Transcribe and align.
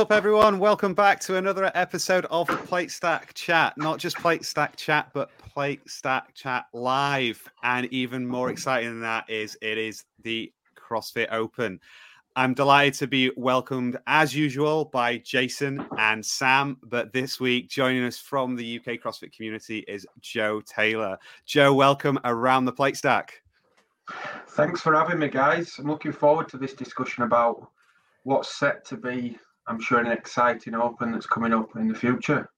up, 0.00 0.10
everyone? 0.12 0.58
Welcome 0.58 0.94
back 0.94 1.20
to 1.20 1.36
another 1.36 1.70
episode 1.74 2.24
of 2.30 2.48
Plate 2.64 2.90
Stack 2.90 3.34
Chat. 3.34 3.76
Not 3.76 3.98
just 3.98 4.16
Plate 4.16 4.46
Stack 4.46 4.76
Chat, 4.76 5.10
but 5.12 5.30
Plate 5.36 5.82
Stack 5.86 6.34
Chat 6.34 6.64
Live. 6.72 7.46
And 7.62 7.84
even 7.92 8.26
more 8.26 8.48
exciting 8.48 8.88
than 8.88 9.02
that 9.02 9.28
is 9.28 9.58
it 9.60 9.76
is 9.76 10.04
the 10.22 10.50
CrossFit 10.74 11.30
Open. 11.30 11.78
I'm 12.34 12.54
delighted 12.54 12.94
to 12.94 13.08
be 13.08 13.30
welcomed 13.36 13.98
as 14.06 14.34
usual 14.34 14.86
by 14.86 15.18
Jason 15.18 15.86
and 15.98 16.24
Sam. 16.24 16.78
But 16.84 17.12
this 17.12 17.38
week, 17.38 17.68
joining 17.68 18.04
us 18.04 18.16
from 18.16 18.56
the 18.56 18.78
UK 18.78 19.02
CrossFit 19.02 19.32
community 19.32 19.80
is 19.86 20.06
Joe 20.22 20.62
Taylor. 20.62 21.18
Joe, 21.44 21.74
welcome 21.74 22.18
around 22.24 22.64
the 22.64 22.72
Plate 22.72 22.96
Stack. 22.96 23.42
Thanks 24.48 24.80
for 24.80 24.94
having 24.94 25.18
me, 25.18 25.28
guys. 25.28 25.78
I'm 25.78 25.88
looking 25.88 26.12
forward 26.12 26.48
to 26.48 26.56
this 26.56 26.72
discussion 26.72 27.24
about 27.24 27.68
what's 28.22 28.58
set 28.58 28.82
to 28.86 28.96
be, 28.96 29.38
I'm 29.70 29.80
sure, 29.80 30.00
an 30.00 30.10
exciting 30.10 30.74
open 30.74 31.12
that's 31.12 31.26
coming 31.26 31.52
up 31.52 31.76
in 31.76 31.86
the 31.86 31.94
future. 31.94 32.50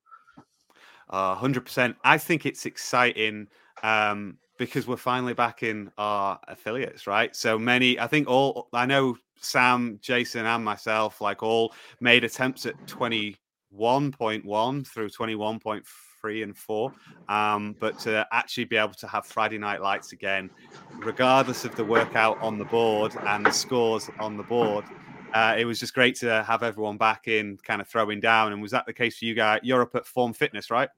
Uh, 1.11 1.37
100%. 1.37 1.95
I 2.03 2.17
think 2.17 2.47
it's 2.47 2.65
exciting 2.65 3.49
um, 3.83 4.39
because 4.59 4.87
we're 4.87 4.97
finally 4.97 5.35
back 5.35 5.63
in 5.63 5.93
our 5.99 6.41
affiliates, 6.49 7.07
right? 7.07 7.37
So 7.37 7.59
many, 7.59 8.01
I 8.01 8.07
think 8.07 8.29
all, 8.29 8.71
I 8.73 8.87
know 8.87 9.19
Sam, 9.43 9.99
Jason, 10.01 10.47
and 10.47 10.65
myself, 10.65 11.21
like 11.21 11.43
all 11.43 11.75
made 12.01 12.25
attempts 12.25 12.65
at 12.65 12.79
21.1 12.87 14.87
through 14.87 15.11
21.3 15.11 16.43
and 16.43 16.57
4. 16.57 16.93
Um, 17.29 17.77
but 17.79 17.99
to 18.01 18.27
actually 18.33 18.65
be 18.65 18.77
able 18.77 18.95
to 18.95 19.07
have 19.07 19.27
Friday 19.27 19.59
Night 19.59 19.83
Lights 19.83 20.13
again, 20.13 20.49
regardless 20.97 21.67
of 21.67 21.77
the 21.77 21.85
workout 21.85 22.41
on 22.41 22.57
the 22.57 22.65
board 22.65 23.13
and 23.27 23.45
the 23.45 23.51
scores 23.51 24.09
on 24.19 24.39
the 24.39 24.45
board, 24.45 24.87
uh, 25.35 25.55
it 25.59 25.65
was 25.65 25.81
just 25.81 25.95
great 25.95 26.17
to 26.17 26.43
have 26.45 26.63
everyone 26.63 26.97
back 26.97 27.29
in 27.29 27.59
kind 27.59 27.81
of 27.81 27.89
throwing 27.89 28.21
down. 28.21 28.53
And 28.53 28.63
was 28.63 28.73
that 28.73 28.87
the 28.87 28.93
case 28.93 29.19
for 29.19 29.25
you 29.25 29.35
guys? 29.35 29.61
You're 29.63 29.83
up 29.83 29.95
at 29.95 30.07
Form 30.07 30.33
Fitness, 30.33 30.71
right? 30.71 30.89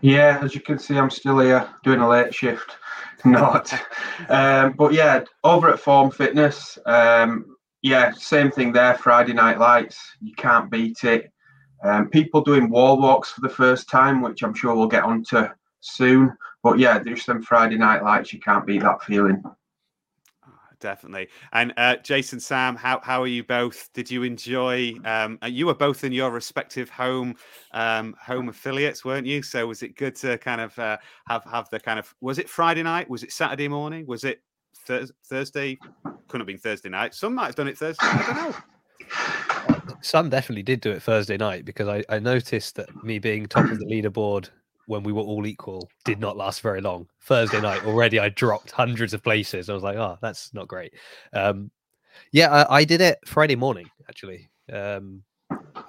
Yeah, 0.00 0.40
as 0.42 0.54
you 0.54 0.60
can 0.60 0.78
see, 0.78 0.96
I'm 0.96 1.10
still 1.10 1.38
here 1.38 1.68
doing 1.84 2.00
a 2.00 2.08
late 2.08 2.34
shift. 2.34 2.76
Not, 3.24 3.72
um, 4.28 4.72
but 4.72 4.92
yeah, 4.92 5.24
over 5.42 5.68
at 5.68 5.80
Form 5.80 6.10
Fitness, 6.10 6.78
um, 6.86 7.56
yeah, 7.82 8.12
same 8.12 8.50
thing 8.50 8.72
there. 8.72 8.94
Friday 8.94 9.32
Night 9.32 9.58
Lights, 9.58 9.98
you 10.20 10.34
can't 10.34 10.70
beat 10.70 11.02
it. 11.04 11.32
Um, 11.82 12.08
people 12.08 12.40
doing 12.40 12.70
wall 12.70 13.00
walks 13.00 13.32
for 13.32 13.40
the 13.40 13.48
first 13.48 13.88
time, 13.88 14.22
which 14.22 14.42
I'm 14.42 14.54
sure 14.54 14.74
we'll 14.74 14.86
get 14.86 15.04
onto 15.04 15.46
soon. 15.80 16.32
But 16.62 16.78
yeah, 16.78 16.98
there's 16.98 17.24
some 17.24 17.42
Friday 17.42 17.76
Night 17.78 18.02
Lights. 18.02 18.32
You 18.32 18.40
can't 18.40 18.66
beat 18.66 18.82
that 18.82 19.02
feeling 19.02 19.42
definitely. 20.80 21.28
And 21.52 21.72
uh, 21.76 21.96
Jason, 21.96 22.40
Sam, 22.40 22.76
how 22.76 23.00
how 23.02 23.22
are 23.22 23.26
you 23.26 23.44
both? 23.44 23.90
Did 23.92 24.10
you 24.10 24.22
enjoy? 24.22 24.94
Um, 25.04 25.38
uh, 25.42 25.46
you 25.46 25.66
were 25.66 25.74
both 25.74 26.04
in 26.04 26.12
your 26.12 26.30
respective 26.30 26.88
home 26.88 27.34
um, 27.72 28.14
home 28.20 28.48
affiliates, 28.48 29.04
weren't 29.04 29.26
you? 29.26 29.42
So 29.42 29.66
was 29.66 29.82
it 29.82 29.96
good 29.96 30.16
to 30.16 30.38
kind 30.38 30.60
of 30.60 30.78
uh, 30.78 30.98
have 31.28 31.44
have 31.44 31.68
the 31.70 31.80
kind 31.80 31.98
of 31.98 32.14
was 32.20 32.38
it 32.38 32.48
Friday 32.48 32.82
night? 32.82 33.08
Was 33.08 33.22
it 33.22 33.32
Saturday 33.32 33.68
morning? 33.68 34.06
Was 34.06 34.24
it 34.24 34.42
th- 34.86 35.10
Thursday? 35.24 35.78
Couldn't 36.28 36.40
have 36.40 36.46
been 36.46 36.58
Thursday 36.58 36.88
night. 36.88 37.14
Some 37.14 37.34
might 37.34 37.46
have 37.46 37.54
done 37.54 37.68
it 37.68 37.78
Thursday. 37.78 38.06
I 38.06 38.22
don't 38.26 38.36
know. 38.36 38.56
Some 40.02 40.30
definitely 40.30 40.62
did 40.62 40.80
do 40.80 40.90
it 40.90 41.02
Thursday 41.02 41.36
night 41.36 41.64
because 41.64 41.88
I, 41.88 42.04
I 42.08 42.18
noticed 42.18 42.76
that 42.76 43.04
me 43.04 43.18
being 43.18 43.46
top 43.46 43.64
of 43.64 43.78
the 43.78 43.86
leaderboard 43.86 44.50
when 44.86 45.02
we 45.02 45.12
were 45.12 45.22
all 45.22 45.46
equal 45.46 45.88
did 46.04 46.18
not 46.18 46.36
last 46.36 46.60
very 46.60 46.80
long. 46.80 47.08
Thursday 47.20 47.60
night 47.60 47.84
already, 47.84 48.18
I 48.18 48.28
dropped 48.28 48.70
hundreds 48.70 49.12
of 49.14 49.22
places. 49.22 49.68
I 49.68 49.74
was 49.74 49.82
like, 49.82 49.96
oh, 49.96 50.16
that's 50.22 50.54
not 50.54 50.68
great. 50.68 50.94
Um, 51.32 51.70
yeah, 52.32 52.50
I, 52.50 52.78
I, 52.78 52.84
did 52.84 53.00
it 53.00 53.18
Friday 53.26 53.56
morning 53.56 53.90
actually. 54.08 54.48
Um, 54.72 55.22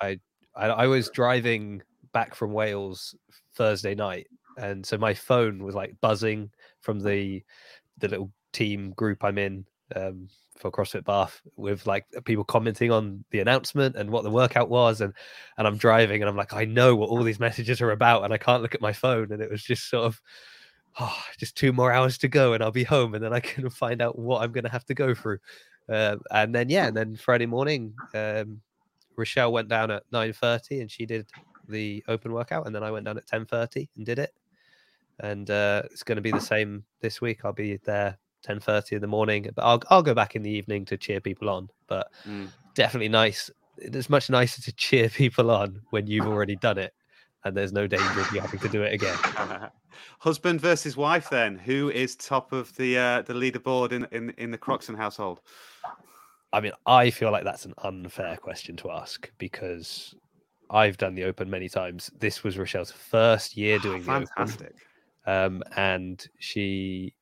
I, 0.02 0.20
I, 0.56 0.68
I 0.68 0.88
was 0.88 1.10
driving 1.10 1.82
back 2.12 2.36
from 2.36 2.52
Wales 2.52 3.16
Thursday 3.56 3.96
night, 3.96 4.28
and 4.58 4.86
so 4.86 4.98
my 4.98 5.14
phone 5.14 5.64
was 5.64 5.76
like 5.76 5.96
buzzing 6.02 6.50
from 6.82 7.00
the 7.00 7.44
the 8.00 8.08
little 8.08 8.32
team 8.54 8.92
group 8.92 9.24
I'm 9.24 9.38
in. 9.38 9.66
Um, 9.96 10.30
for 10.58 10.72
CrossFit 10.72 11.06
Bath 11.06 11.42
with 11.56 11.86
like 11.86 12.06
people 12.26 12.44
commenting 12.44 12.92
on 12.92 13.24
the 13.32 13.40
announcement 13.40 13.96
and 13.96 14.10
what 14.10 14.24
the 14.24 14.30
workout 14.30 14.70
was, 14.70 15.02
and 15.02 15.14
and 15.58 15.68
I'm 15.68 15.78
driving 15.78 16.22
and 16.22 16.30
I'm 16.30 16.36
like, 16.36 16.54
I 16.54 16.66
know 16.66 16.96
what 16.96 17.10
all 17.10 17.24
these 17.24 17.40
messages 17.40 17.82
are 17.82 17.92
about, 17.92 18.24
and 18.24 18.34
I 18.34 18.38
can't 18.38 18.62
look 18.62 18.76
at 18.76 18.82
my 18.82 18.94
phone, 18.94 19.32
and 19.32 19.42
it 19.42 19.50
was 19.50 19.64
just 19.64 19.90
sort 19.90 20.06
of, 20.06 20.22
oh, 21.00 21.18
just 21.38 21.56
two 21.56 21.72
more 21.72 21.92
hours 21.92 22.18
to 22.20 22.28
go, 22.28 22.54
and 22.54 22.64
I'll 22.64 22.72
be 22.72 22.84
home, 22.84 23.14
and 23.14 23.24
then 23.24 23.34
I 23.34 23.40
can 23.40 23.70
find 23.70 24.02
out 24.02 24.18
what 24.18 24.42
I'm 24.42 24.52
going 24.52 24.66
to 24.66 24.72
have 24.72 24.86
to 24.86 24.94
go 24.94 25.14
through, 25.14 25.40
uh, 25.90 26.18
and 26.32 26.54
then 26.54 26.70
yeah, 26.70 26.88
and 26.88 26.98
then 26.98 27.16
Friday 27.16 27.46
morning, 27.46 27.94
um, 28.14 28.62
Rochelle 29.16 29.52
went 29.52 29.70
down 29.70 29.92
at 29.92 30.04
nine 30.12 30.34
thirty, 30.34 30.82
and 30.82 30.92
she 30.92 31.06
did 31.06 31.30
the 31.70 32.04
open 32.08 32.34
workout, 32.34 32.66
and 32.66 32.76
then 32.76 32.84
I 32.84 32.92
went 32.92 33.06
down 33.06 33.18
at 33.18 33.28
ten 33.28 33.46
thirty 33.46 33.90
and 33.96 34.06
did 34.06 34.20
it, 34.20 34.34
and 35.20 35.50
uh, 35.50 35.84
it's 35.86 36.04
going 36.04 36.18
to 36.18 36.22
be 36.22 36.32
the 36.32 36.40
same 36.40 36.84
this 37.02 37.22
week. 37.22 37.42
I'll 37.44 37.54
be 37.54 37.78
there 37.78 38.18
ten 38.44 38.60
thirty 38.60 38.96
in 38.96 39.02
the 39.02 39.08
morning. 39.08 39.50
But 39.56 39.64
I'll 39.64 39.82
I'll 39.90 40.04
go 40.04 40.14
back 40.14 40.36
in 40.36 40.44
the 40.44 40.52
evening 40.52 40.86
to 40.86 40.98
cheer 40.98 41.20
people 41.20 41.50
on. 41.50 41.70
But 41.88 42.12
mm. 42.28 42.50
definitely 42.76 43.10
nice. 43.10 43.50
It's 43.78 44.10
much 44.10 44.30
nicer 44.30 44.62
to 44.64 44.72
cheer 44.74 45.10
people 45.10 45.52
on 45.52 45.82
when 45.92 46.08
you've 46.08 46.28
already 46.28 46.56
done 46.56 46.78
it, 46.78 46.94
and 47.44 47.56
there's 47.56 47.74
no 47.74 47.88
danger 47.88 48.20
of 48.20 48.32
you 48.32 48.42
having 48.42 48.60
to 48.60 48.70
do 48.70 48.84
it 48.84 48.94
again. 48.94 49.18
Husband 50.20 50.62
versus 50.62 50.96
wife. 50.96 51.30
Then 51.30 51.58
who 51.58 51.90
is 51.90 52.16
top 52.16 52.54
of 52.54 52.76
the 52.76 52.98
uh, 52.98 53.22
the 53.24 53.34
leaderboard 53.34 53.92
in 53.92 54.08
in 54.12 54.30
in 54.38 54.52
the 54.52 54.58
Croxon 54.58 54.96
household? 54.96 55.42
I 56.54 56.62
mean, 56.62 56.72
I 56.86 57.10
feel 57.10 57.32
like 57.32 57.44
that's 57.44 57.66
an 57.66 57.74
unfair 57.84 58.38
question 58.38 58.78
to 58.78 58.92
ask 58.92 59.30
because 59.38 60.16
I've 60.70 60.98
done 60.98 61.16
the 61.16 61.26
Open 61.26 61.50
many 61.50 61.70
times. 61.70 62.10
This 62.20 62.44
was 62.44 62.58
Rochelle's 62.58 62.92
first 62.92 63.58
year 63.58 63.80
doing 63.80 64.02
oh, 64.02 64.06
fantastic. 64.06 64.76
the 65.26 65.32
Open. 65.32 65.56
Um, 65.58 65.64
and 65.76 66.26
she 66.40 67.14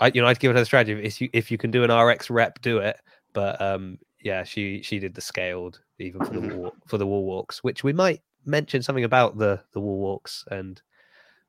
I, 0.00 0.10
you 0.14 0.20
know, 0.20 0.26
I'd 0.26 0.40
give 0.40 0.52
her 0.52 0.58
the 0.58 0.64
strategy. 0.64 1.00
If 1.02 1.20
you 1.20 1.28
if 1.32 1.50
you 1.50 1.58
can 1.58 1.70
do 1.70 1.84
an 1.84 1.92
RX 1.92 2.30
rep, 2.30 2.60
do 2.62 2.78
it. 2.78 2.98
But 3.32 3.60
um, 3.60 3.98
yeah, 4.22 4.44
she 4.44 4.82
she 4.82 4.98
did 4.98 5.14
the 5.14 5.20
scaled 5.20 5.80
even 5.98 6.24
for 6.24 6.32
the 6.32 6.40
mm-hmm. 6.40 6.56
wall, 6.56 6.74
for 6.86 6.98
the 6.98 7.06
wall 7.06 7.24
walks, 7.24 7.62
which 7.62 7.84
we 7.84 7.92
might 7.92 8.22
mention 8.44 8.82
something 8.82 9.04
about 9.04 9.38
the 9.38 9.62
the 9.72 9.80
wall 9.80 9.98
walks 9.98 10.44
and 10.50 10.80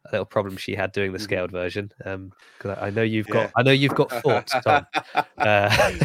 a 0.06 0.12
little 0.12 0.26
problem 0.26 0.58
she 0.58 0.76
had 0.76 0.92
doing 0.92 1.12
the 1.12 1.18
mm-hmm. 1.18 1.24
scaled 1.24 1.52
version. 1.52 1.92
Um, 2.06 2.32
because 2.58 2.78
I, 2.78 2.88
I, 2.88 2.90
know 2.90 3.04
you've 3.04 3.28
got 3.28 3.44
yeah. 3.44 3.52
I 3.56 3.64
know 3.64 3.72
you've 3.72 3.96
got 3.96 4.12
thoughts, 4.12 4.54
Tom. 4.64 4.86
Uh, 5.38 6.04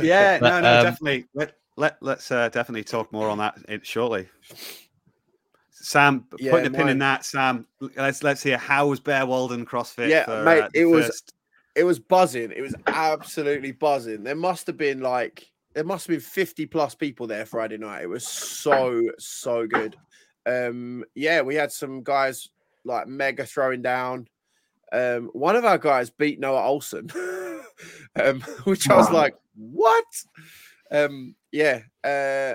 yeah, 0.00 0.38
but, 0.40 0.48
no, 0.50 0.60
no, 0.60 0.78
um, 0.78 0.84
definitely. 0.84 1.26
Let 1.34 1.56
let 1.76 1.96
let's 2.02 2.30
uh, 2.30 2.48
definitely 2.50 2.84
talk 2.84 3.10
more 3.12 3.28
on 3.28 3.38
that 3.38 3.56
shortly. 3.82 4.28
Sam, 5.70 6.26
yeah, 6.38 6.50
putting 6.50 6.66
a 6.66 6.70
pin 6.70 6.88
in 6.88 6.98
that, 6.98 7.24
Sam. 7.24 7.66
Let's 7.96 8.22
let's 8.22 8.42
hear 8.42 8.58
how 8.58 8.88
was 8.88 9.00
Bear 9.00 9.26
Walden 9.26 9.64
CrossFit? 9.66 10.08
Yeah, 10.08 10.24
for, 10.24 10.42
mate, 10.44 10.62
uh, 10.62 10.68
it 10.74 10.84
was 10.84 11.06
first 11.06 11.33
it 11.74 11.84
was 11.84 11.98
buzzing. 11.98 12.52
It 12.52 12.60
was 12.60 12.74
absolutely 12.86 13.72
buzzing. 13.72 14.22
There 14.22 14.34
must 14.34 14.66
have 14.66 14.76
been 14.76 15.00
like 15.00 15.50
there 15.74 15.84
must 15.84 16.06
have 16.06 16.14
been 16.14 16.20
50 16.20 16.66
plus 16.66 16.94
people 16.94 17.26
there 17.26 17.44
Friday 17.44 17.76
night. 17.76 18.02
It 18.02 18.08
was 18.08 18.26
so, 18.26 19.02
so 19.18 19.66
good. 19.66 19.96
Um, 20.46 21.04
yeah, 21.14 21.42
we 21.42 21.56
had 21.56 21.72
some 21.72 22.02
guys 22.02 22.48
like 22.84 23.08
mega 23.08 23.44
throwing 23.44 23.82
down. 23.82 24.28
Um, 24.92 25.30
one 25.32 25.56
of 25.56 25.64
our 25.64 25.78
guys 25.78 26.10
beat 26.10 26.38
Noah 26.38 26.62
Ohlsen, 26.62 27.12
um, 28.16 28.40
which 28.64 28.88
I 28.88 28.96
was 28.96 29.10
like, 29.10 29.34
what? 29.56 30.04
Um, 30.92 31.34
yeah. 31.50 31.80
Uh, 32.04 32.54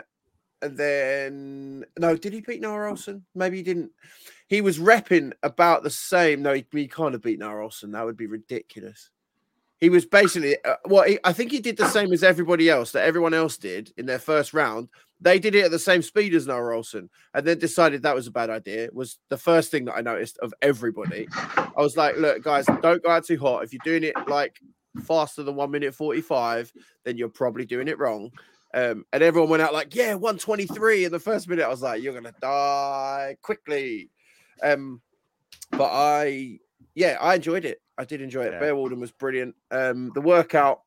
and 0.62 0.78
then 0.78 1.86
no, 1.98 2.16
did 2.16 2.32
he 2.32 2.42
beat 2.42 2.62
Noah 2.62 2.94
Ohlsen? 2.94 3.24
Maybe 3.36 3.58
he 3.58 3.64
didn't. 3.64 3.92
He 4.50 4.62
was 4.62 4.80
repping 4.80 5.34
about 5.44 5.84
the 5.84 5.92
same. 5.92 6.42
No, 6.42 6.54
he, 6.54 6.66
he 6.72 6.88
kind 6.88 7.14
of 7.14 7.22
beat 7.22 7.38
Noah 7.38 7.68
Ohlsen. 7.68 7.92
That 7.92 8.04
would 8.04 8.18
be 8.18 8.26
ridiculous. 8.26 9.12
He 9.80 9.90
was 9.90 10.08
basically 10.08 10.58
uh, 10.66 10.76
well. 10.86 11.04
He, 11.04 11.20
I 11.24 11.34
think 11.34 11.52
he 11.52 11.60
did 11.60 11.78
the 11.78 11.88
same 11.88 12.12
as 12.12 12.24
everybody 12.24 12.68
else 12.68 12.92
that 12.92 13.06
everyone 13.06 13.36
else 13.36 13.58
did 13.58 13.94
in 13.96 14.08
their 14.08 14.20
first 14.20 14.54
round. 14.54 14.90
They 15.22 15.38
did 15.38 15.54
it 15.54 15.66
at 15.66 15.72
the 15.72 15.78
same 15.78 16.02
speed 16.02 16.34
as 16.34 16.48
Noah 16.48 16.74
Ohlsen, 16.74 17.10
and 17.36 17.46
then 17.46 17.60
decided 17.60 18.02
that 18.02 18.16
was 18.16 18.26
a 18.26 18.32
bad 18.32 18.50
idea. 18.50 18.90
Was 18.92 19.20
the 19.30 19.38
first 19.38 19.70
thing 19.70 19.86
that 19.86 19.96
I 19.96 20.02
noticed 20.02 20.40
of 20.40 20.52
everybody. 20.64 21.28
I 21.36 21.72
was 21.78 21.96
like, 21.96 22.18
look, 22.18 22.44
guys, 22.44 22.66
don't 22.82 23.04
go 23.04 23.12
out 23.12 23.26
too 23.26 23.38
hot. 23.38 23.64
If 23.64 23.72
you're 23.72 23.82
doing 23.86 24.04
it 24.04 24.16
like 24.28 24.60
faster 25.04 25.44
than 25.44 25.56
one 25.56 25.70
minute 25.70 25.94
forty 25.94 26.22
five, 26.22 26.74
then 27.06 27.18
you're 27.18 27.30
probably 27.30 27.68
doing 27.68 27.88
it 27.88 28.00
wrong. 28.00 28.32
Um, 28.74 29.06
and 29.14 29.22
everyone 29.22 29.50
went 29.50 29.64
out 29.64 29.74
like, 29.74 29.96
yeah, 29.96 30.14
123 30.14 31.06
in 31.06 31.12
the 31.12 31.20
first 31.20 31.48
minute. 31.48 31.66
I 31.66 31.70
was 31.70 31.82
like, 31.82 32.04
you're 32.04 32.14
gonna 32.14 32.34
die 32.42 33.38
quickly. 33.42 34.10
Um, 34.64 35.02
but 35.72 35.90
I, 35.92 36.60
yeah, 36.96 37.18
I 37.20 37.36
enjoyed 37.36 37.66
it. 37.66 37.82
I 37.98 38.06
did 38.06 38.22
enjoy 38.22 38.44
it. 38.44 38.54
Yeah. 38.54 38.60
Bear 38.60 38.76
Walden 38.76 39.00
was 39.00 39.12
brilliant. 39.12 39.56
Um, 39.72 40.12
the 40.14 40.22
workout 40.22 40.82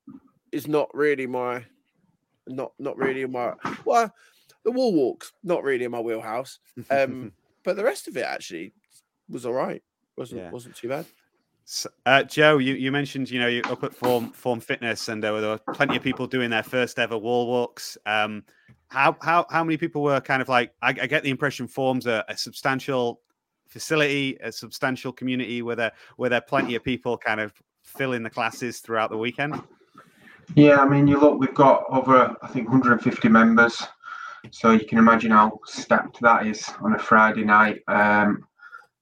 is 0.50 0.66
not 0.66 0.88
really 0.94 1.26
my, 1.26 1.64
not 2.46 2.72
not 2.78 2.96
really 2.96 3.24
my. 3.26 3.54
Well, 3.84 4.12
the 4.64 4.72
wall 4.72 4.94
walks 4.94 5.32
not 5.42 5.62
really 5.62 5.84
in 5.84 5.90
my 5.90 6.00
wheelhouse. 6.00 6.58
Um, 6.90 7.32
but 7.64 7.76
the 7.76 7.84
rest 7.84 8.08
of 8.08 8.16
it 8.16 8.24
actually 8.24 8.72
was 9.28 9.46
all 9.46 9.52
right. 9.52 9.82
wasn't 10.16 10.40
yeah. 10.40 10.50
wasn't 10.50 10.76
too 10.76 10.88
bad. 10.88 11.06
So, 11.64 11.88
uh, 12.06 12.24
Joe, 12.24 12.58
you, 12.58 12.74
you 12.74 12.90
mentioned 12.90 13.30
you 13.30 13.38
know 13.38 13.46
you 13.46 13.62
up 13.64 13.84
at 13.84 13.94
Form 13.94 14.30
Form 14.32 14.60
Fitness, 14.60 15.08
and 15.08 15.22
there 15.22 15.32
were, 15.32 15.40
there 15.40 15.50
were 15.50 15.74
plenty 15.74 15.96
of 15.96 16.02
people 16.02 16.26
doing 16.26 16.50
their 16.50 16.62
first 16.62 16.98
ever 16.98 17.16
wall 17.16 17.46
walks. 17.46 17.96
Um, 18.06 18.44
how 18.88 19.16
how 19.20 19.46
how 19.48 19.62
many 19.62 19.76
people 19.76 20.02
were 20.02 20.20
kind 20.20 20.42
of 20.42 20.48
like? 20.48 20.72
I, 20.82 20.88
I 20.88 21.06
get 21.06 21.22
the 21.22 21.30
impression 21.30 21.68
forms 21.68 22.06
a, 22.06 22.24
a 22.28 22.36
substantial 22.36 23.20
facility, 23.72 24.36
a 24.42 24.52
substantial 24.52 25.12
community 25.12 25.62
where 25.62 25.76
there 25.76 25.92
where 26.16 26.30
there 26.30 26.38
are 26.38 26.42
plenty 26.42 26.74
of 26.74 26.84
people 26.84 27.16
kind 27.16 27.40
of 27.40 27.52
filling 27.82 28.22
the 28.22 28.30
classes 28.30 28.80
throughout 28.80 29.10
the 29.10 29.16
weekend. 29.16 29.60
Yeah, 30.54 30.78
I 30.80 30.88
mean, 30.88 31.06
you 31.06 31.18
look, 31.18 31.38
we've 31.38 31.54
got 31.54 31.84
over, 31.88 32.36
I 32.42 32.48
think, 32.48 32.68
150 32.68 33.28
members. 33.28 33.82
So 34.50 34.72
you 34.72 34.84
can 34.84 34.98
imagine 34.98 35.30
how 35.30 35.60
stacked 35.66 36.20
that 36.20 36.46
is 36.46 36.68
on 36.80 36.94
a 36.94 36.98
Friday 36.98 37.44
night. 37.44 37.80
Um, 37.88 38.44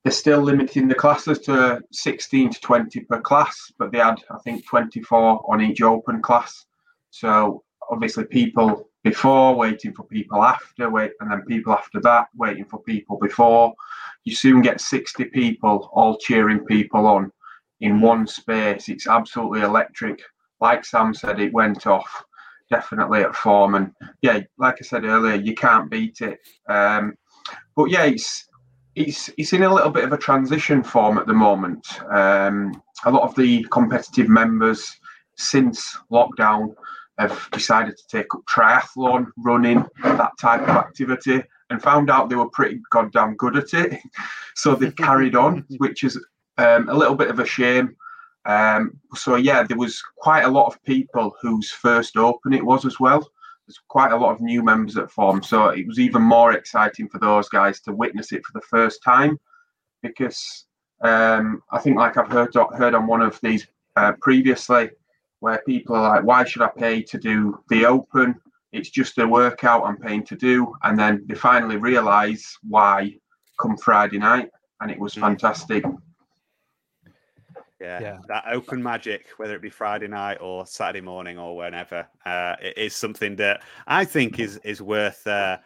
they're 0.05 0.12
still 0.12 0.40
limiting 0.40 0.87
the 0.87 0.94
classes 0.94 1.40
to 1.40 1.81
16 1.93 2.50
to 2.50 2.61
20 2.61 3.00
per 3.00 3.20
class, 3.20 3.72
but 3.78 3.90
they 3.90 3.99
had, 3.99 4.22
I 4.31 4.38
think, 4.44 4.67
24 4.67 5.44
on 5.50 5.61
each 5.61 5.82
open 5.82 6.22
class. 6.22 6.67
So 7.11 7.64
obviously, 7.90 8.25
people 8.25 8.90
before 9.02 9.55
waiting 9.55 9.93
for 9.93 10.05
people 10.05 10.43
after, 10.43 10.90
wait, 10.90 11.12
and 11.20 11.31
then 11.31 11.43
people 11.46 11.72
after 11.72 12.00
that 12.00 12.28
waiting 12.37 12.67
for 12.67 12.81
people 12.82 13.19
before. 13.19 13.75
You 14.25 14.34
soon 14.34 14.62
get 14.62 14.81
60 14.81 15.25
people 15.26 15.90
all 15.93 16.19
cheering 16.19 16.64
people 16.64 17.06
on 17.06 17.32
in 17.81 18.00
one 18.00 18.26
space. 18.26 18.88
It's 18.88 19.06
absolutely 19.06 19.62
electric 19.62 20.20
like 20.61 20.84
Sam 20.84 21.14
said, 21.14 21.40
it 21.40 21.52
went 21.52 21.87
off 21.87 22.25
definitely 22.70 23.22
at 23.22 23.34
form. 23.34 23.75
And 23.75 23.93
yeah, 24.22 24.40
like 24.58 24.76
I 24.81 24.84
said 24.84 25.05
earlier, 25.05 25.34
you 25.34 25.55
can't 25.55 25.90
beat 25.90 26.20
it. 26.20 26.38
Um, 26.69 27.14
but 27.75 27.87
yeah, 27.87 28.05
it's 28.05 28.46
it's 28.94 29.31
it's 29.38 29.52
in 29.52 29.62
a 29.62 29.75
little 29.75 29.90
bit 29.90 30.05
of 30.05 30.12
a 30.12 30.19
transition 30.19 30.82
form 30.82 31.19
at 31.19 31.26
the 31.26 31.32
moment. 31.32 31.87
Um, 32.11 32.72
a 33.05 33.11
lot 33.11 33.22
of 33.22 33.34
the 33.34 33.64
competitive 33.70 34.28
members 34.28 34.87
since 35.37 35.96
lockdown 36.12 36.75
have 37.19 37.49
decided 37.52 37.96
to 37.96 38.06
take 38.08 38.34
up 38.34 38.43
triathlon, 38.49 39.26
running, 39.38 39.84
that 40.02 40.32
type 40.40 40.62
of 40.62 40.69
activity, 40.69 41.43
and 41.70 41.82
found 41.82 42.11
out 42.11 42.28
they 42.28 42.37
were 42.37 42.50
pretty 42.50 42.81
goddamn 42.90 43.37
good 43.37 43.56
at 43.56 43.72
it. 43.75 44.00
so 44.55 44.75
they've 44.75 44.96
carried 45.08 45.37
on, 45.37 45.64
which 45.78 46.05
is 46.05 46.22
um, 46.58 46.88
a 46.88 46.94
little 46.94 47.14
bit 47.14 47.31
of 47.31 47.38
a 47.38 47.46
shame. 47.46 47.96
Um, 48.44 48.99
so 49.14 49.37
yeah, 49.37 49.62
there 49.62 49.76
was 49.76 50.02
quite 50.17 50.43
a 50.43 50.50
lot 50.50 50.67
of 50.67 50.82
people 50.82 51.34
whose 51.40 51.70
first 51.70 52.17
open 52.17 52.52
it 52.52 52.64
was 52.64 52.84
as 52.84 52.99
well. 52.99 53.31
There's 53.67 53.81
quite 53.88 54.12
a 54.12 54.17
lot 54.17 54.32
of 54.32 54.40
new 54.40 54.62
members 54.62 54.96
at 54.96 55.11
form, 55.11 55.43
so 55.43 55.69
it 55.69 55.87
was 55.87 56.00
even 56.00 56.22
more 56.22 56.52
exciting 56.52 57.08
for 57.08 57.19
those 57.19 57.49
guys 57.49 57.81
to 57.82 57.93
witness 57.93 58.32
it 58.32 58.44
for 58.44 58.58
the 58.58 58.67
first 58.67 59.02
time, 59.02 59.38
because 60.02 60.67
um, 61.02 61.62
I 61.70 61.78
think, 61.78 61.96
like 61.96 62.17
I've 62.17 62.32
heard 62.32 62.55
heard 62.75 62.94
on 62.94 63.06
one 63.06 63.22
of 63.22 63.38
these 63.43 63.67
uh, 63.94 64.12
previously, 64.20 64.90
where 65.38 65.62
people 65.67 65.94
are 65.94 66.17
like, 66.17 66.25
"Why 66.25 66.44
should 66.44 66.62
I 66.62 66.69
pay 66.69 67.02
to 67.02 67.19
do 67.19 67.62
the 67.69 67.87
open? 67.87 68.40
It's 68.72 68.90
just 68.90 69.19
a 69.19 69.26
workout 69.26 69.84
I'm 69.84 69.96
paying 69.96 70.25
to 70.26 70.37
do," 70.37 70.75
and 70.82 70.99
then 70.99 71.25
they 71.26 71.34
finally 71.34 71.76
realise 71.76 72.56
why 72.62 73.14
come 73.61 73.76
Friday 73.76 74.19
night, 74.19 74.49
and 74.81 74.90
it 74.90 74.99
was 74.99 75.14
mm. 75.14 75.20
fantastic. 75.20 75.84
Yeah, 77.81 78.00
yeah, 78.00 78.19
that 78.28 78.44
open 78.50 78.82
magic, 78.82 79.28
whether 79.38 79.56
it 79.56 79.62
be 79.62 79.70
Friday 79.70 80.06
night 80.06 80.37
or 80.43 80.67
Saturday 80.67 81.00
morning 81.00 81.38
or 81.38 81.56
whenever, 81.56 82.06
uh, 82.26 82.56
it 82.61 82.76
is 82.76 82.94
something 82.94 83.37
that 83.37 83.62
I 83.87 84.05
think 84.05 84.38
is 84.38 84.58
is 84.64 84.82
worth 84.82 85.26
uh, 85.26 85.58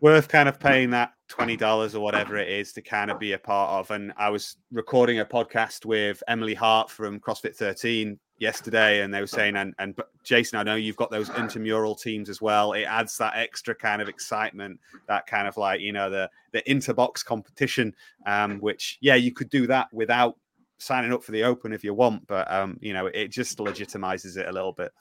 worth 0.00 0.28
kind 0.28 0.48
of 0.48 0.60
paying 0.60 0.90
that 0.90 1.12
twenty 1.28 1.56
dollars 1.56 1.96
or 1.96 2.00
whatever 2.04 2.36
it 2.36 2.48
is 2.48 2.72
to 2.74 2.82
kind 2.82 3.10
of 3.10 3.18
be 3.18 3.32
a 3.32 3.38
part 3.38 3.70
of. 3.70 3.90
And 3.90 4.12
I 4.16 4.30
was 4.30 4.56
recording 4.70 5.18
a 5.18 5.24
podcast 5.24 5.84
with 5.84 6.22
Emily 6.28 6.54
Hart 6.54 6.90
from 6.90 7.18
CrossFit 7.18 7.56
13 7.56 8.16
yesterday, 8.40 9.02
and 9.02 9.14
they 9.14 9.20
were 9.20 9.26
saying, 9.26 9.54
and 9.54 9.74
and 9.78 9.96
Jason, 10.24 10.58
I 10.58 10.64
know 10.64 10.74
you've 10.74 10.96
got 10.96 11.10
those 11.10 11.30
intramural 11.30 11.94
teams 11.94 12.28
as 12.28 12.40
well. 12.42 12.72
It 12.72 12.82
adds 12.82 13.16
that 13.18 13.36
extra 13.36 13.74
kind 13.74 14.02
of 14.02 14.08
excitement, 14.08 14.80
that 15.06 15.26
kind 15.26 15.46
of 15.46 15.56
like 15.56 15.80
you 15.80 15.92
know 15.92 16.10
the 16.10 16.28
the 16.50 16.62
interbox 16.62 17.24
competition, 17.24 17.94
um, 18.26 18.58
which 18.58 18.98
yeah, 19.00 19.14
you 19.14 19.32
could 19.32 19.50
do 19.50 19.68
that 19.68 19.92
without 19.92 20.36
signing 20.78 21.12
up 21.12 21.22
for 21.22 21.32
the 21.32 21.44
Open 21.44 21.72
if 21.72 21.84
you 21.84 21.94
want, 21.94 22.26
but 22.26 22.50
um, 22.50 22.78
you 22.80 22.92
know, 22.92 23.06
it 23.06 23.28
just 23.28 23.58
legitimizes 23.58 24.36
it 24.36 24.48
a 24.48 24.52
little 24.52 24.72
bit. 24.72 24.92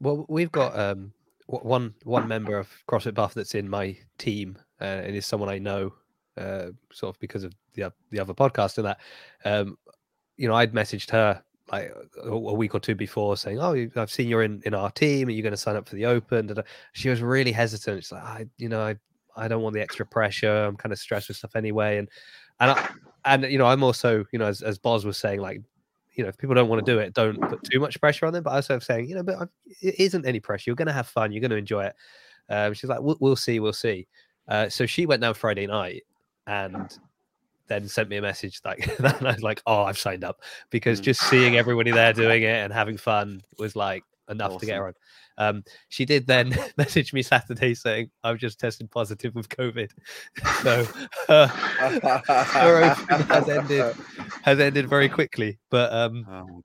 Well, 0.00 0.24
we've 0.28 0.50
got 0.50 0.76
um 0.78 1.12
one 1.46 1.94
one 2.04 2.26
member 2.26 2.58
of 2.58 2.68
CrossFit 2.88 3.14
Bath 3.14 3.34
that's 3.34 3.54
in 3.54 3.68
my 3.68 3.96
team, 4.18 4.58
uh, 4.80 4.84
and 4.84 5.14
is 5.14 5.26
someone 5.26 5.48
I 5.50 5.58
know, 5.58 5.92
uh, 6.36 6.68
sort 6.92 7.14
of 7.14 7.20
because 7.20 7.44
of 7.44 7.52
the 7.74 7.92
the 8.10 8.18
other 8.18 8.34
podcast 8.34 8.78
and 8.78 8.86
that. 8.86 9.00
Um, 9.44 9.76
you 10.36 10.48
know, 10.48 10.54
I'd 10.54 10.72
messaged 10.72 11.10
her 11.10 11.42
like 11.72 11.92
a, 12.22 12.36
week 12.36 12.74
or 12.74 12.80
two 12.80 12.94
before 12.94 13.36
saying, 13.36 13.58
"Oh, 13.60 13.74
I've 13.96 14.10
seen 14.10 14.28
you're 14.28 14.42
in 14.42 14.62
in 14.64 14.74
our 14.74 14.90
team. 14.90 15.28
and 15.28 15.36
you're 15.36 15.42
going 15.42 15.52
to 15.52 15.56
sign 15.56 15.76
up 15.76 15.88
for 15.88 15.94
the 15.94 16.06
Open?" 16.06 16.52
She 16.92 17.08
was 17.08 17.22
really 17.22 17.52
hesitant. 17.52 18.04
She's 18.04 18.12
like, 18.12 18.22
"I, 18.22 18.46
you 18.58 18.68
know, 18.68 18.82
I 18.82 18.96
I 19.36 19.48
don't 19.48 19.62
want 19.62 19.74
the 19.74 19.80
extra 19.80 20.04
pressure. 20.06 20.64
I'm 20.64 20.76
kind 20.76 20.92
of 20.92 20.98
stressed 20.98 21.28
with 21.28 21.36
stuff 21.36 21.56
anyway." 21.56 21.98
And 21.98 22.08
and 22.60 22.72
I, 22.72 22.88
and 23.24 23.44
you 23.44 23.58
know, 23.58 23.66
I'm 23.66 23.82
also, 23.82 24.24
you 24.32 24.38
know, 24.38 24.46
as 24.46 24.62
as 24.62 24.78
Boz 24.78 25.04
was 25.04 25.18
saying, 25.18 25.40
like, 25.40 25.60
you 26.14 26.24
know, 26.24 26.28
if 26.28 26.38
people 26.38 26.54
don't 26.54 26.68
want 26.68 26.84
to 26.84 26.92
do 26.92 26.98
it, 26.98 27.14
don't 27.14 27.40
put 27.40 27.62
too 27.62 27.80
much 27.80 28.00
pressure 28.00 28.26
on 28.26 28.32
them. 28.32 28.42
But 28.42 28.50
I 28.50 28.74
was 28.74 28.84
saying, 28.84 29.08
you 29.08 29.14
know, 29.14 29.22
but 29.22 29.48
it 29.80 29.98
isn't 29.98 30.26
any 30.26 30.40
pressure. 30.40 30.70
You're 30.70 30.76
going 30.76 30.86
to 30.86 30.92
have 30.92 31.06
fun. 31.06 31.32
You're 31.32 31.40
going 31.40 31.50
to 31.50 31.56
enjoy 31.56 31.84
it. 31.84 31.94
Um, 32.48 32.74
she's 32.74 32.90
like, 32.90 33.00
we'll, 33.00 33.16
we'll 33.20 33.36
see, 33.36 33.60
we'll 33.60 33.72
see. 33.72 34.08
Uh, 34.48 34.68
so 34.68 34.84
she 34.84 35.06
went 35.06 35.22
down 35.22 35.34
Friday 35.34 35.66
night 35.66 36.02
and 36.48 36.98
then 37.70 37.88
sent 37.88 38.10
me 38.10 38.18
a 38.18 38.22
message 38.22 38.60
like. 38.64 38.90
And 39.00 39.26
I 39.26 39.32
was 39.32 39.42
like, 39.42 39.62
oh, 39.66 39.84
I've 39.84 39.98
signed 39.98 40.24
up 40.24 40.42
because 40.70 41.00
mm. 41.00 41.04
just 41.04 41.22
seeing 41.22 41.56
everybody 41.56 41.90
there 41.90 42.12
doing 42.12 42.42
it 42.42 42.56
and 42.56 42.72
having 42.72 42.98
fun 42.98 43.40
was 43.58 43.74
like 43.74 44.04
enough 44.28 44.48
awesome. 44.50 44.60
to 44.60 44.66
get 44.66 44.76
her 44.76 44.88
on. 44.88 44.94
Um, 45.38 45.64
she 45.88 46.04
did 46.04 46.26
then 46.26 46.54
message 46.76 47.12
me 47.14 47.22
Saturday 47.22 47.74
saying 47.74 48.10
I've 48.22 48.38
just 48.38 48.60
tested 48.60 48.90
positive 48.90 49.34
with 49.34 49.48
COVID. 49.48 49.90
So 50.62 50.86
uh, 51.28 51.46
her 51.46 52.84
open 52.84 53.26
has 53.28 53.48
ended 53.48 53.96
has 54.42 54.60
ended 54.60 54.88
very 54.88 55.08
quickly. 55.08 55.58
But 55.70 55.92
um, 55.92 56.26
oh, 56.28 56.62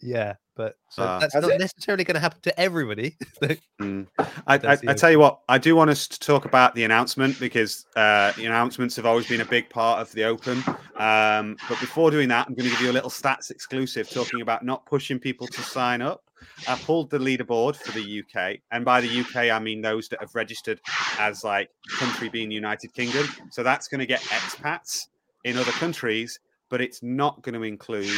yeah, 0.00 0.34
but 0.54 0.74
so 0.90 1.02
uh, 1.02 1.18
that's 1.18 1.34
not 1.34 1.50
it. 1.50 1.60
necessarily 1.60 2.04
going 2.04 2.14
to 2.14 2.20
happen 2.20 2.40
to 2.42 2.60
everybody. 2.60 3.16
mm. 3.80 4.06
I, 4.18 4.54
I, 4.54 4.78
I, 4.88 4.94
tell 4.94 5.10
you 5.10 5.18
what, 5.18 5.40
I 5.48 5.58
do 5.58 5.74
want 5.76 5.90
us 5.90 6.06
to 6.08 6.18
talk 6.18 6.44
about 6.44 6.74
the 6.74 6.84
announcement 6.84 7.38
because 7.40 7.86
uh, 7.96 8.32
the 8.32 8.46
announcements 8.46 8.96
have 8.96 9.06
always 9.06 9.26
been 9.26 9.40
a 9.40 9.46
big 9.46 9.68
part 9.70 10.00
of 10.00 10.12
the 10.12 10.24
Open. 10.24 10.62
Um, 10.96 11.56
but 11.68 11.80
before 11.80 12.10
doing 12.10 12.28
that, 12.28 12.46
I'm 12.46 12.54
going 12.54 12.68
to 12.68 12.74
give 12.74 12.82
you 12.82 12.90
a 12.90 12.92
little 12.92 13.10
stats 13.10 13.50
exclusive 13.50 14.10
talking 14.10 14.40
about 14.40 14.64
not 14.64 14.84
pushing 14.86 15.18
people 15.18 15.46
to 15.48 15.62
sign 15.62 16.02
up. 16.02 16.22
I 16.68 16.76
pulled 16.76 17.10
the 17.10 17.18
leaderboard 17.18 17.76
for 17.76 17.92
the 17.92 18.22
UK, 18.22 18.58
and 18.70 18.84
by 18.84 19.00
the 19.00 19.20
UK 19.20 19.50
I 19.50 19.58
mean 19.58 19.80
those 19.80 20.08
that 20.08 20.20
have 20.20 20.34
registered 20.34 20.80
as 21.18 21.44
like 21.44 21.70
country 21.98 22.28
being 22.28 22.50
United 22.50 22.92
Kingdom. 22.92 23.26
So 23.50 23.62
that's 23.62 23.88
going 23.88 24.00
to 24.00 24.06
get 24.06 24.20
expats 24.22 25.06
in 25.44 25.56
other 25.56 25.72
countries, 25.72 26.38
but 26.68 26.80
it's 26.80 27.02
not 27.02 27.42
going 27.42 27.54
to 27.54 27.62
include 27.62 28.10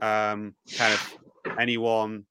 um, 0.00 0.54
kind 0.76 0.92
of 0.92 1.18
anyone 1.58 2.24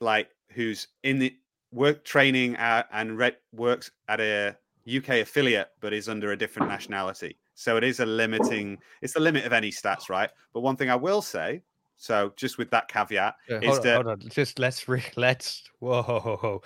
like 0.00 0.28
who's 0.52 0.88
in 1.02 1.18
the 1.18 1.34
work 1.72 2.04
training 2.04 2.56
at, 2.56 2.88
and 2.92 3.16
re- 3.16 3.36
works 3.52 3.90
at 4.08 4.20
a 4.20 4.56
UK 4.88 5.20
affiliate, 5.20 5.70
but 5.80 5.92
is 5.92 6.08
under 6.08 6.32
a 6.32 6.36
different 6.36 6.68
nationality. 6.68 7.36
So 7.54 7.76
it 7.76 7.84
is 7.84 8.00
a 8.00 8.06
limiting. 8.06 8.78
It's 9.02 9.12
the 9.12 9.20
limit 9.20 9.44
of 9.44 9.52
any 9.52 9.70
stats, 9.70 10.08
right? 10.08 10.30
But 10.52 10.60
one 10.60 10.76
thing 10.76 10.90
I 10.90 10.96
will 10.96 11.22
say 11.22 11.62
so 12.00 12.32
just 12.34 12.56
with 12.56 12.70
that 12.70 12.88
caveat, 12.88 13.34
yeah, 13.46 13.58
is 13.58 13.68
hold 13.68 13.82
that 13.82 14.06
on. 14.06 14.20
just 14.30 14.58
let's 14.58 14.88
re- 14.88 15.04
let's 15.16 15.64
whoa, 15.80 16.02
whoa, 16.02 16.20
whoa, 16.20 16.36
whoa. 16.36 16.62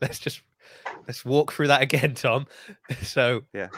let's 0.00 0.20
just 0.20 0.42
let's 1.06 1.24
walk 1.24 1.52
through 1.52 1.68
that 1.68 1.82
again, 1.82 2.14
Tom. 2.14 2.46
So 3.02 3.42
yeah, 3.52 3.68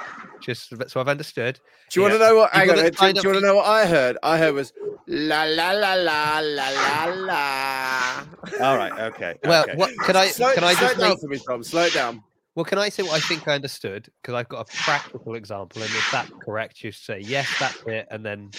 just 0.40 0.73
so 0.88 1.00
I've 1.00 1.09
understood. 1.09 1.61
Do 1.90 2.00
you 2.00 2.07
yeah. 2.07 2.12
want 2.12 2.21
to 2.21 2.26
know 2.26 2.37
what? 2.37 2.52
Hang 2.52 2.71
on, 2.71 2.76
do, 2.76 2.90
do 2.90 3.07
you 3.07 3.12
want 3.12 3.23
to 3.23 3.40
know 3.40 3.57
what 3.57 3.66
I 3.66 3.87
heard? 3.87 4.18
I 4.23 4.38
heard 4.38 4.54
was 4.54 4.73
la 5.07 5.45
la 5.45 5.73
la 5.73 5.95
la 5.95 6.40
la 6.40 6.68
la 6.68 7.04
la. 7.14 8.25
All 8.61 8.76
right, 8.76 8.92
okay. 8.92 9.35
Well, 9.45 9.64
okay. 9.64 9.75
what 9.76 9.90
can 10.04 10.16
I 10.16 10.28
slow, 10.28 10.54
can 10.54 10.64
I 10.64 10.75
slow 10.75 10.88
just 10.88 11.00
down 11.00 11.09
make... 11.11 11.21
for 11.21 11.28
me, 11.28 11.38
Tom? 11.38 11.62
Slow 11.62 11.83
it 11.85 11.95
down. 11.95 12.23
Well, 12.54 12.64
can 12.64 12.78
I 12.78 12.88
say 12.88 13.04
what 13.04 13.12
I 13.12 13.21
think 13.21 13.47
I 13.47 13.54
understood? 13.54 14.09
Because 14.21 14.35
I've 14.35 14.49
got 14.49 14.68
a 14.68 14.76
practical 14.76 15.35
example, 15.35 15.80
and 15.83 15.90
if 15.90 16.09
that's 16.11 16.30
correct, 16.42 16.83
you 16.83 16.90
say 16.90 17.21
yes, 17.21 17.49
that's 17.61 17.83
it, 17.87 18.09
and 18.11 18.25
then 18.25 18.50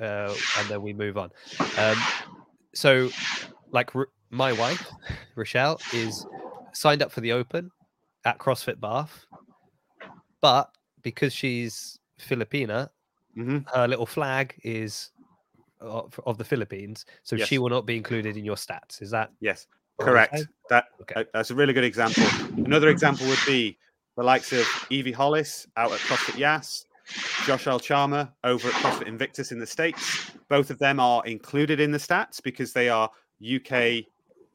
uh, 0.00 0.34
and 0.58 0.68
then 0.68 0.82
we 0.82 0.92
move 0.92 1.16
on. 1.16 1.30
Um, 1.78 1.96
so, 2.74 3.10
like 3.70 3.94
R- 3.94 4.08
my 4.30 4.52
wife, 4.52 4.84
Rochelle, 5.36 5.80
is 5.92 6.26
signed 6.72 7.02
up 7.02 7.10
for 7.10 7.20
the 7.20 7.32
Open 7.32 7.70
at 8.24 8.38
CrossFit 8.38 8.80
Bath, 8.80 9.26
but 10.40 10.70
because 11.02 11.32
she's 11.32 11.98
Filipina, 12.20 12.88
mm-hmm. 13.36 13.58
her 13.74 13.88
little 13.88 14.06
flag 14.06 14.54
is 14.62 15.10
of, 15.80 16.18
of 16.26 16.38
the 16.38 16.44
Philippines, 16.44 17.06
so 17.22 17.36
yes. 17.36 17.48
she 17.48 17.58
will 17.58 17.70
not 17.70 17.86
be 17.86 17.96
included 17.96 18.36
in 18.36 18.44
your 18.44 18.56
stats. 18.56 19.00
Is 19.00 19.10
that 19.10 19.30
yes? 19.40 19.66
Correct. 19.98 20.44
That 20.70 20.86
okay. 21.02 21.20
uh, 21.20 21.24
that's 21.32 21.50
a 21.50 21.54
really 21.54 21.72
good 21.72 21.84
example. 21.84 22.24
Another 22.64 22.88
example 22.88 23.26
would 23.26 23.38
be 23.46 23.78
the 24.16 24.22
likes 24.22 24.52
of 24.52 24.66
Evie 24.90 25.12
Hollis 25.12 25.66
out 25.76 25.92
at 25.92 25.98
CrossFit 26.00 26.38
Yass, 26.38 26.86
Josh 27.44 27.64
Alchama 27.64 28.32
over 28.44 28.68
at 28.68 28.74
CrossFit 28.74 29.08
Invictus 29.08 29.52
in 29.52 29.58
the 29.58 29.66
States. 29.66 30.30
Both 30.48 30.70
of 30.70 30.78
them 30.78 31.00
are 31.00 31.24
included 31.26 31.80
in 31.80 31.90
the 31.90 31.98
stats 31.98 32.42
because 32.42 32.72
they 32.72 32.88
are 32.88 33.10
UK 33.42 34.04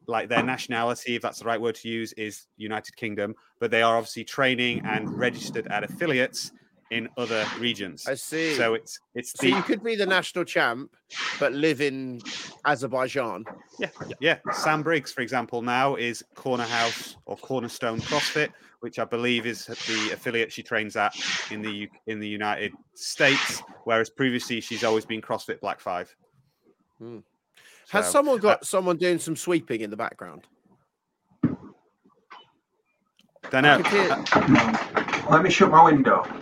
like 0.06 0.28
their 0.28 0.42
nationality, 0.42 1.16
if 1.16 1.22
that's 1.22 1.40
the 1.40 1.44
right 1.44 1.60
word 1.60 1.74
to 1.76 1.88
use, 1.88 2.12
is 2.14 2.46
United 2.56 2.96
Kingdom, 2.96 3.34
but 3.60 3.70
they 3.70 3.82
are 3.82 3.96
obviously 3.96 4.24
training 4.24 4.82
and 4.84 5.10
registered 5.18 5.66
at 5.68 5.82
affiliates 5.84 6.52
in 6.92 7.08
other 7.16 7.44
regions. 7.58 8.06
I 8.06 8.14
see. 8.14 8.54
So 8.54 8.74
it's 8.74 9.00
it's 9.16 9.32
So 9.32 9.46
the 9.46 9.56
you 9.56 9.62
could 9.62 9.82
be 9.82 9.96
the 9.96 10.06
national 10.06 10.44
champ, 10.44 10.94
but 11.40 11.52
live 11.52 11.80
in 11.80 12.20
Azerbaijan. 12.64 13.44
yeah 13.80 13.88
yeah. 14.20 14.38
Sam 14.52 14.82
Briggs, 14.84 15.12
for 15.12 15.20
example, 15.22 15.62
now 15.62 15.96
is 15.96 16.22
Corner 16.36 16.64
House 16.64 17.16
or 17.26 17.36
Cornerstone 17.38 17.98
CrossFit, 18.00 18.50
which 18.80 19.00
I 19.00 19.04
believe 19.04 19.46
is 19.46 19.66
the 19.66 20.10
affiliate 20.12 20.52
she 20.52 20.62
trains 20.62 20.94
at 20.94 21.12
in 21.50 21.60
the 21.60 21.72
U- 21.72 21.88
in 22.06 22.20
the 22.20 22.28
United 22.28 22.72
States, 22.94 23.62
whereas 23.82 24.08
previously 24.08 24.60
she's 24.60 24.84
always 24.84 25.04
been 25.04 25.20
CrossFit 25.20 25.58
Black 25.60 25.80
Five. 25.80 26.14
Hmm. 27.00 27.18
Has 27.90 28.06
So, 28.06 28.12
someone 28.12 28.38
got 28.38 28.66
someone 28.66 28.96
doing 28.96 29.18
some 29.18 29.36
sweeping 29.36 29.80
in 29.80 29.90
the 29.90 29.96
background? 29.96 30.44
don't 33.50 33.62
know. 33.62 33.82
Let 35.30 35.42
me 35.42 35.50
shut 35.50 35.70
my 35.70 35.84
window. 35.84 36.24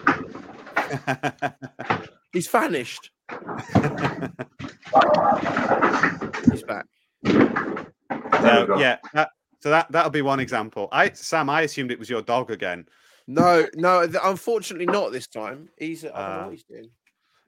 He's 2.33 2.49
vanished. 2.49 3.11
He's 6.51 6.63
back. 6.63 6.87
So, 7.27 8.79
yeah, 8.79 8.97
that, 9.13 9.31
so 9.61 9.71
that 9.71 9.91
that'll 9.91 10.11
be 10.11 10.23
one 10.23 10.41
example. 10.41 10.89
I 10.93 11.11
Sam, 11.13 11.51
I 11.51 11.63
assumed 11.63 11.91
it 11.91 11.99
was 11.99 12.11
your 12.11 12.23
dog 12.23 12.51
again. 12.51 12.87
No, 13.27 13.67
no, 13.75 14.07
unfortunately 14.23 14.87
not 14.87 15.13
this 15.13 15.27
time. 15.27 15.69
He's 15.79 16.05
I 16.05 16.09
don't 16.09 16.17
know 16.17 16.23
what 16.23 16.47
uh, 16.47 16.51
he's 16.51 16.65
doing. 16.65 16.91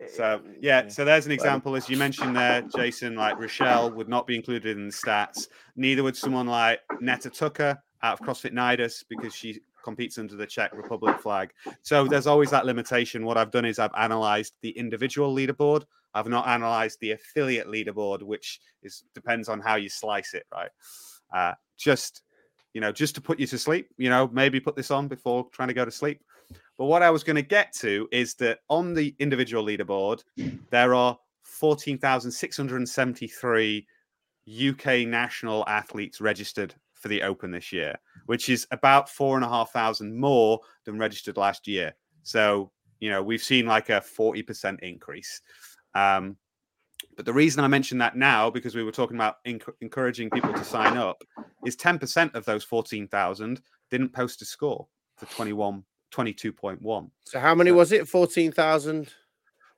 So 0.09 0.43
yeah, 0.61 0.89
so 0.89 1.05
there's 1.05 1.27
an 1.27 1.33
example, 1.33 1.75
as 1.75 1.89
you 1.89 1.97
mentioned 1.97 2.37
there, 2.37 2.63
Jason. 2.63 3.15
Like 3.17 3.39
Rochelle 3.39 3.91
would 3.93 4.09
not 4.09 4.27
be 4.27 4.37
included 4.37 4.77
in 4.77 4.89
the 4.89 4.93
stats. 4.93 5.49
Neither 5.75 6.03
would 6.03 6.17
someone 6.17 6.47
like 6.47 6.81
Netta 7.01 7.31
Tucker 7.31 7.83
out 8.03 8.21
of 8.21 8.27
CrossFit 8.27 8.53
Nidus 8.53 9.05
because 9.09 9.35
she 9.35 9.61
competes 9.83 10.19
under 10.19 10.37
the 10.37 10.47
Czech 10.47 10.75
Republic 10.75 11.19
flag. 11.21 11.53
So 11.83 12.07
there's 12.07 12.27
always 12.27 12.51
that 12.51 12.67
limitation. 12.67 13.25
What 13.25 13.39
I've 13.39 13.53
done 13.53 13.65
is 13.65 13.79
I've 13.79 13.91
analysed 13.95 14.55
the 14.61 14.71
individual 14.71 15.35
leaderboard. 15.35 15.85
I've 16.13 16.29
not 16.29 16.47
analysed 16.47 17.01
the 17.01 17.13
affiliate 17.13 17.69
leaderboard, 17.69 18.23
which 18.23 18.61
is 18.83 19.05
depends 19.15 19.49
on 19.49 19.61
how 19.61 19.77
you 19.77 19.89
slice 19.89 20.35
it, 20.35 20.45
right? 20.53 20.71
Uh, 21.35 21.53
just 21.79 22.23
you 22.75 22.81
know, 22.81 22.93
just 22.93 23.15
to 23.15 23.23
put 23.23 23.41
you 23.41 23.47
to 23.47 23.59
sleep. 23.59 23.89
You 23.97 24.11
know, 24.11 24.29
maybe 24.33 24.61
put 24.61 24.77
this 24.77 24.91
on 24.91 25.09
before 25.09 25.49
trying 25.53 25.69
to 25.69 25.75
go 25.75 25.87
to 25.87 25.91
sleep. 25.91 26.21
But 26.79 26.87
what 26.87 27.03
I 27.03 27.11
was 27.11 27.25
going 27.25 27.37
to 27.37 27.43
get 27.43 27.73
to 27.77 28.09
is 28.13 28.35
that 28.35 28.59
on 28.69 28.95
the 28.95 29.15
individual 29.19 29.65
leaderboard, 29.65 30.23
there 30.71 30.95
are 30.95 31.19
14,673 31.43 33.87
UK 34.71 34.87
national 35.09 35.65
athletes 35.69 36.21
registered 36.21 36.75
for 36.95 37.09
the 37.09 37.23
Open 37.23 37.51
this 37.51 37.73
year, 37.73 37.97
which 38.27 38.49
is 38.49 38.67
about 38.71 39.09
four 39.09 39.37
and 39.37 39.45
a 39.45 39.49
half 39.49 39.73
thousand 39.73 40.17
more 40.17 40.61
than 40.85 40.99
registered 40.99 41.37
last 41.37 41.67
year. 41.67 41.95
So, 42.23 42.71
you 43.01 43.11
know, 43.11 43.23
we've 43.23 43.43
seen 43.43 43.67
like 43.67 43.89
a 43.89 44.01
40% 44.01 44.81
increase. 44.81 45.41
Um, 45.95 46.37
but 47.17 47.25
the 47.25 47.33
reason 47.33 47.65
I 47.65 47.69
mention 47.69 47.99
that 47.99 48.17
now, 48.17 48.51
because 48.51 48.75
we 48.75 48.83
were 48.83 48.93
talking 48.93 49.17
about 49.17 49.37
enc- 49.47 49.73
encouraging 49.81 50.31
people 50.31 50.53
to 50.53 50.65
sign 50.65 50.97
up, 50.97 51.23
is 51.65 51.77
10% 51.77 52.35
of 52.35 52.45
those 52.45 52.65
14,000 52.65 53.61
didn't 53.91 54.13
post 54.13 54.43
a 54.43 54.45
score 54.45 54.87
for 55.17 55.27
21, 55.27 55.83
22.1. 56.21 57.11
So 57.25 57.41
how 57.41 57.55
many 57.55 57.71
So- 57.71 57.75
was 57.77 57.93
it? 57.93 58.09
Fourteen 58.09 58.53
thousand. 58.53 59.13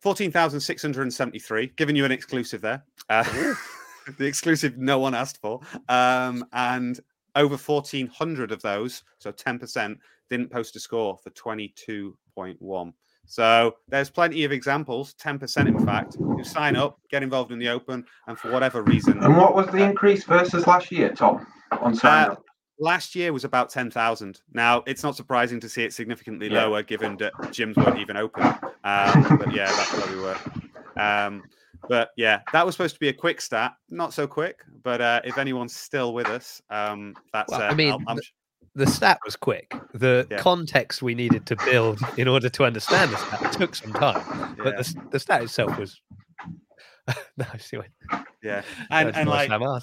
14,673, 0.00 1.72
giving 1.76 1.96
you 1.96 2.04
an 2.04 2.12
exclusive 2.12 2.60
there. 2.60 2.84
Uh, 3.10 3.24
the 4.18 4.26
exclusive 4.26 4.78
no 4.78 5.00
one 5.00 5.12
asked 5.12 5.40
for. 5.40 5.60
Um, 5.88 6.44
and 6.52 7.00
over 7.34 7.56
1,400 7.56 8.52
of 8.52 8.62
those, 8.62 9.02
so 9.18 9.32
10%, 9.32 9.96
didn't 10.30 10.52
post 10.52 10.76
a 10.76 10.80
score 10.80 11.18
for 11.24 11.30
22.1. 11.30 12.92
So 13.26 13.74
there's 13.88 14.08
plenty 14.08 14.44
of 14.44 14.52
examples, 14.52 15.14
10% 15.20 15.66
in 15.66 15.84
fact, 15.84 16.14
who 16.14 16.44
sign 16.44 16.76
up, 16.76 17.00
get 17.10 17.24
involved 17.24 17.50
in 17.50 17.58
the 17.58 17.68
Open, 17.68 18.04
and 18.28 18.38
for 18.38 18.52
whatever 18.52 18.82
reason, 18.82 19.18
And 19.24 19.36
what 19.36 19.56
was 19.56 19.66
the 19.66 19.82
increase 19.82 20.22
versus 20.22 20.66
last 20.68 20.92
year, 20.92 21.10
Tom, 21.10 21.44
on 21.72 21.92
sign 21.96 22.28
Uh, 22.28 22.32
up? 22.34 22.44
Last 22.78 23.14
year 23.14 23.32
was 23.32 23.44
about 23.44 23.70
10,000. 23.70 24.40
Now, 24.52 24.82
it's 24.86 25.02
not 25.02 25.16
surprising 25.16 25.60
to 25.60 25.68
see 25.68 25.84
it 25.84 25.92
significantly 25.92 26.48
Yeah. 26.50 26.64
lower 26.64 26.82
given 26.82 27.16
that 27.18 27.32
gyms 27.52 27.76
weren't 27.76 27.98
even 27.98 28.16
open. 28.16 28.42
Um, 28.84 29.38
but 29.38 29.52
yeah, 29.52 29.66
that's 29.74 29.92
where 29.92 30.16
we 30.16 30.22
were. 30.22 30.36
Um, 30.96 31.42
but 31.88 32.10
yeah, 32.16 32.40
that 32.52 32.66
was 32.66 32.74
supposed 32.74 32.94
to 32.94 33.00
be 33.00 33.08
a 33.08 33.12
quick 33.12 33.40
stat. 33.40 33.72
Not 33.90 34.12
so 34.12 34.26
quick, 34.26 34.60
but 34.82 35.00
uh, 35.00 35.20
if 35.24 35.38
anyone's 35.38 35.74
still 35.76 36.12
with 36.12 36.26
us, 36.28 36.60
um, 36.70 37.14
that's. 37.32 37.50
Well, 37.52 37.62
uh, 37.62 37.66
I 37.66 37.74
mean, 37.74 37.92
I'll- 37.92 38.02
I'm 38.06 38.16
the- 38.16 38.22
The 38.74 38.86
stat 38.86 39.18
was 39.24 39.34
quick. 39.34 39.74
The 39.94 40.26
Yeah. 40.30 40.38
context 40.38 41.02
we 41.02 41.14
needed 41.14 41.46
to 41.46 41.56
build 41.64 42.00
in 42.16 42.28
order 42.28 42.48
to 42.48 42.64
understand 42.64 43.10
the 43.12 43.16
stat 43.16 43.52
took 43.52 43.74
some 43.74 43.92
time. 43.92 44.54
But 44.56 44.66
yeah, 44.74 44.82
the, 44.82 44.94
the 45.10 45.18
stat 45.18 45.42
itself 45.42 45.76
was. 45.78 46.00
no, 47.36 47.44
I 47.52 47.56
see 47.58 47.78
what- 47.78 47.88
yeah. 48.42 48.62
And, 48.90 49.08
that's 49.08 49.16
and 49.18 49.28
what 49.28 49.48
like, 49.50 49.82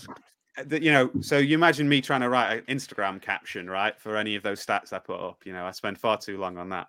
Asked. 0.57 0.69
the- 0.69 0.83
you 0.83 0.91
know, 0.91 1.09
so 1.21 1.37
you 1.37 1.55
imagine 1.55 1.87
me 1.87 2.01
trying 2.01 2.21
to 2.21 2.29
write 2.29 2.53
an 2.57 2.75
Instagram 2.75 3.21
caption, 3.21 3.69
right, 3.69 3.99
for 3.99 4.17
any 4.17 4.35
of 4.35 4.43
those 4.43 4.65
stats 4.65 4.93
I 4.93 4.99
put 4.99 5.19
up. 5.19 5.45
You 5.45 5.53
know, 5.53 5.65
I 5.65 5.71
spend 5.71 5.97
far 5.99 6.17
too 6.17 6.37
long 6.37 6.57
on 6.57 6.69
that. 6.69 6.87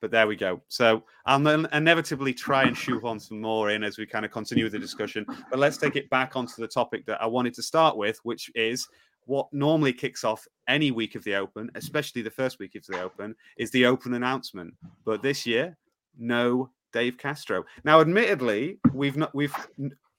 But 0.00 0.10
there 0.10 0.26
we 0.26 0.36
go. 0.36 0.60
So 0.68 1.02
I'll 1.24 1.46
inevitably 1.46 2.34
try 2.34 2.64
and 2.64 2.76
shoehorn 2.76 3.18
some 3.18 3.40
more 3.40 3.70
in 3.70 3.82
as 3.82 3.96
we 3.96 4.06
kind 4.06 4.24
of 4.24 4.30
continue 4.30 4.64
with 4.64 4.74
the 4.74 4.78
discussion. 4.78 5.24
But 5.50 5.58
let's 5.58 5.78
take 5.78 5.96
it 5.96 6.10
back 6.10 6.36
onto 6.36 6.60
the 6.60 6.68
topic 6.68 7.06
that 7.06 7.20
I 7.20 7.26
wanted 7.26 7.54
to 7.54 7.62
start 7.62 7.96
with, 7.96 8.18
which 8.22 8.50
is 8.54 8.86
what 9.24 9.52
normally 9.52 9.92
kicks 9.92 10.22
off 10.22 10.46
any 10.68 10.90
week 10.90 11.14
of 11.14 11.24
the 11.24 11.34
Open, 11.34 11.70
especially 11.74 12.22
the 12.22 12.30
first 12.30 12.58
week 12.58 12.74
of 12.74 12.84
the 12.86 13.00
Open, 13.00 13.34
is 13.56 13.70
the 13.70 13.86
Open 13.86 14.14
announcement. 14.14 14.74
But 15.04 15.22
this 15.22 15.46
year, 15.46 15.76
no 16.18 16.70
Dave 16.92 17.18
Castro. 17.18 17.64
Now, 17.82 18.00
admittedly, 18.00 18.78
we've 18.92 19.16
not 19.16 19.34
we've 19.34 19.54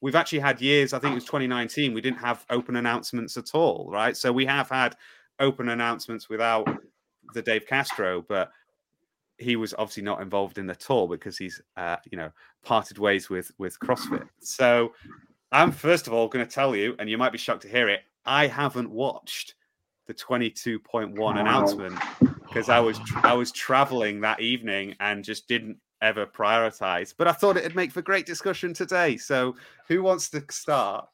we've 0.01 0.15
actually 0.15 0.39
had 0.39 0.61
years. 0.61 0.93
I 0.93 0.99
think 0.99 1.11
it 1.13 1.15
was 1.15 1.25
2019. 1.25 1.93
We 1.93 2.01
didn't 2.01 2.19
have 2.19 2.45
Open 2.49 2.75
announcements 2.75 3.37
at 3.37 3.53
all, 3.53 3.89
right? 3.91 4.15
So 4.15 4.31
we 4.31 4.45
have 4.45 4.69
had 4.69 4.95
Open 5.39 5.69
announcements 5.69 6.29
without 6.29 6.67
the 7.33 7.41
Dave 7.41 7.65
Castro, 7.67 8.23
but 8.27 8.51
he 9.37 9.55
was 9.55 9.73
obviously 9.77 10.03
not 10.03 10.21
involved 10.21 10.57
in 10.57 10.65
the 10.65 10.75
tour 10.75 11.07
because 11.07 11.37
he's 11.37 11.61
uh, 11.75 11.97
you 12.11 12.17
know 12.17 12.31
parted 12.63 12.97
ways 12.97 13.29
with 13.29 13.51
with 13.57 13.79
CrossFit. 13.79 14.27
So 14.39 14.93
I'm 15.51 15.71
first 15.71 16.07
of 16.07 16.13
all 16.13 16.27
going 16.27 16.45
to 16.45 16.51
tell 16.51 16.75
you, 16.75 16.95
and 16.99 17.09
you 17.09 17.17
might 17.17 17.31
be 17.31 17.37
shocked 17.37 17.61
to 17.63 17.69
hear 17.69 17.87
it. 17.89 18.01
I 18.25 18.47
haven't 18.47 18.89
watched 18.89 19.55
the 20.07 20.13
22.1 20.13 21.15
Wow. 21.17 21.29
announcement 21.37 21.99
because 22.47 22.69
I 22.69 22.79
was 22.79 22.99
I 23.23 23.33
was 23.33 23.51
traveling 23.51 24.21
that 24.21 24.39
evening 24.39 24.95
and 24.99 25.23
just 25.23 25.47
didn't 25.47 25.77
ever 26.01 26.25
prioritize. 26.25 27.13
But 27.17 27.27
I 27.27 27.31
thought 27.31 27.57
it'd 27.57 27.75
make 27.75 27.91
for 27.91 28.01
great 28.01 28.25
discussion 28.25 28.73
today. 28.73 29.17
So 29.17 29.55
who 29.87 30.03
wants 30.03 30.29
to 30.31 30.43
start? 30.49 31.07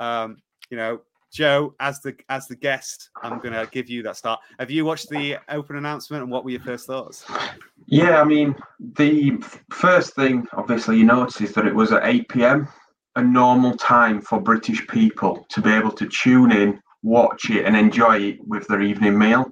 Um, 0.00 0.38
you 0.70 0.76
know, 0.76 1.00
Joe, 1.32 1.74
as 1.80 2.00
the 2.00 2.14
as 2.28 2.46
the 2.46 2.54
guest, 2.54 3.10
I'm 3.22 3.40
gonna 3.40 3.66
give 3.72 3.90
you 3.90 4.04
that 4.04 4.16
start. 4.16 4.38
Have 4.60 4.70
you 4.70 4.84
watched 4.84 5.08
the 5.08 5.38
open 5.48 5.76
announcement 5.76 6.22
and 6.22 6.30
what 6.30 6.44
were 6.44 6.50
your 6.50 6.60
first 6.60 6.86
thoughts? 6.86 7.24
Yeah, 7.86 8.20
I 8.20 8.24
mean, 8.24 8.54
the 8.78 9.42
first 9.70 10.14
thing, 10.14 10.46
obviously, 10.52 10.96
you 10.96 11.04
notice 11.04 11.40
is 11.40 11.52
that 11.54 11.66
it 11.66 11.74
was 11.74 11.92
at 11.92 12.06
8 12.06 12.28
p.m., 12.28 12.68
a 13.16 13.22
normal 13.22 13.76
time 13.76 14.20
for 14.20 14.40
British 14.40 14.86
people 14.86 15.44
to 15.50 15.60
be 15.60 15.70
able 15.70 15.90
to 15.92 16.08
tune 16.08 16.52
in, 16.52 16.80
watch 17.02 17.50
it, 17.50 17.64
and 17.64 17.76
enjoy 17.76 18.18
it 18.18 18.38
with 18.46 18.66
their 18.68 18.80
evening 18.80 19.18
meal, 19.18 19.50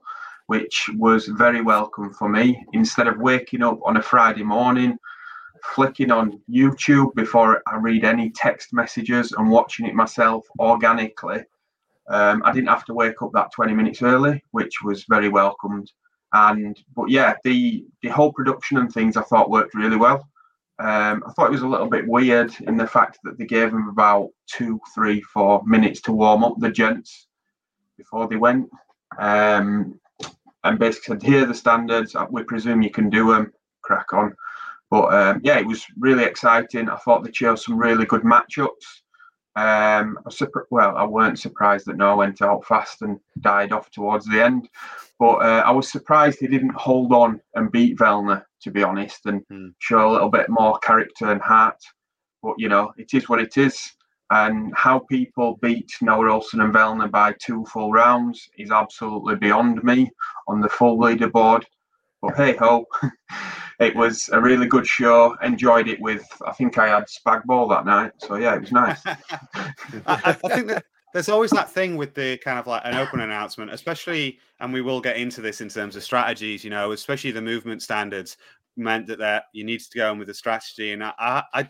which 0.53 0.91
was 0.99 1.29
very 1.29 1.63
welcome 1.63 2.13
for 2.13 2.29
me. 2.29 2.63
Instead 2.75 3.09
of 3.09 3.17
waking 3.17 3.63
up 3.63 3.81
on 3.87 3.97
a 3.97 4.03
Friday 4.03 4.43
morning, 4.43 4.99
flicking 5.65 6.11
on 6.11 6.39
YouTube 6.47 7.15
before 7.15 7.63
I 7.67 7.77
read 7.77 8.05
any 8.05 8.29
text 8.29 8.75
messages 8.75 9.33
and 9.33 9.49
watching 9.49 9.87
it 9.87 9.95
myself 9.95 10.45
organically, 10.59 11.41
um, 12.11 12.43
I 12.45 12.53
didn't 12.53 12.69
have 12.69 12.85
to 12.85 12.93
wake 12.93 13.23
up 13.23 13.31
that 13.33 13.51
20 13.53 13.73
minutes 13.73 14.03
early, 14.03 14.45
which 14.51 14.83
was 14.85 15.07
very 15.09 15.31
welcomed. 15.31 15.91
And 16.35 16.79
but 16.95 17.09
yeah 17.09 17.33
the 17.45 17.87
the 18.03 18.11
whole 18.11 18.31
production 18.31 18.77
and 18.77 18.93
things 18.93 19.17
i 19.17 19.23
thought 19.23 19.49
worked 19.49 19.75
really 19.75 19.97
well. 19.97 20.21
Um, 20.79 21.25
i 21.27 21.33
thought 21.33 21.49
it 21.49 21.59
was 21.59 21.63
a 21.63 21.75
little 21.75 21.89
bit 21.89 22.07
weird 22.07 22.53
in 22.69 22.77
the 22.77 22.87
fact 22.87 23.21
that 23.25 23.39
they 23.39 23.47
gave 23.47 23.71
them 23.71 23.89
about 23.89 24.29
two 24.55 24.79
three 24.95 25.23
four 25.23 25.63
minutes 25.65 26.03
to 26.03 26.13
warm 26.13 26.45
up 26.45 26.57
the 26.59 26.71
gents 26.71 27.27
before 27.97 28.29
they 28.29 28.37
went. 28.37 28.69
Um, 29.19 29.99
and 30.65 30.79
basically 30.79 31.15
said 31.15 31.23
here 31.23 31.43
are 31.43 31.47
the 31.47 31.55
standards 31.55 32.15
uh, 32.15 32.27
we 32.31 32.43
presume 32.43 32.83
you 32.83 32.91
can 32.91 33.11
do 33.11 33.33
them 33.33 33.53
crack 33.83 34.13
on 34.13 34.35
but 34.91 35.13
um, 35.15 35.41
yeah 35.43 35.59
it 35.59 35.67
was 35.67 35.85
really 35.99 36.25
exciting 36.25 36.89
i 36.89 36.97
thought 36.97 37.25
they 37.25 37.31
chose 37.31 37.65
some 37.65 37.77
really 37.77 38.05
good 38.07 38.23
matchups 38.23 39.03
um, 39.55 40.17
I 40.19 40.23
was 40.25 40.39
surpri- 40.39 40.65
well, 40.71 40.97
I 40.97 41.05
weren't 41.05 41.39
surprised 41.39 41.85
that 41.87 41.99
Noah 41.99 42.17
went 42.17 42.41
out 42.41 42.65
fast 42.65 43.03
and 43.03 43.21
died 43.41 43.71
off 43.71 43.91
towards 43.91 44.25
the 44.25 44.43
end, 44.43 44.67
but 45.19 45.37
uh, 45.43 45.63
I 45.67 45.71
was 45.71 45.93
surprised 45.93 46.39
he 46.41 46.47
didn't 46.47 46.75
hold 46.75 47.13
on 47.13 47.39
and 47.55 47.71
beat 47.71 47.99
Vellner, 47.99 48.45
to 48.63 48.71
be 48.71 48.83
honest, 48.83 49.27
and 49.27 49.43
Hmm. 49.51 49.69
show 49.79 50.11
a 50.11 50.13
little 50.13 50.31
bit 50.31 50.49
more 50.49 50.79
character 50.79 51.31
and 51.31 51.43
heart. 51.43 51.77
But 52.43 52.55
you 52.57 52.71
know, 52.71 52.93
it 52.97 53.13
is 53.13 53.29
what 53.29 53.43
it 53.43 53.59
is. 53.59 53.93
And 54.33 54.73
how 54.75 55.01
people 55.01 55.59
beat 55.61 55.93
Noah 56.01 56.25
Ohlsen 56.25 56.65
and 56.65 56.73
Vellner 56.73 57.11
by 57.11 57.35
two 57.39 57.67
full 57.67 57.93
rounds 57.93 58.49
is 58.57 58.71
absolutely 58.71 59.37
beyond 59.37 59.85
me 59.85 60.11
on 60.49 60.63
the 60.63 60.71
full 60.71 60.99
leaderboard. 60.99 61.65
But 62.23 62.37
hey 62.37 62.57
ho, 62.57 62.87
it 63.79 63.95
was 63.95 64.31
a 64.33 64.41
really 64.41 64.67
good 64.67 64.87
show. 64.87 65.37
Enjoyed 65.43 65.87
it 65.87 66.01
with, 66.01 66.27
I 66.47 66.53
think 66.53 66.79
I 66.79 66.89
had 66.89 67.09
spag 67.09 67.45
ball 67.45 67.69
that 67.69 67.85
night. 67.85 68.13
So 68.17 68.37
yeah, 68.37 68.55
it 68.55 68.63
was 68.63 68.73
nice. 68.73 69.03
I, 69.07 69.19
I 70.07 70.33
think 70.33 70.69
that 70.69 70.85
there's 71.13 71.29
always 71.29 71.51
that 71.51 71.71
thing 71.71 71.99
with 71.99 72.15
the 72.15 72.39
kind 72.39 72.59
of 72.59 72.67
like 72.67 72.81
an 72.87 72.95
open 72.95 73.21
announcement, 73.21 73.71
especially, 73.71 74.39
and 74.61 74.73
we 74.73 74.81
will 74.81 75.03
get 75.03 75.19
into 75.19 75.43
this 75.43 75.61
in 75.61 75.69
terms 75.69 75.95
of 75.95 76.03
strategies, 76.05 76.65
you 76.65 76.71
know, 76.71 76.93
especially 76.93 77.33
the 77.33 77.43
movement 77.43 77.83
standards 77.83 78.39
meant 78.79 79.07
that 79.09 79.19
there 79.19 79.43
you 79.53 79.65
need 79.65 79.81
to 79.81 79.99
go 79.99 80.11
in 80.11 80.19
with 80.19 80.31
a 80.31 80.35
strategy. 80.35 80.93
And 80.93 81.05
I, 81.05 81.13
I, 81.19 81.43
I, 81.53 81.69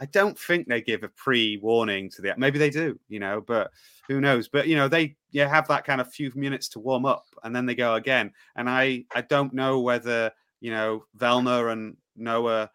I 0.00 0.06
don't 0.06 0.38
think 0.38 0.66
they 0.66 0.80
give 0.80 1.04
a 1.04 1.08
pre-warning 1.08 2.10
to 2.10 2.22
the 2.22 2.34
maybe 2.36 2.58
they 2.58 2.70
do, 2.70 2.98
you 3.08 3.20
know, 3.20 3.40
but 3.40 3.70
who 4.08 4.20
knows? 4.20 4.48
But 4.48 4.66
you 4.66 4.76
know, 4.76 4.88
they 4.88 5.16
you 5.30 5.42
have 5.42 5.68
that 5.68 5.84
kind 5.84 6.00
of 6.00 6.12
few 6.12 6.32
minutes 6.34 6.68
to 6.70 6.80
warm 6.80 7.06
up 7.06 7.26
and 7.42 7.54
then 7.54 7.66
they 7.66 7.74
go 7.74 7.94
again. 7.94 8.32
And 8.56 8.68
I 8.68 9.04
I 9.14 9.22
don't 9.22 9.52
know 9.52 9.80
whether, 9.80 10.32
you 10.60 10.70
know, 10.70 11.04
Vellner 11.16 11.72
and 11.72 11.96
Noah 12.16 12.70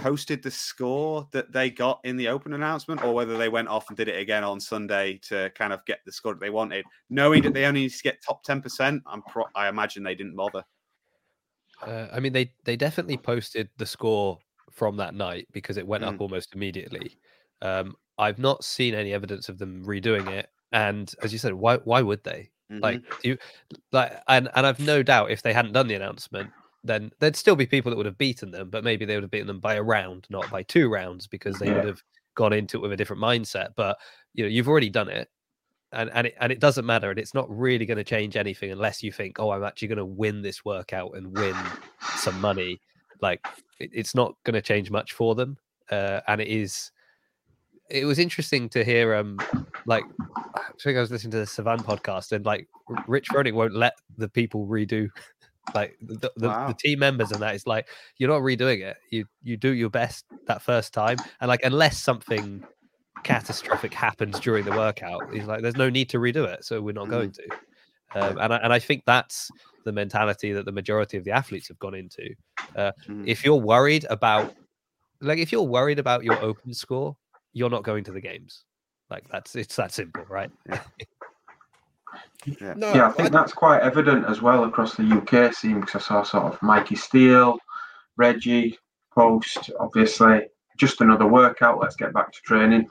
posted 0.00 0.42
the 0.42 0.50
score 0.50 1.28
that 1.32 1.52
they 1.52 1.70
got 1.70 2.00
in 2.04 2.16
the 2.16 2.28
open 2.28 2.52
announcement 2.52 3.02
or 3.04 3.14
whether 3.14 3.36
they 3.36 3.48
went 3.48 3.68
off 3.68 3.88
and 3.88 3.96
did 3.96 4.08
it 4.08 4.18
again 4.18 4.44
on 4.44 4.60
Sunday 4.60 5.18
to 5.22 5.50
kind 5.54 5.72
of 5.72 5.84
get 5.86 6.00
the 6.04 6.12
score 6.12 6.34
that 6.34 6.40
they 6.40 6.50
wanted, 6.50 6.84
knowing 7.10 7.42
that 7.42 7.54
they 7.54 7.64
only 7.64 7.82
need 7.82 7.92
to 7.92 8.02
get 8.02 8.22
top 8.22 8.44
10%. 8.44 9.00
I'm 9.06 9.22
pro- 9.22 9.44
I 9.54 9.68
imagine 9.68 10.02
they 10.02 10.14
didn't 10.14 10.36
bother. 10.36 10.64
Uh, 11.82 12.08
I 12.12 12.20
mean, 12.20 12.32
they 12.32 12.52
they 12.64 12.76
definitely 12.76 13.16
posted 13.16 13.68
the 13.76 13.86
score 13.86 14.38
from 14.74 14.96
that 14.98 15.14
night 15.14 15.46
because 15.52 15.76
it 15.76 15.86
went 15.86 16.04
mm. 16.04 16.08
up 16.08 16.20
almost 16.20 16.54
immediately. 16.54 17.16
Um, 17.62 17.94
I've 18.18 18.38
not 18.38 18.64
seen 18.64 18.94
any 18.94 19.12
evidence 19.12 19.48
of 19.48 19.58
them 19.58 19.84
redoing 19.84 20.28
it, 20.28 20.48
and 20.72 21.12
as 21.22 21.32
you 21.32 21.38
said, 21.38 21.54
why 21.54 21.78
why 21.78 22.02
would 22.02 22.22
they? 22.24 22.50
Mm-hmm. 22.70 22.82
Like 22.82 23.24
you, 23.24 23.38
like, 23.92 24.12
and 24.28 24.48
and 24.54 24.66
I've 24.66 24.80
no 24.80 25.02
doubt 25.02 25.30
if 25.30 25.42
they 25.42 25.52
hadn't 25.52 25.72
done 25.72 25.86
the 25.86 25.94
announcement, 25.94 26.50
then 26.82 27.10
there'd 27.18 27.36
still 27.36 27.56
be 27.56 27.66
people 27.66 27.90
that 27.90 27.96
would 27.96 28.06
have 28.06 28.18
beaten 28.18 28.50
them, 28.50 28.70
but 28.70 28.84
maybe 28.84 29.04
they 29.04 29.14
would 29.14 29.24
have 29.24 29.30
beaten 29.30 29.46
them 29.46 29.60
by 29.60 29.74
a 29.74 29.82
round, 29.82 30.26
not 30.30 30.50
by 30.50 30.62
two 30.62 30.88
rounds, 30.88 31.26
because 31.26 31.58
they 31.58 31.66
yeah. 31.66 31.76
would 31.76 31.86
have 31.86 32.02
gone 32.34 32.52
into 32.52 32.76
it 32.76 32.82
with 32.82 32.92
a 32.92 32.96
different 32.96 33.22
mindset. 33.22 33.70
But 33.76 33.98
you 34.34 34.44
know, 34.44 34.48
you've 34.48 34.68
already 34.68 34.90
done 34.90 35.08
it, 35.08 35.28
and 35.92 36.10
and 36.12 36.26
it, 36.28 36.34
and 36.40 36.52
it 36.52 36.60
doesn't 36.60 36.86
matter, 36.86 37.10
and 37.10 37.18
it's 37.18 37.34
not 37.34 37.48
really 37.50 37.86
going 37.86 37.98
to 37.98 38.04
change 38.04 38.36
anything 38.36 38.70
unless 38.70 39.02
you 39.02 39.12
think, 39.12 39.38
oh, 39.38 39.50
I'm 39.50 39.64
actually 39.64 39.88
going 39.88 39.98
to 39.98 40.04
win 40.04 40.42
this 40.42 40.64
workout 40.64 41.16
and 41.16 41.36
win 41.36 41.56
some 42.16 42.40
money. 42.40 42.80
Like 43.20 43.46
it, 43.80 43.90
it's 43.92 44.14
not 44.14 44.34
going 44.44 44.54
to 44.54 44.62
change 44.62 44.90
much 44.90 45.12
for 45.12 45.34
them, 45.34 45.56
uh, 45.90 46.20
and 46.28 46.40
it 46.40 46.48
is. 46.48 46.90
It 47.90 48.06
was 48.06 48.18
interesting 48.18 48.70
to 48.70 48.82
hear, 48.82 49.14
um, 49.14 49.38
like 49.86 50.04
I 50.56 50.62
think 50.82 50.96
I 50.96 51.00
was 51.00 51.10
listening 51.10 51.32
to 51.32 51.38
the 51.38 51.44
Sevan 51.44 51.78
podcast, 51.78 52.32
and 52.32 52.44
like 52.44 52.66
Rich 53.06 53.28
Froning 53.28 53.54
won't 53.54 53.74
let 53.74 53.94
the 54.16 54.28
people 54.28 54.66
redo 54.66 55.10
like 55.74 55.96
the, 56.02 56.30
the, 56.36 56.48
wow. 56.48 56.68
the, 56.68 56.74
team 56.74 56.98
members 56.98 57.30
and 57.32 57.40
that 57.40 57.54
is 57.54 57.66
like 57.66 57.88
you're 58.18 58.28
not 58.28 58.42
redoing 58.42 58.82
it 58.82 58.98
you 59.10 59.24
you 59.42 59.56
do 59.56 59.72
your 59.72 59.88
best 59.88 60.26
that 60.46 60.60
first 60.60 60.92
time 60.92 61.16
and 61.40 61.48
like 61.48 61.64
unless 61.64 61.98
something 61.98 62.62
catastrophic 63.22 63.94
happens 63.94 64.38
during 64.40 64.62
the 64.66 64.70
workout 64.72 65.22
he's 65.32 65.46
like 65.46 65.62
there's 65.62 65.76
no 65.76 65.88
need 65.88 66.10
to 66.10 66.18
redo 66.18 66.46
it 66.46 66.62
so 66.62 66.82
we're 66.82 66.92
not 66.92 67.06
mm. 67.06 67.12
going 67.12 67.30
to 67.30 67.42
um, 68.14 68.38
and, 68.38 68.52
I, 68.52 68.56
and 68.58 68.72
I 68.72 68.78
think 68.78 69.02
that's 69.06 69.50
the 69.84 69.92
mentality 69.92 70.52
that 70.52 70.64
the 70.64 70.72
majority 70.72 71.16
of 71.16 71.24
the 71.24 71.30
athletes 71.30 71.68
have 71.68 71.78
gone 71.78 71.94
into 71.94 72.34
uh, 72.76 72.92
mm. 73.08 73.24
if 73.26 73.44
you're 73.44 73.56
worried 73.56 74.06
about 74.10 74.54
like 75.20 75.38
if 75.38 75.52
you're 75.52 75.62
worried 75.62 75.98
about 75.98 76.24
your 76.24 76.40
open 76.42 76.72
score 76.72 77.16
you're 77.52 77.70
not 77.70 77.84
going 77.84 78.04
to 78.04 78.12
the 78.12 78.20
games 78.20 78.64
like 79.10 79.28
that's 79.28 79.54
it's 79.56 79.76
that 79.76 79.92
simple 79.92 80.24
right 80.28 80.50
yeah. 80.68 80.80
Yeah. 82.60 82.74
No, 82.76 82.92
yeah, 82.92 83.08
I 83.08 83.12
think 83.12 83.28
I... 83.28 83.32
that's 83.32 83.52
quite 83.52 83.80
evident 83.80 84.26
as 84.26 84.42
well 84.42 84.64
across 84.64 84.94
the 84.94 85.02
UK 85.02 85.54
scene 85.54 85.80
because 85.80 85.96
I 85.96 86.04
saw 86.04 86.22
sort 86.22 86.52
of 86.52 86.62
Mikey 86.62 86.96
Steele, 86.96 87.58
Reggie 88.16 88.78
post, 89.14 89.70
obviously, 89.80 90.42
just 90.76 91.00
another 91.00 91.26
workout. 91.26 91.80
Let's 91.80 91.96
get 91.96 92.12
back 92.12 92.32
to 92.32 92.40
training. 92.42 92.88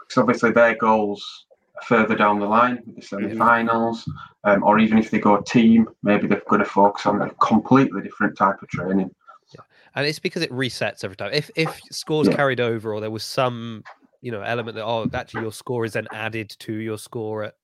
Because 0.00 0.18
obviously 0.18 0.52
their 0.52 0.74
goals 0.76 1.46
further 1.84 2.14
down 2.14 2.38
the 2.38 2.46
line 2.46 2.82
with 2.86 2.96
the 2.96 3.16
mm-hmm. 3.16 3.28
semi-finals, 3.28 4.08
um, 4.44 4.62
or 4.62 4.78
even 4.78 4.98
if 4.98 5.10
they 5.10 5.18
go 5.18 5.40
team, 5.40 5.88
maybe 6.02 6.26
they're 6.26 6.42
going 6.48 6.62
to 6.62 6.68
focus 6.68 7.06
on 7.06 7.22
a 7.22 7.30
completely 7.34 8.02
different 8.02 8.36
type 8.36 8.60
of 8.62 8.68
training. 8.68 9.10
Yeah, 9.54 9.60
and 9.94 10.06
it's 10.06 10.18
because 10.18 10.42
it 10.42 10.50
resets 10.50 11.04
every 11.04 11.16
time. 11.16 11.30
If 11.32 11.50
if 11.56 11.80
scores 11.90 12.28
yeah. 12.28 12.36
carried 12.36 12.60
over, 12.60 12.94
or 12.94 13.00
there 13.00 13.10
was 13.10 13.24
some 13.24 13.82
you 14.20 14.30
know 14.30 14.42
element 14.42 14.76
that 14.76 14.84
oh 14.84 15.08
actually 15.12 15.42
your 15.42 15.52
score 15.52 15.84
is 15.84 15.92
then 15.92 16.06
added 16.12 16.54
to 16.60 16.72
your 16.72 16.98
score 16.98 17.44
at 17.44 17.54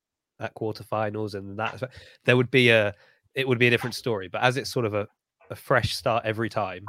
at 0.41 0.55
quarterfinals 0.55 1.35
and 1.35 1.59
that 1.59 1.83
there 2.25 2.37
would 2.37 2.51
be 2.51 2.71
a 2.71 2.95
it 3.35 3.47
would 3.47 3.59
be 3.59 3.69
a 3.69 3.71
different 3.71 3.95
story. 3.95 4.29
But 4.29 4.43
as 4.43 4.57
it's 4.57 4.71
sort 4.71 4.85
of 4.85 4.95
a, 4.95 5.07
a 5.51 5.55
fresh 5.55 5.95
start 5.95 6.25
every 6.25 6.49
time, 6.49 6.85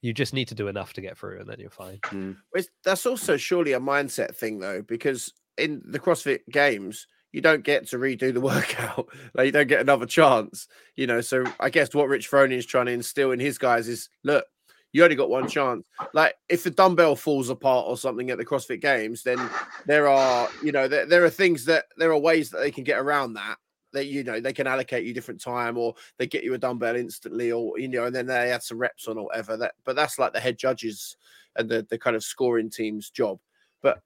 you 0.00 0.14
just 0.14 0.32
need 0.32 0.48
to 0.48 0.54
do 0.54 0.68
enough 0.68 0.92
to 0.94 1.00
get 1.00 1.18
through 1.18 1.40
and 1.40 1.48
then 1.48 1.58
you're 1.58 1.70
fine. 1.70 1.98
Mm. 2.04 2.36
That's 2.84 3.04
also 3.04 3.36
surely 3.36 3.72
a 3.72 3.80
mindset 3.80 4.34
thing 4.34 4.60
though, 4.60 4.82
because 4.82 5.32
in 5.60 5.82
the 5.84 5.98
CrossFit 5.98 6.40
games, 6.50 7.06
you 7.32 7.40
don't 7.40 7.64
get 7.64 7.88
to 7.88 7.98
redo 7.98 8.32
the 8.32 8.40
workout. 8.40 9.08
like 9.34 9.46
you 9.46 9.52
don't 9.52 9.68
get 9.68 9.80
another 9.80 10.06
chance. 10.06 10.68
You 10.96 11.06
know, 11.06 11.20
so 11.20 11.44
I 11.58 11.70
guess 11.70 11.94
what 11.94 12.08
Rich 12.08 12.30
Froning 12.30 12.58
is 12.58 12.66
trying 12.66 12.86
to 12.86 12.92
instill 12.92 13.32
in 13.32 13.40
his 13.40 13.58
guys 13.58 13.88
is 13.88 14.08
look, 14.24 14.44
you 14.92 15.04
only 15.04 15.16
got 15.16 15.30
one 15.30 15.48
chance. 15.48 15.84
Like 16.14 16.34
if 16.48 16.64
the 16.64 16.70
dumbbell 16.70 17.16
falls 17.16 17.48
apart 17.48 17.86
or 17.88 17.96
something 17.96 18.30
at 18.30 18.38
the 18.38 18.44
CrossFit 18.44 18.80
Games, 18.80 19.22
then 19.22 19.38
there 19.86 20.08
are, 20.08 20.48
you 20.62 20.72
know, 20.72 20.88
there, 20.88 21.06
there 21.06 21.24
are 21.24 21.30
things 21.30 21.64
that 21.66 21.84
there 21.96 22.10
are 22.10 22.18
ways 22.18 22.50
that 22.50 22.58
they 22.58 22.70
can 22.70 22.84
get 22.84 22.98
around 22.98 23.34
that. 23.34 23.56
That 23.92 24.06
you 24.06 24.22
know 24.22 24.38
they 24.38 24.52
can 24.52 24.68
allocate 24.68 25.04
you 25.04 25.12
different 25.12 25.40
time, 25.40 25.76
or 25.76 25.94
they 26.16 26.28
get 26.28 26.44
you 26.44 26.54
a 26.54 26.58
dumbbell 26.58 26.94
instantly, 26.94 27.50
or 27.50 27.76
you 27.76 27.88
know, 27.88 28.04
and 28.04 28.14
then 28.14 28.26
they 28.26 28.52
add 28.52 28.62
some 28.62 28.78
reps 28.78 29.08
on 29.08 29.18
or 29.18 29.24
whatever. 29.24 29.56
That, 29.56 29.72
but 29.84 29.96
that's 29.96 30.16
like 30.16 30.32
the 30.32 30.38
head 30.38 30.56
judges 30.56 31.16
and 31.56 31.68
the 31.68 31.84
the 31.90 31.98
kind 31.98 32.14
of 32.14 32.22
scoring 32.22 32.70
team's 32.70 33.10
job. 33.10 33.40
But 33.82 34.00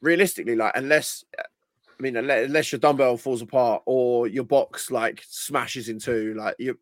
realistically, 0.00 0.56
like 0.56 0.72
unless 0.74 1.24
I 1.38 2.02
mean, 2.02 2.16
unless 2.16 2.72
your 2.72 2.78
dumbbell 2.78 3.16
falls 3.16 3.42
apart 3.42 3.82
or 3.84 4.26
your 4.26 4.44
box 4.44 4.90
like 4.90 5.22
smashes 5.28 5.88
in 5.88 5.98
two, 5.98 6.34
like 6.34 6.54
you 6.58 6.78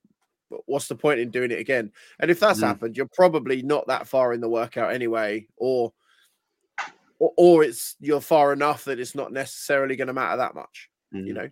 what's 0.66 0.88
the 0.88 0.94
point 0.94 1.20
in 1.20 1.30
doing 1.30 1.50
it 1.50 1.58
again? 1.58 1.92
And 2.20 2.30
if 2.30 2.40
that's 2.40 2.60
mm. 2.60 2.66
happened, 2.66 2.96
you're 2.96 3.10
probably 3.14 3.62
not 3.62 3.86
that 3.88 4.06
far 4.06 4.32
in 4.32 4.40
the 4.40 4.48
workout 4.48 4.92
anyway, 4.92 5.46
or, 5.56 5.92
or 7.18 7.32
or, 7.36 7.64
it's 7.64 7.96
you're 8.00 8.20
far 8.20 8.52
enough 8.52 8.84
that 8.84 9.00
it's 9.00 9.14
not 9.14 9.32
necessarily 9.32 9.96
going 9.96 10.08
to 10.08 10.14
matter 10.14 10.36
that 10.36 10.54
much. 10.54 10.88
Mm. 11.14 11.26
You 11.26 11.34
know. 11.34 11.50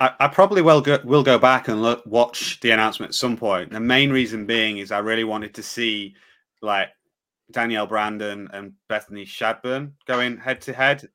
I, 0.00 0.10
I, 0.18 0.28
probably 0.28 0.62
will 0.62 0.80
go 0.80 0.98
will 1.04 1.22
go 1.22 1.38
back 1.38 1.68
and 1.68 1.80
look 1.80 2.04
watch 2.06 2.58
the 2.60 2.72
announcement 2.72 3.10
at 3.10 3.14
some 3.14 3.36
point. 3.36 3.70
The 3.70 3.80
main 3.80 4.10
reason 4.10 4.44
being 4.44 4.78
is 4.78 4.90
I 4.90 4.98
really 4.98 5.24
wanted 5.24 5.54
to 5.54 5.62
see 5.62 6.16
like 6.60 6.88
Danielle 7.50 7.86
Brandon 7.86 8.48
and 8.52 8.72
Bethany 8.88 9.24
Shadburne 9.24 9.92
going 10.06 10.36
head 10.36 10.60
to 10.62 10.72
head, 10.72 11.08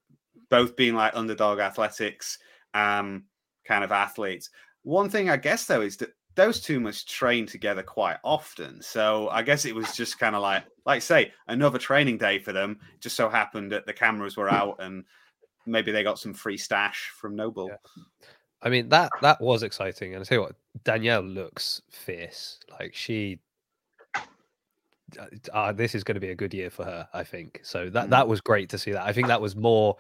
both 0.50 0.76
being 0.76 0.96
like 0.96 1.16
underdog 1.16 1.60
athletics 1.60 2.38
um 2.74 3.26
kind 3.66 3.84
of 3.84 3.92
athletes. 3.92 4.50
One 4.84 5.10
thing 5.10 5.30
I 5.30 5.38
guess 5.38 5.66
though 5.66 5.82
is 5.82 5.98
that 5.98 6.14
those 6.36 6.62
two 6.62 6.80
must 6.80 7.10
train 7.10 7.46
together 7.46 7.84
quite 7.84 8.18
often. 8.24 8.82
So 8.82 9.28
I 9.30 9.42
guess 9.42 9.66
it 9.66 9.76
was 9.76 9.96
just 9.96 10.18
kind 10.18 10.36
of 10.36 10.42
like, 10.42 10.64
like 10.86 11.02
say, 11.02 11.34
another 11.48 11.78
training 11.78 12.18
day 12.18 12.40
for 12.40 12.54
them. 12.54 12.80
just 13.02 13.16
so 13.16 13.30
happened 13.30 13.72
that 13.74 13.86
the 13.86 13.94
cameras 13.94 14.38
were 14.38 14.50
out 14.50 14.78
and 14.80 15.04
maybe 15.66 15.92
they 15.92 16.04
got 16.04 16.20
some 16.20 16.34
free 16.34 16.58
stash 16.58 17.12
from 17.20 17.36
NOBULL. 17.36 17.68
Yeah. 17.70 18.04
I 18.64 18.70
mean 18.70 18.90
that 18.90 19.12
that 19.22 19.42
was 19.42 19.64
exciting, 19.64 20.14
and 20.14 20.22
I 20.22 20.24
tell 20.24 20.38
you 20.38 20.44
what, 20.44 20.56
Danielle 20.84 21.24
looks 21.24 21.82
fierce. 21.90 22.60
Like 22.80 22.94
she, 22.94 23.40
uh, 25.54 25.72
this 25.72 25.96
is 25.96 26.04
going 26.04 26.16
to 26.16 26.22
be 26.22 26.32
a 26.32 26.36
good 26.36 26.54
year 26.54 26.70
for 26.70 26.86
her. 26.86 27.08
I 27.14 27.24
think 27.24 27.60
so. 27.64 27.90
That 27.90 28.08
mm. 28.08 28.10
that 28.12 28.28
was 28.28 28.42
great 28.42 28.70
to 28.70 28.78
see. 28.78 28.92
That 28.92 29.04
I 29.04 29.14
think 29.14 29.28
that 29.28 29.42
was 29.42 29.56
more 29.56 29.98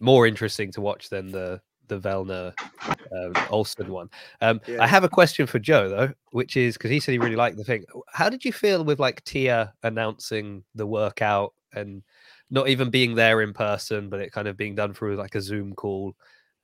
more 0.00 0.26
interesting 0.26 0.72
to 0.72 0.80
watch 0.80 1.08
than 1.08 1.30
the 1.32 1.60
the 1.88 1.98
Vellner 2.00 2.52
um, 2.88 3.32
Ohlsen 3.48 3.88
one. 3.88 4.10
Um, 4.40 4.60
yeah. 4.66 4.82
I 4.82 4.86
have 4.86 5.04
a 5.04 5.08
question 5.08 5.46
for 5.46 5.58
Joe 5.58 5.88
though, 5.88 6.12
which 6.30 6.56
is 6.56 6.76
because 6.76 6.90
he 6.90 7.00
said 7.00 7.12
he 7.12 7.18
really 7.18 7.36
liked 7.36 7.56
the 7.56 7.64
thing. 7.64 7.84
How 8.12 8.28
did 8.28 8.44
you 8.44 8.52
feel 8.52 8.84
with 8.84 8.98
like 8.98 9.22
Tia 9.24 9.72
announcing 9.82 10.64
the 10.74 10.86
workout 10.86 11.54
and 11.72 12.02
not 12.50 12.68
even 12.68 12.90
being 12.90 13.14
there 13.14 13.42
in 13.42 13.52
person, 13.52 14.08
but 14.08 14.20
it 14.20 14.32
kind 14.32 14.48
of 14.48 14.56
being 14.56 14.74
done 14.74 14.94
through 14.94 15.16
like 15.16 15.34
a 15.34 15.40
Zoom 15.40 15.74
call, 15.74 16.14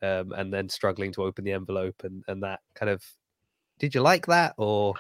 um, 0.01 0.33
and 0.33 0.53
then 0.53 0.69
struggling 0.69 1.13
to 1.13 1.23
open 1.23 1.45
the 1.45 1.53
envelope 1.53 2.03
and 2.05 2.23
and 2.29 2.43
that 2.43 2.61
kind 2.75 2.91
of. 2.91 3.05
Did 3.79 3.95
you 3.95 4.01
like 4.01 4.27
that 4.27 4.55
or? 4.59 4.95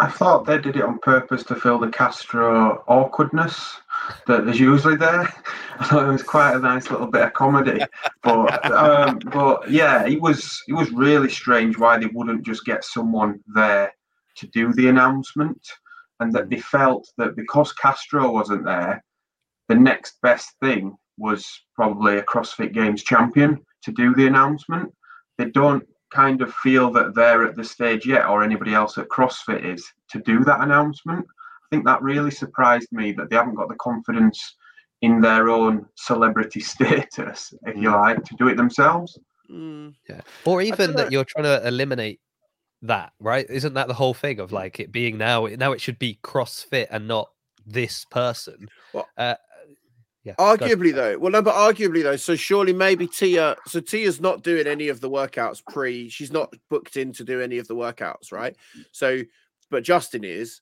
I 0.00 0.08
thought 0.08 0.46
they 0.46 0.58
did 0.58 0.76
it 0.76 0.84
on 0.84 1.00
purpose 1.00 1.42
to 1.44 1.56
fill 1.56 1.78
the 1.80 1.88
Castro 1.88 2.84
awkwardness 2.86 3.80
that 4.28 4.48
is 4.48 4.60
usually 4.60 4.94
there. 4.94 5.22
I 5.80 5.86
thought 5.86 6.08
it 6.08 6.12
was 6.12 6.22
quite 6.22 6.54
a 6.54 6.60
nice 6.60 6.90
little 6.90 7.08
bit 7.08 7.22
of 7.22 7.32
comedy, 7.32 7.80
but 8.22 8.72
um, 8.72 9.18
but 9.32 9.68
yeah, 9.68 10.06
it 10.06 10.20
was 10.20 10.62
it 10.68 10.72
was 10.72 10.90
really 10.92 11.28
strange 11.28 11.78
why 11.78 11.98
they 11.98 12.06
wouldn't 12.06 12.46
just 12.46 12.64
get 12.64 12.84
someone 12.84 13.40
there 13.54 13.92
to 14.36 14.46
do 14.48 14.72
the 14.72 14.88
announcement, 14.88 15.60
and 16.20 16.32
that 16.32 16.48
they 16.48 16.60
felt 16.60 17.08
that 17.18 17.34
because 17.34 17.72
Castro 17.72 18.30
wasn't 18.30 18.64
there, 18.64 19.02
the 19.68 19.74
next 19.74 20.20
best 20.22 20.52
thing 20.60 20.96
was 21.16 21.44
probably 21.74 22.18
a 22.18 22.22
CrossFit 22.22 22.72
Games 22.72 23.02
champion 23.02 23.64
to 23.82 23.90
do 23.92 24.14
the 24.14 24.28
announcement. 24.28 24.92
They 25.38 25.46
don't 25.46 25.84
kind 26.10 26.42
of 26.42 26.52
feel 26.54 26.90
that 26.92 27.14
they're 27.14 27.44
at 27.44 27.56
the 27.56 27.64
stage 27.64 28.06
yet, 28.06 28.26
or 28.26 28.42
anybody 28.42 28.74
else 28.74 28.98
at 28.98 29.08
CrossFit 29.08 29.64
is, 29.64 29.86
to 30.10 30.20
do 30.20 30.44
that 30.44 30.60
announcement. 30.60 31.26
I 31.26 31.66
think 31.70 31.84
that 31.84 32.02
really 32.02 32.30
surprised 32.30 32.88
me 32.92 33.12
that 33.12 33.30
they 33.30 33.36
haven't 33.36 33.56
got 33.56 33.68
the 33.68 33.76
confidence 33.76 34.56
in 35.02 35.20
their 35.20 35.48
own 35.48 35.86
celebrity 35.96 36.60
status, 36.72 37.52
if 37.66 37.76
you 37.76 37.90
like, 37.90 38.24
to 38.24 38.34
do 38.36 38.48
it 38.48 38.56
themselves. 38.56 39.18
Mm. 39.50 39.94
Yeah. 40.08 40.20
Or 40.44 40.62
even 40.62 40.94
that 40.94 41.12
you're 41.12 41.24
trying 41.24 41.44
to 41.44 41.66
eliminate 41.66 42.20
that, 42.82 43.12
right? 43.18 43.46
Isn't 43.48 43.74
that 43.74 43.88
the 43.88 43.94
whole 43.94 44.14
thing 44.14 44.40
of 44.40 44.52
like 44.52 44.78
it 44.80 44.92
being 44.92 45.18
now 45.18 45.46
now 45.46 45.72
it 45.72 45.80
should 45.80 45.98
be 45.98 46.18
CrossFit 46.22 46.88
and 46.90 47.08
not 47.08 47.30
this 47.66 48.04
person? 48.04 48.68
Well, 48.92 49.08
uh, 49.16 49.34
yeah. 50.28 50.34
Arguably 50.38 50.94
though, 50.94 51.18
well 51.18 51.32
no, 51.32 51.42
but 51.42 51.54
arguably 51.54 52.02
though, 52.02 52.16
so 52.16 52.36
surely 52.36 52.72
maybe 52.72 53.06
Tia 53.06 53.56
so 53.66 53.80
Tia's 53.80 54.20
not 54.20 54.42
doing 54.42 54.66
any 54.66 54.88
of 54.88 55.00
the 55.00 55.10
workouts 55.10 55.64
pre, 55.64 56.08
she's 56.08 56.32
not 56.32 56.54
booked 56.70 56.96
in 56.96 57.12
to 57.14 57.24
do 57.24 57.40
any 57.40 57.58
of 57.58 57.68
the 57.68 57.74
workouts, 57.76 58.32
right? 58.32 58.56
So 58.92 59.22
but 59.70 59.82
Justin 59.82 60.24
is. 60.24 60.60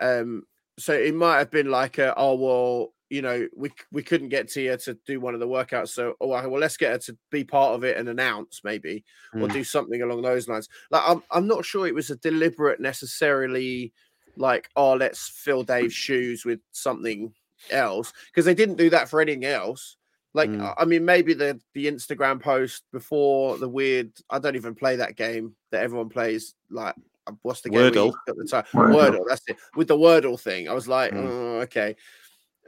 Um 0.00 0.44
so 0.78 0.92
it 0.92 1.14
might 1.14 1.38
have 1.38 1.50
been 1.50 1.70
like 1.70 1.98
a, 1.98 2.14
oh 2.16 2.34
well, 2.34 2.94
you 3.10 3.22
know, 3.22 3.48
we 3.56 3.72
we 3.90 4.02
couldn't 4.02 4.28
get 4.28 4.48
Tia 4.48 4.76
to 4.78 4.96
do 5.06 5.18
one 5.20 5.34
of 5.34 5.40
the 5.40 5.48
workouts, 5.48 5.88
so 5.88 6.14
oh 6.20 6.28
well, 6.28 6.60
let's 6.60 6.76
get 6.76 6.92
her 6.92 6.98
to 6.98 7.18
be 7.30 7.42
part 7.42 7.74
of 7.74 7.82
it 7.84 7.96
and 7.96 8.08
announce 8.08 8.60
maybe, 8.62 9.04
or 9.34 9.48
Mm. 9.48 9.52
do 9.52 9.64
something 9.64 10.02
along 10.02 10.22
those 10.22 10.46
lines. 10.48 10.68
Like 10.90 11.02
I'm 11.06 11.22
I'm 11.30 11.46
not 11.46 11.64
sure 11.64 11.86
it 11.86 11.94
was 11.94 12.10
a 12.10 12.16
deliberate 12.16 12.80
necessarily 12.80 13.92
like, 14.36 14.68
oh, 14.76 14.94
let's 14.94 15.28
fill 15.28 15.64
Dave's 15.64 15.94
shoes 15.94 16.44
with 16.44 16.60
something 16.70 17.32
else 17.70 18.12
because 18.26 18.44
they 18.44 18.54
didn't 18.54 18.76
do 18.76 18.90
that 18.90 19.08
for 19.08 19.20
anything 19.20 19.44
else. 19.44 19.96
Like, 20.34 20.50
Mm. 20.50 20.60
I- 20.62 20.74
I 20.78 20.84
mean, 20.84 21.04
maybe 21.04 21.34
the 21.34 21.60
the 21.74 21.86
Instagram 21.86 22.40
post 22.40 22.84
before 22.92 23.56
the 23.58 23.68
weird. 23.68 24.12
I 24.30 24.38
don't 24.38 24.56
even 24.56 24.74
play 24.74 24.96
that 24.96 25.16
game 25.16 25.56
that 25.70 25.82
everyone 25.82 26.08
plays. 26.10 26.54
Like, 26.70 26.94
uh, 27.26 27.32
what's 27.42 27.62
the 27.62 27.70
game 27.70 27.92
Wordle. 27.92 28.12
at 28.28 28.36
the 28.36 28.44
time? 28.44 28.64
Wordle. 28.72 28.94
Wordle. 28.94 29.24
That's 29.28 29.42
it. 29.48 29.56
With 29.74 29.88
the 29.88 29.96
Wordle 29.96 30.38
thing, 30.38 30.68
I 30.68 30.74
was 30.74 30.86
like, 30.86 31.12
Mm. 31.12 31.26
oh, 31.28 31.60
okay. 31.62 31.96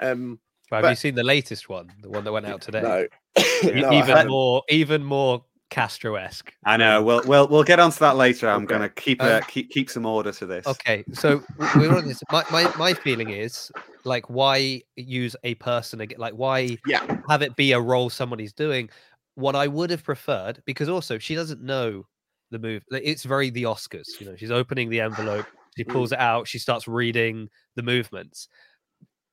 Um, 0.00 0.40
Have 0.70 0.83
but- 0.83 0.88
you 0.90 0.96
seen 0.96 1.14
the 1.14 1.22
latest 1.24 1.68
one, 1.68 1.90
the 2.00 2.09
one 2.09 2.24
that 2.24 2.33
went 2.33 2.46
out 2.46 2.62
today? 2.62 2.81
no, 2.83 3.07
no, 3.72 3.92
even 3.92 4.29
more, 4.29 4.62
even 4.70 5.05
more 5.05 5.44
Castro-esque. 5.70 6.52
I 6.64 6.76
know. 6.76 7.02
We'll 7.02 7.24
we'll 7.24 7.48
we'll 7.48 7.64
get 7.64 7.80
onto 7.80 7.98
that 8.00 8.16
later. 8.16 8.48
I'm 8.48 8.64
Okay. 8.64 8.74
gonna 8.74 8.88
keep 8.90 9.20
Um, 9.20 9.28
uh, 9.28 9.40
keep 9.48 9.70
keep 9.70 9.88
some 9.90 10.04
order 10.06 10.33
to 10.33 10.46
this. 10.46 10.66
Okay, 10.66 11.04
so 11.12 11.42
we're 11.74 11.94
on 11.96 12.06
this. 12.06 12.22
My, 12.30 12.44
my 12.50 12.70
my 12.74 12.92
feeling 12.94 13.30
is 13.30 13.70
like, 14.04 14.28
why 14.28 14.83
use 14.96 15.35
a 15.44 15.54
person 15.56 16.00
again? 16.02 16.18
Like, 16.18 16.35
why 16.35 16.76
Yeah. 16.85 17.00
have 17.28 17.42
it 17.42 17.56
be 17.56 17.72
a 17.72 17.80
role 17.80 18.11
somebody's 18.11 18.52
doing? 18.52 18.90
What 19.37 19.56
I 19.56 19.68
would 19.68 19.90
have 19.90 20.04
preferred, 20.04 20.62
because 20.66 20.88
also 20.88 21.18
she 21.18 21.35
doesn't 21.35 21.62
know 21.62 22.04
the 22.50 22.59
move. 22.59 22.85
It's 22.90 23.24
very 23.24 23.48
the 23.50 23.62
Oscars. 23.64 24.20
You 24.20 24.26
know, 24.26 24.37
she's 24.37 24.50
opening 24.50 24.90
the 24.90 25.00
envelope, 25.00 25.46
she 25.78 25.85
Mm. 25.85 25.92
pulls 25.92 26.12
it 26.12 26.18
out, 26.18 26.46
she 26.48 26.59
starts 26.59 26.87
reading 26.88 27.48
the 27.76 27.83
movements, 27.83 28.48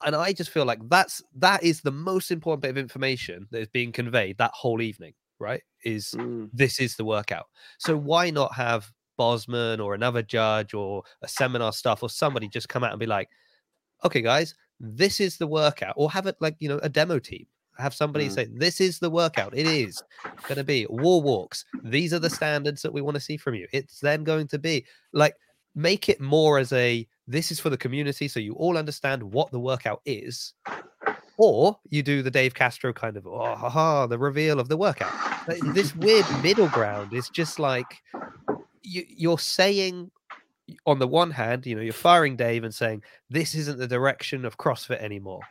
and 0.06 0.15
I 0.15 0.34
just 0.34 0.52
feel 0.52 0.65
like 0.65 0.80
that's 0.89 1.21
that 1.38 1.63
is 1.63 1.82
the 1.82 1.91
most 1.91 2.32
important 2.32 2.62
bit 2.63 2.71
of 2.71 2.78
information 2.78 3.47
that 3.52 3.62
is 3.62 3.67
being 3.69 3.91
conveyed 3.91 4.38
that 4.38 4.52
whole 4.54 4.82
evening. 4.82 5.13
Right? 5.39 5.62
Is 5.84 6.13
Mm, 6.17 6.50
this 6.54 6.80
is 6.80 6.95
the 6.95 7.06
workout. 7.06 7.47
So 7.78 7.95
why 7.97 8.30
not 8.30 8.54
have 8.56 8.91
Bozman 9.17 9.80
or 9.80 9.93
another 9.93 10.21
judge 10.21 10.73
or 10.73 11.04
a 11.21 11.28
seminar 11.28 11.73
staff 11.73 12.04
or 12.04 12.10
somebody 12.10 12.47
just 12.47 12.69
come 12.69 12.84
out 12.84 12.91
and 12.91 13.00
be 13.00 13.06
like, 13.06 13.30
okay, 14.06 14.21
guys, 14.21 14.56
this 14.80 15.19
is 15.19 15.38
the 15.38 15.47
workout, 15.47 15.93
or 15.97 16.12
have 16.12 16.28
it 16.28 16.36
like 16.39 16.56
you 16.60 16.69
know 16.69 16.80
a 16.84 16.89
demo 16.89 17.19
team. 17.19 17.45
Have 17.78 17.93
somebody 17.93 18.28
Mm. 18.28 18.32
say, 18.32 18.47
this 18.52 18.82
is 18.82 19.00
the 19.00 19.10
workout. 19.10 19.56
It 19.56 19.65
is 19.67 20.02
going 20.47 20.58
to 20.58 20.63
be 20.63 20.88
wall 20.89 21.21
walks. 21.21 21.63
These 21.84 22.12
are 22.13 22.19
the 22.19 22.30
standards 22.30 22.82
that 22.82 22.91
we 22.93 23.02
want 23.02 23.15
to 23.15 23.21
see 23.21 23.38
from 23.38 23.54
you. 23.54 23.67
It's 23.71 24.00
then 24.00 24.23
going 24.23 24.47
to 24.47 24.60
be 24.60 24.86
like 25.13 25.36
make 25.76 26.10
it 26.10 26.19
more 26.19 26.58
as 26.58 26.73
a 26.73 27.08
this 27.28 27.52
is 27.52 27.60
for 27.60 27.69
the 27.69 27.78
community, 27.78 28.28
so 28.28 28.39
you 28.39 28.54
all 28.54 28.78
understand 28.78 29.21
what 29.21 29.52
the 29.52 29.60
workout 29.60 30.02
is. 30.06 30.54
Or 31.38 31.78
you 31.89 32.02
do 32.02 32.23
the 32.23 32.32
Dave 32.32 32.56
Castro 32.56 32.91
kind 32.91 33.15
of, 33.15 33.28
oh, 33.28 33.56
ha 33.56 33.69
ha 33.69 34.08
the 34.08 34.17
reveal 34.17 34.60
of 34.60 34.69
the 34.69 34.78
workout. 34.78 35.13
This 35.73 35.95
weird 35.95 36.26
middle 36.41 36.67
ground 36.67 37.13
is 37.13 37.30
just 37.30 37.60
like 37.60 38.02
you, 38.82 39.06
you're 39.08 39.38
saying 39.38 40.10
on 40.86 41.00
the 41.00 41.08
one 41.08 41.32
hand, 41.32 41.65
you 41.65 41.76
know, 41.76 41.82
you're 41.82 41.93
firing 41.93 42.36
Dave 42.36 42.63
and 42.63 42.73
saying 42.73 43.04
this 43.30 43.54
isn't 43.56 43.78
the 43.78 43.88
direction 43.88 44.45
of 44.45 44.58
CrossFit 44.58 45.02
anymore. 45.02 45.41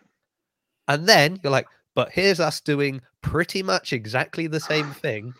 And 0.89 1.07
then 1.09 1.41
you're 1.43 1.53
like, 1.53 1.69
but 1.95 2.11
here's 2.11 2.41
us 2.41 2.61
doing 2.61 3.01
pretty 3.23 3.63
much 3.63 3.93
exactly 3.93 4.47
the 4.47 4.61
same 4.61 4.91
thing 4.91 5.35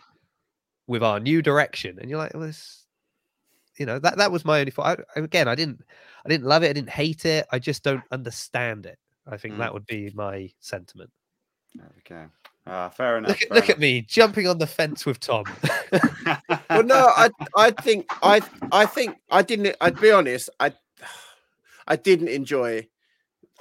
with 0.87 1.03
our 1.03 1.19
new 1.19 1.41
direction. 1.41 1.99
And 1.99 2.09
you're 2.09 2.19
like, 2.19 2.33
well, 2.33 2.43
this, 2.43 2.85
you 3.77 3.85
know, 3.85 3.99
that 3.99 4.17
that 4.17 4.31
was 4.31 4.45
my 4.45 4.59
only 4.59 4.71
thought. 4.71 5.01
I, 5.15 5.19
again, 5.19 5.47
I 5.47 5.55
didn't, 5.55 5.83
I 6.25 6.29
didn't 6.29 6.47
love 6.47 6.63
it. 6.63 6.69
I 6.69 6.73
didn't 6.73 6.89
hate 6.89 7.25
it. 7.25 7.45
I 7.51 7.59
just 7.59 7.83
don't 7.83 8.03
understand 8.11 8.85
it. 8.85 8.97
I 9.29 9.37
think 9.37 9.55
Mm. 9.55 9.57
that 9.59 9.73
would 9.73 9.85
be 9.85 10.11
my 10.15 10.49
sentiment. 10.59 11.11
There 11.75 11.91
we 11.95 12.01
go. 12.07 12.29
Ah, 12.65 12.89
fair 12.89 13.17
enough. 13.17 13.29
Look 13.29 13.41
at 13.41 13.47
fair 13.49 13.55
look 13.55 13.69
at 13.69 13.79
me 13.79 14.01
jumping 14.01 14.47
on 14.47 14.57
the 14.57 14.67
fence 14.67 15.05
with 15.05 15.19
Tom. 15.19 15.45
well, 16.69 16.83
no, 16.83 17.11
I 17.15 17.29
I 17.55 17.71
think 17.71 18.07
I 18.23 18.41
I 18.71 18.85
think 18.85 19.17
I 19.29 19.41
didn't. 19.41 19.75
I'd 19.79 19.99
be 19.99 20.11
honest. 20.11 20.49
I 20.59 20.73
I 21.87 21.95
didn't 21.95 22.29
enjoy. 22.29 22.87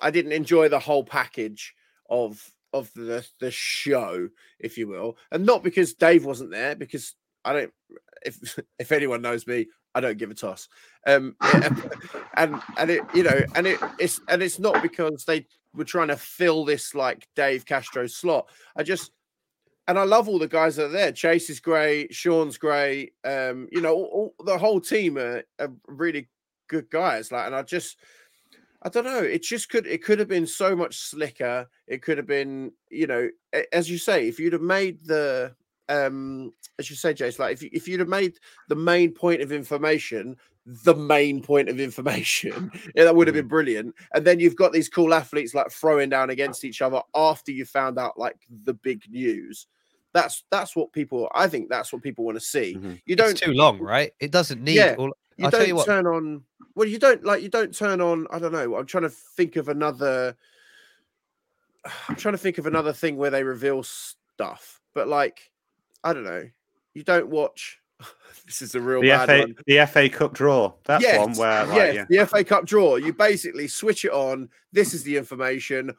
I 0.03 0.11
didn't 0.11 0.33
enjoy 0.33 0.69
the 0.69 0.79
whole 0.81 1.05
package 1.05 1.75
of 2.09 2.51
of 2.73 2.93
the 2.95 3.27
the 3.41 3.51
show, 3.51 4.29
if 4.59 4.77
you 4.77 4.89
will, 4.89 5.17
and 5.31 5.47
not 5.47 5.63
because 5.63 5.95
Dave 5.95 6.25
wasn't 6.25 6.51
there. 6.51 6.75
Because 6.75 7.15
I 7.45 7.53
don't. 7.53 7.73
If 8.25 8.59
if 8.79 8.93
anyone 8.93 9.23
knows 9.23 9.47
me, 9.47 9.67
I 9.97 10.01
don't 10.01 10.19
give 10.19 10.31
a 10.31 10.35
toss. 10.35 10.69
Um, 11.07 11.35
and 12.35 12.61
and 12.77 12.91
it 12.91 13.03
you 13.15 13.23
know, 13.23 13.41
and 13.55 13.67
it 13.67 13.81
it's 13.99 14.21
and 14.29 14.43
it's 14.43 14.59
not 14.59 14.83
because 14.83 15.25
they 15.25 15.47
were 15.75 15.85
trying 15.85 16.09
to 16.09 16.17
fill 16.17 16.65
this 16.65 16.95
like 16.95 17.27
Dave 17.35 17.65
Castro 17.65 18.07
slot. 18.07 18.49
I 18.77 18.83
just 18.83 19.11
and 19.89 19.99
I 19.99 20.03
love 20.03 20.29
all 20.29 20.39
the 20.39 20.49
guys 20.49 20.77
that 20.77 20.87
are 20.87 20.89
there. 20.89 21.13
Chase 21.13 21.49
is 21.49 21.61
great, 21.61 22.13
Sean's 22.15 22.59
great. 22.59 23.13
Um, 23.25 23.69
you 23.71 23.81
know, 23.81 23.95
all, 23.95 24.33
all- 24.39 24.45
the 24.45 24.59
whole 24.59 24.81
team 24.81 25.17
are, 25.17 25.45
are 25.59 25.73
really 25.87 26.29
good 26.69 26.91
guys. 26.91 27.31
Like, 27.31 27.47
and 27.47 27.55
I 27.55 27.63
just, 27.63 27.97
I 28.83 28.89
don't 28.89 29.05
know. 29.05 29.23
It 29.23 29.43
just 29.43 29.69
could, 29.69 29.87
it 29.87 30.03
could 30.03 30.19
have 30.19 30.29
been 30.29 30.47
so 30.47 30.75
much 30.75 30.97
slicker. 30.97 31.69
It 31.87 32.03
could 32.03 32.19
have 32.19 32.27
been, 32.27 32.73
you 32.91 33.07
know, 33.07 33.29
as 33.73 33.89
you 33.89 33.99
say, 33.99 34.27
if 34.27 34.41
you'd 34.41 34.55
have 34.55 34.63
made 34.63 35.05
the, 35.05 35.55
um, 35.89 36.53
as 36.79 36.91
you 36.91 36.97
say, 36.97 37.15
Jace, 37.15 37.39
like 37.39 37.53
if 37.55 37.63
you, 37.63 37.71
if 37.73 37.87
you'd 37.89 38.01
have 38.01 38.09
made 38.09 38.39
the 38.69 38.75
main 38.77 39.13
point 39.13 39.43
of 39.43 39.53
information 39.53 40.37
the 40.83 40.95
main 40.97 41.41
point 41.41 41.69
of 41.69 41.79
information, 41.79 42.73
yeah, 42.97 43.05
that 43.05 43.15
would 43.15 43.29
have 43.29 43.35
been 43.37 43.47
brilliant. 43.47 43.95
And 44.15 44.25
then 44.27 44.41
you've 44.41 44.57
got 44.57 44.73
these 44.73 44.89
cool 44.89 45.15
athletes 45.15 45.55
like 45.55 45.71
throwing 45.71 46.09
down 46.09 46.31
against 46.31 46.65
each 46.65 46.83
other 46.83 47.01
after 47.15 47.53
you 47.53 47.65
found 47.65 48.01
out 48.01 48.19
like 48.19 48.37
the 48.65 48.75
big 48.75 49.05
news. 49.09 49.69
That's 50.13 50.43
that's 50.51 50.75
what 50.75 50.93
people. 50.93 51.31
I 51.35 51.47
think 51.47 51.69
that's 51.69 51.93
what 51.93 52.03
people 52.03 52.25
want 52.25 52.37
to 52.37 52.45
see. 52.45 52.75
Mhm. 52.77 53.01
You 53.07 53.15
don't. 53.15 53.31
it's 53.31 53.41
too 53.41 53.53
long, 53.53 53.79
right? 53.79 54.13
It 54.19 54.33
doesn't 54.33 54.61
need 54.61 54.75
Yeah, 54.75 54.97
all. 54.99 55.13
you 55.37 55.45
I'll 55.45 55.51
don't 55.53 55.69
you 55.69 55.77
what. 55.77 55.87
turn 55.87 56.05
on. 56.05 56.43
Well, 56.75 56.89
you 56.89 56.99
don't 56.99 57.23
like. 57.23 57.45
You 57.45 57.49
don't 57.49 57.73
turn 57.73 58.01
on. 58.01 58.27
I 58.33 58.41
don't 58.41 58.53
know. 58.53 58.75
I'm 58.75 58.87
trying 58.87 59.05
to 59.05 59.11
think 59.11 59.55
of 59.55 59.69
another. 59.69 60.35
I'm 62.09 62.17
trying 62.17 62.35
to 62.35 62.39
think 62.39 62.59
of 62.59 62.67
another 62.67 62.93
thing 62.93 63.17
where 63.17 63.31
they 63.31 63.45
reveal 63.45 63.85
stuff, 63.85 64.81
but 64.95 65.07
like, 65.07 65.51
I 66.07 66.13
don't 66.13 66.25
know. 66.25 66.49
You 66.95 67.03
don't 67.03 67.29
watch. 67.29 67.81
this 68.47 68.63
is 68.63 68.75
a 68.75 68.81
real 68.81 69.01
the 69.01 69.09
bad 69.09 69.27
FA 69.27 69.39
one. 69.41 69.57
the 69.67 69.87
FA 69.87 70.09
Cup 70.09 70.35
draw. 70.35 70.73
That's 70.85 71.05
one 71.19 71.33
where 71.35 71.67
like, 71.67 71.77
yes, 71.77 71.95
yeah. 71.95 72.05
the 72.09 72.27
FA 72.27 72.45
Cup 72.45 72.65
draw. 72.65 72.97
You 72.97 73.13
basically 73.13 73.69
switch 73.69 74.05
it 74.05 74.13
on. 74.13 74.49
This 74.73 74.95
is 74.95 75.03
the 75.03 75.17
information, 75.17 75.95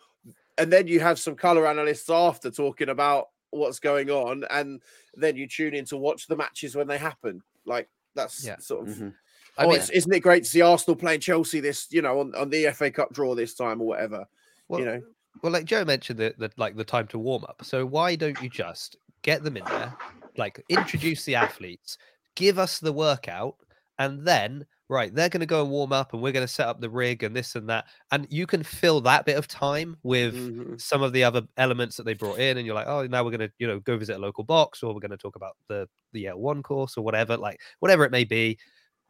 and 0.57 0.71
then 0.71 0.87
you 0.87 0.99
have 0.99 1.19
some 1.19 1.35
color 1.35 1.67
analysts 1.67 2.09
after 2.09 2.49
talking 2.49 2.89
about 2.89 3.27
what's 3.49 3.79
going 3.79 4.09
on, 4.09 4.45
and 4.49 4.81
then 5.15 5.35
you 5.35 5.47
tune 5.47 5.73
in 5.73 5.85
to 5.85 5.97
watch 5.97 6.27
the 6.27 6.37
matches 6.37 6.75
when 6.75 6.87
they 6.87 6.97
happen. 6.97 7.41
Like 7.65 7.89
that's 8.15 8.45
Yeah. 8.45 8.57
sort 8.59 8.87
of. 8.87 8.95
Mhm. 8.95 9.13
I 9.57 9.65
oh, 9.65 9.69
mean, 9.69 9.77
it's, 9.77 9.89
isn't 9.89 10.13
it 10.13 10.19
great 10.19 10.43
to 10.43 10.49
see 10.49 10.61
Arsenal 10.61 10.95
playing 10.95 11.19
Chelsea 11.19 11.59
this, 11.59 11.87
you 11.89 12.03
know, 12.03 12.19
on, 12.19 12.35
on 12.35 12.51
the 12.51 12.67
FA 12.73 12.91
Cup 12.91 13.11
draw 13.11 13.33
this 13.33 13.55
time 13.55 13.81
or 13.81 13.87
whatever? 13.87 14.27
well, 14.67 14.79
you 14.79 14.85
know, 14.85 15.01
well, 15.41 15.51
like 15.51 15.65
Joe 15.65 15.85
mentioned, 15.85 16.19
the, 16.19 16.33
the 16.37 16.51
like 16.57 16.75
the 16.75 16.83
time 16.83 17.07
to 17.07 17.19
warm 17.19 17.43
up. 17.45 17.61
So 17.63 17.85
why 17.85 18.15
don't 18.15 18.41
you 18.41 18.49
just 18.49 18.97
get 19.27 19.43
them 19.43 19.57
in 19.57 19.65
there, 19.65 19.93
like 20.37 20.63
introduce 20.69 21.25
the 21.25 21.35
athletes, 21.35 21.97
give 22.35 22.57
us 22.57 22.79
the 22.79 22.93
workout, 22.93 23.55
and 23.99 24.25
then 24.25 24.65
right, 24.89 25.13
they're 25.13 25.27
going 25.27 25.41
to 25.41 25.45
go 25.45 25.61
and 25.61 25.69
warm 25.69 25.91
up, 25.91 26.13
and 26.13 26.21
we're 26.23 26.31
going 26.31 26.47
to 26.47 26.51
set 26.59 26.65
up 26.65 26.79
the 26.79 26.89
rig 26.89 27.21
and 27.23 27.35
this 27.35 27.55
and 27.55 27.67
that, 27.69 27.83
and 28.13 28.25
you 28.29 28.47
can 28.47 28.63
fill 28.63 29.01
that 29.01 29.25
bit 29.25 29.37
of 29.37 29.45
time 29.45 29.97
with 30.03 30.33
Mhm. 30.33 30.79
some 30.79 31.03
of 31.03 31.11
the 31.11 31.25
other 31.25 31.41
elements 31.57 31.97
that 31.97 32.03
they 32.05 32.13
brought 32.13 32.39
in, 32.39 32.57
and 32.57 32.65
you're 32.65 32.73
like, 32.73 32.87
oh, 32.87 33.05
now 33.05 33.21
we're 33.21 33.31
going 33.37 33.49
to 33.49 33.51
you 33.59 33.67
know 33.67 33.81
go 33.81 33.97
visit 33.97 34.15
a 34.15 34.19
local 34.19 34.45
box, 34.45 34.81
or 34.83 34.93
we're 34.93 35.01
going 35.01 35.11
to 35.11 35.17
talk 35.17 35.35
about 35.35 35.57
the 35.67 35.89
the 36.13 36.23
L1 36.25 36.63
course 36.63 36.95
or 36.97 37.03
whatever, 37.03 37.35
like 37.35 37.59
whatever 37.79 38.05
it 38.05 38.11
may 38.11 38.23
be, 38.23 38.57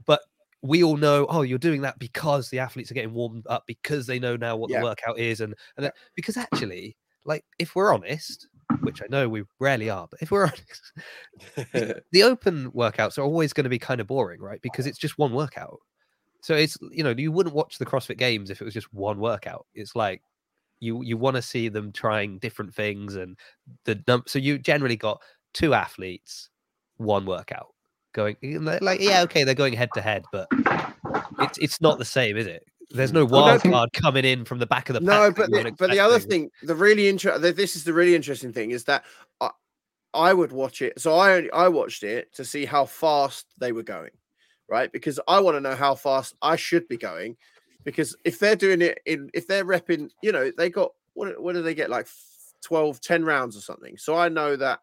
but. 0.06 0.22
We 0.64 0.84
all 0.84 0.98
know, 0.98 1.28
oh, 1.30 1.44
you're 1.44 1.60
doing 1.60 1.82
that 1.82 2.00
because 2.00 2.50
the 2.50 2.58
athletes 2.58 2.90
are 2.90 2.96
getting 2.96 3.14
warmed 3.14 3.46
up 3.48 3.64
because 3.68 4.08
they 4.08 4.18
know 4.18 4.36
now 4.36 4.58
what 4.58 4.72
Yeah. 4.72 4.80
the 4.80 4.86
workout 4.86 5.20
is, 5.20 5.40
and 5.40 5.54
and 5.78 5.86
that- 5.86 5.94
because 6.16 6.36
actually, 6.36 6.98
like 7.26 7.46
if 7.60 7.76
we're 7.76 7.94
honest, 7.94 8.48
which 8.82 9.02
I 9.02 9.06
know 9.10 9.28
we 9.30 9.44
rarely 9.60 9.90
are, 9.90 10.08
but 10.10 10.22
if 10.22 10.32
we're 10.32 10.46
honest, 11.56 12.02
the 12.12 12.24
open 12.24 12.72
workouts 12.72 13.18
are 13.18 13.24
always 13.24 13.54
going 13.54 13.66
to 13.66 13.70
be 13.70 13.80
kind 13.80 14.02
of 14.02 14.08
boring, 14.08 14.42
right? 14.42 14.62
Because 14.62 14.88
it's 14.88 14.98
just 14.98 15.18
one 15.18 15.34
workout. 15.34 15.80
So 16.42 16.56
it's 16.56 16.78
you 16.92 17.04
know 17.04 17.14
you 17.18 17.32
wouldn't 17.32 17.56
watch 17.56 17.78
the 17.78 17.86
CrossFit 17.86 18.18
Games 18.18 18.50
if 18.50 18.62
it 18.62 18.66
was 18.66 18.74
just 18.74 18.94
one 18.94 19.20
workout. 19.20 19.66
It's 19.74 19.96
like 19.96 20.22
you 20.80 21.02
you 21.02 21.18
want 21.18 21.36
to 21.36 21.42
see 21.42 21.70
them 21.70 21.92
trying 21.92 22.40
different 22.40 22.74
things 22.74 23.16
and 23.16 23.38
the 23.86 24.24
so 24.28 24.40
you 24.40 24.60
generally 24.60 24.96
got 24.96 25.22
two 25.54 25.74
athletes, 25.74 26.50
one 26.98 27.26
workout 27.26 27.74
going 28.14 28.36
like 28.82 29.00
yeah 29.00 29.22
okay 29.22 29.44
they're 29.44 29.54
going 29.54 29.74
head 29.74 29.90
to 29.94 30.02
head, 30.02 30.24
but 30.32 30.48
it's 31.40 31.58
it's 31.58 31.82
not 31.82 31.98
the 31.98 32.06
same, 32.06 32.38
is 32.38 32.48
it? 32.48 32.64
There's 32.90 33.12
no 33.12 33.22
oh, 33.22 33.26
Well, 33.26 33.42
wild 33.44 33.62
think- 33.62 33.74
card 33.74 33.94
coming 33.94 34.26
in 34.26 34.46
from 34.46 34.60
the 34.60 34.66
back 34.66 34.90
of 34.90 34.94
the 34.94 35.02
no, 35.02 35.32
but 35.32 35.52
the, 35.52 35.74
but 35.78 35.92
the 35.92 36.00
other 36.00 36.20
thing, 36.20 36.50
the 36.64 36.76
really 36.76 37.08
interesting, 37.08 37.42
this 37.56 37.76
is 37.76 37.84
the 37.84 37.94
really 37.94 38.16
interesting 38.16 38.54
thing 38.54 38.72
is 38.72 38.86
that 38.86 39.04
I, 39.42 39.50
I 40.14 40.34
would 40.34 40.52
watch 40.52 40.82
it. 40.82 41.00
So 41.00 41.16
I 41.16 41.34
only, 41.34 41.52
I 41.52 41.68
watched 41.68 42.04
it 42.04 42.34
to 42.36 42.46
see 42.46 42.66
how 42.66 42.86
fast 42.86 43.46
they 43.60 43.74
were 43.74 43.84
going, 43.84 44.12
right? 44.70 44.92
Because 44.92 45.20
I 45.28 45.40
want 45.40 45.58
to 45.58 45.62
know 45.62 45.76
how 45.76 45.96
fast 45.96 46.36
I 46.42 46.56
should 46.56 46.88
be 46.88 46.98
going. 46.98 47.36
Because 47.84 48.16
if 48.26 48.40
they're 48.40 48.56
doing 48.56 48.82
it 48.82 49.00
in, 49.06 49.30
if 49.34 49.48
they're 49.48 49.66
repping, 49.66 50.10
you 50.22 50.32
know, 50.32 50.52
they 50.58 50.70
got 50.70 50.92
what? 51.14 51.42
What 51.42 51.54
do 51.54 51.62
they 51.62 51.74
get? 51.74 51.90
Like 51.90 52.08
12, 52.64 53.00
10 53.00 53.24
rounds 53.24 53.56
or 53.56 53.62
something. 53.62 53.98
So 53.98 54.16
I 54.16 54.28
know 54.30 54.56
that 54.56 54.80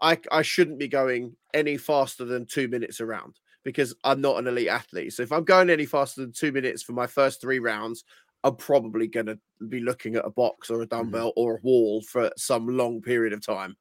I 0.00 0.18
I 0.32 0.42
shouldn't 0.42 0.78
be 0.78 0.88
going 0.88 1.36
any 1.52 1.76
faster 1.76 2.24
than 2.24 2.46
two 2.46 2.66
minutes 2.68 2.98
a 3.00 3.06
round 3.06 3.38
because 3.64 3.94
I'm 4.04 4.20
not 4.20 4.38
an 4.38 4.46
elite 4.46 4.68
athlete. 4.68 5.12
So 5.12 5.22
if 5.22 5.32
I'm 5.32 5.44
going 5.44 5.70
any 5.70 5.86
faster 5.86 6.20
than 6.20 6.32
two 6.32 6.52
minutes 6.52 6.82
for 6.82 6.92
my 6.92 7.06
first 7.06 7.40
three 7.40 7.58
rounds, 7.58 8.04
I'm 8.44 8.56
probably 8.56 9.06
going 9.06 9.26
to 9.26 9.38
be 9.68 9.80
looking 9.80 10.16
at 10.16 10.26
a 10.26 10.30
box 10.30 10.70
or 10.70 10.82
a 10.82 10.86
mm-hmm. 10.86 10.96
dumbbell 10.96 11.32
or 11.34 11.56
a 11.56 11.60
wall 11.62 12.02
for 12.02 12.30
some 12.36 12.76
long 12.76 13.00
period 13.00 13.32
of 13.32 13.44
time. 13.44 13.76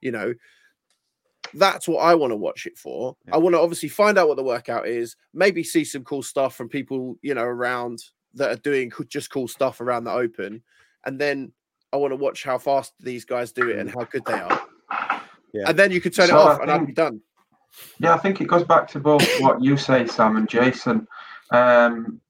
You 0.00 0.10
know, 0.10 0.34
that's 1.54 1.86
what 1.88 2.00
I 2.00 2.16
want 2.16 2.32
to 2.32 2.36
watch 2.36 2.66
it 2.66 2.76
for. 2.76 3.16
Yeah. 3.26 3.36
I 3.36 3.38
want 3.38 3.54
to 3.54 3.60
obviously 3.60 3.88
find 3.88 4.18
out 4.18 4.28
what 4.28 4.36
the 4.36 4.42
workout 4.42 4.88
is, 4.88 5.16
maybe 5.32 5.62
see 5.62 5.84
some 5.84 6.04
cool 6.04 6.22
stuff 6.22 6.56
from 6.56 6.68
people, 6.68 7.16
you 7.22 7.34
know, 7.34 7.44
around 7.44 8.02
that 8.34 8.50
are 8.50 8.60
doing 8.60 8.90
just 9.08 9.30
cool 9.30 9.48
stuff 9.48 9.80
around 9.80 10.04
the 10.04 10.12
open. 10.12 10.62
And 11.06 11.18
then 11.18 11.52
I 11.92 11.96
want 11.96 12.12
to 12.12 12.16
watch 12.16 12.42
how 12.42 12.58
fast 12.58 12.92
these 13.00 13.24
guys 13.24 13.52
do 13.52 13.70
it 13.70 13.78
and 13.78 13.88
mm-hmm. 13.88 14.00
how 14.00 14.04
good 14.06 14.24
they 14.24 14.32
are. 14.32 14.66
Yeah. 15.54 15.68
And 15.68 15.78
then 15.78 15.92
you 15.92 16.00
can 16.00 16.12
turn 16.12 16.28
So 16.28 16.36
it 16.36 16.40
off 16.40 16.60
and 16.60 16.70
I'll 16.70 16.84
be 16.84 16.92
done. 16.92 17.20
Yeah, 17.98 18.14
I 18.14 18.18
think 18.18 18.40
it 18.40 18.46
goes 18.46 18.64
back 18.64 18.86
to 18.88 19.00
both 19.00 19.26
what 19.40 19.62
you 19.62 19.76
say, 19.76 20.06
Sam 20.06 20.36
and 20.36 20.48
Jason. 20.48 21.06
Um, 21.50 22.20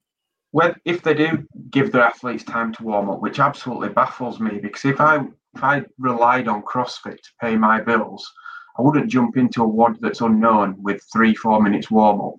when 0.51 0.75
if 0.85 1.03
they 1.03 1.13
do 1.13 1.45
give 1.69 1.91
their 1.91 2.01
athletes 2.01 2.43
time 2.43 2.73
to 2.73 2.83
warm 2.83 3.09
up, 3.09 3.21
which 3.21 3.39
absolutely 3.39 3.89
baffles 3.89 4.39
me, 4.39 4.57
because 4.59 4.85
if 4.85 4.99
I 4.99 5.17
if 5.55 5.63
I 5.63 5.83
relied 5.97 6.47
on 6.47 6.63
CrossFit 6.63 7.17
to 7.17 7.29
pay 7.39 7.55
my 7.55 7.81
bills, 7.81 8.31
I 8.77 8.81
wouldn't 8.81 9.11
jump 9.11 9.37
into 9.37 9.63
a 9.63 9.67
WOD 9.67 9.97
that's 10.01 10.21
unknown 10.21 10.75
with 10.81 11.05
three 11.13 11.35
four 11.35 11.61
minutes 11.61 11.91
warm 11.91 12.21
up 12.21 12.35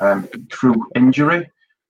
um, 0.00 0.28
through 0.52 0.88
injury. 0.96 1.48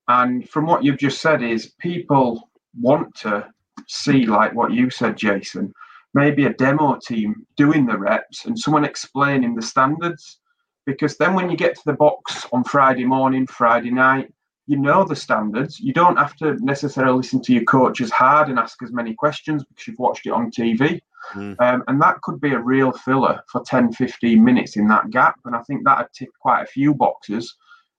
And 0.08 0.48
from 0.48 0.66
what 0.66 0.84
you've 0.84 0.98
just 0.98 1.20
said, 1.20 1.42
is 1.42 1.72
people 1.80 2.50
want 2.78 3.14
to 3.16 3.48
see 3.88 4.26
like 4.26 4.54
what 4.54 4.72
you 4.72 4.90
said, 4.90 5.16
Jason. 5.16 5.72
Maybe 6.14 6.46
a 6.46 6.54
demo 6.54 6.98
team 7.02 7.46
doing 7.56 7.86
the 7.86 7.98
reps 7.98 8.44
and 8.44 8.58
someone 8.58 8.84
explaining 8.84 9.54
the 9.54 9.62
standards 9.62 10.40
because 10.86 11.16
then 11.16 11.34
when 11.34 11.50
you 11.50 11.56
get 11.56 11.74
to 11.74 11.82
the 11.84 11.92
box 11.92 12.46
on 12.52 12.64
Friday 12.64 13.04
morning, 13.04 13.46
Friday 13.46 13.90
night, 13.90 14.32
you 14.66 14.78
know 14.78 15.04
the 15.04 15.16
standards. 15.16 15.78
You 15.78 15.92
don't 15.92 16.16
have 16.16 16.34
to 16.36 16.54
necessarily 16.64 17.18
listen 17.18 17.42
to 17.42 17.52
your 17.52 17.64
coach 17.64 18.00
as 18.00 18.10
hard 18.10 18.48
and 18.48 18.58
ask 18.58 18.82
as 18.82 18.92
many 18.92 19.14
questions 19.14 19.64
because 19.64 19.86
you've 19.86 19.98
watched 19.98 20.26
it 20.26 20.32
on 20.32 20.50
TV. 20.50 21.00
Mm. 21.34 21.60
Um, 21.60 21.84
and 21.88 22.00
that 22.00 22.20
could 22.22 22.40
be 22.40 22.52
a 22.52 22.58
real 22.58 22.92
filler 22.92 23.40
for 23.50 23.62
10, 23.64 23.92
15 23.92 24.42
minutes 24.42 24.76
in 24.76 24.88
that 24.88 25.10
gap. 25.10 25.36
And 25.44 25.54
I 25.54 25.62
think 25.62 25.84
that'd 25.84 26.12
tick 26.12 26.30
quite 26.40 26.62
a 26.62 26.66
few 26.66 26.94
boxes 26.94 27.54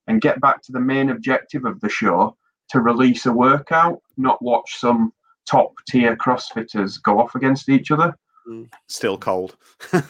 and 0.07 0.21
get 0.21 0.39
back 0.41 0.61
to 0.63 0.71
the 0.71 0.79
main 0.79 1.09
objective 1.09 1.65
of 1.65 1.79
the 1.81 1.89
show 1.89 2.35
to 2.69 2.81
release 2.81 3.25
a 3.25 3.31
workout, 3.31 4.01
not 4.17 4.41
watch 4.41 4.77
some 4.77 5.13
top 5.45 5.73
tier 5.89 6.15
CrossFitters 6.17 7.01
go 7.01 7.19
off 7.19 7.35
against 7.35 7.69
each 7.69 7.91
other. 7.91 8.13
Still 8.87 9.17
cold. 9.17 9.57
and 9.91 10.05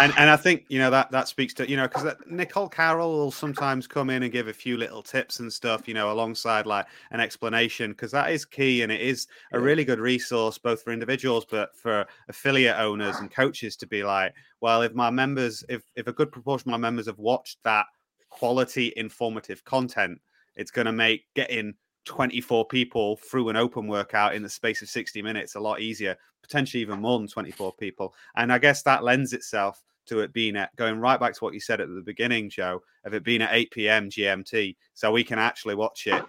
and 0.00 0.30
I 0.30 0.36
think 0.36 0.64
you 0.68 0.78
know 0.78 0.90
that 0.90 1.10
that 1.10 1.26
speaks 1.26 1.52
to 1.54 1.68
you 1.68 1.76
know 1.76 1.88
because 1.88 2.14
Nicole 2.26 2.68
Carroll 2.68 3.10
will 3.10 3.30
sometimes 3.32 3.88
come 3.88 4.10
in 4.10 4.22
and 4.22 4.30
give 4.30 4.46
a 4.46 4.52
few 4.52 4.76
little 4.76 5.02
tips 5.02 5.40
and 5.40 5.52
stuff 5.52 5.88
you 5.88 5.94
know 5.94 6.12
alongside 6.12 6.66
like 6.66 6.86
an 7.10 7.18
explanation 7.18 7.90
because 7.90 8.12
that 8.12 8.30
is 8.30 8.44
key 8.44 8.82
and 8.82 8.92
it 8.92 9.00
is 9.00 9.26
a 9.52 9.58
really 9.58 9.84
good 9.84 9.98
resource 9.98 10.56
both 10.56 10.82
for 10.82 10.92
individuals 10.92 11.44
but 11.50 11.76
for 11.76 12.06
affiliate 12.28 12.78
owners 12.78 13.16
and 13.16 13.30
coaches 13.30 13.76
to 13.76 13.86
be 13.86 14.04
like 14.04 14.32
well 14.60 14.82
if 14.82 14.94
my 14.94 15.10
members 15.10 15.64
if 15.68 15.82
if 15.96 16.06
a 16.06 16.12
good 16.12 16.30
proportion 16.30 16.68
of 16.68 16.72
my 16.72 16.78
members 16.78 17.06
have 17.06 17.18
watched 17.18 17.58
that 17.64 17.86
quality 18.30 18.92
informative 18.96 19.64
content 19.64 20.20
it's 20.54 20.70
going 20.70 20.86
to 20.86 20.92
make 20.92 21.24
getting 21.34 21.74
24 22.04 22.66
people 22.66 23.16
through 23.16 23.48
an 23.48 23.56
open 23.56 23.88
workout 23.88 24.34
in 24.34 24.42
the 24.42 24.48
space 24.48 24.80
of 24.80 24.88
60 24.88 25.20
minutes 25.22 25.56
a 25.56 25.60
lot 25.60 25.80
easier 25.80 26.16
potentially 26.46 26.80
even 26.80 27.00
more 27.00 27.18
than 27.18 27.28
24 27.28 27.72
people. 27.74 28.14
And 28.36 28.52
I 28.52 28.58
guess 28.58 28.82
that 28.82 29.04
lends 29.04 29.32
itself 29.32 29.82
to 30.06 30.20
it 30.20 30.32
being 30.32 30.56
at 30.56 30.74
going 30.76 30.98
right 30.98 31.18
back 31.18 31.34
to 31.34 31.44
what 31.44 31.54
you 31.54 31.60
said 31.60 31.80
at 31.80 31.88
the 31.88 32.00
beginning, 32.00 32.48
Joe, 32.48 32.82
of 33.04 33.14
it 33.14 33.24
being 33.24 33.42
at 33.42 33.52
8 33.52 33.70
p.m. 33.72 34.10
GMT. 34.10 34.76
So 34.94 35.10
we 35.10 35.24
can 35.24 35.38
actually 35.38 35.74
watch 35.74 36.06
it 36.06 36.24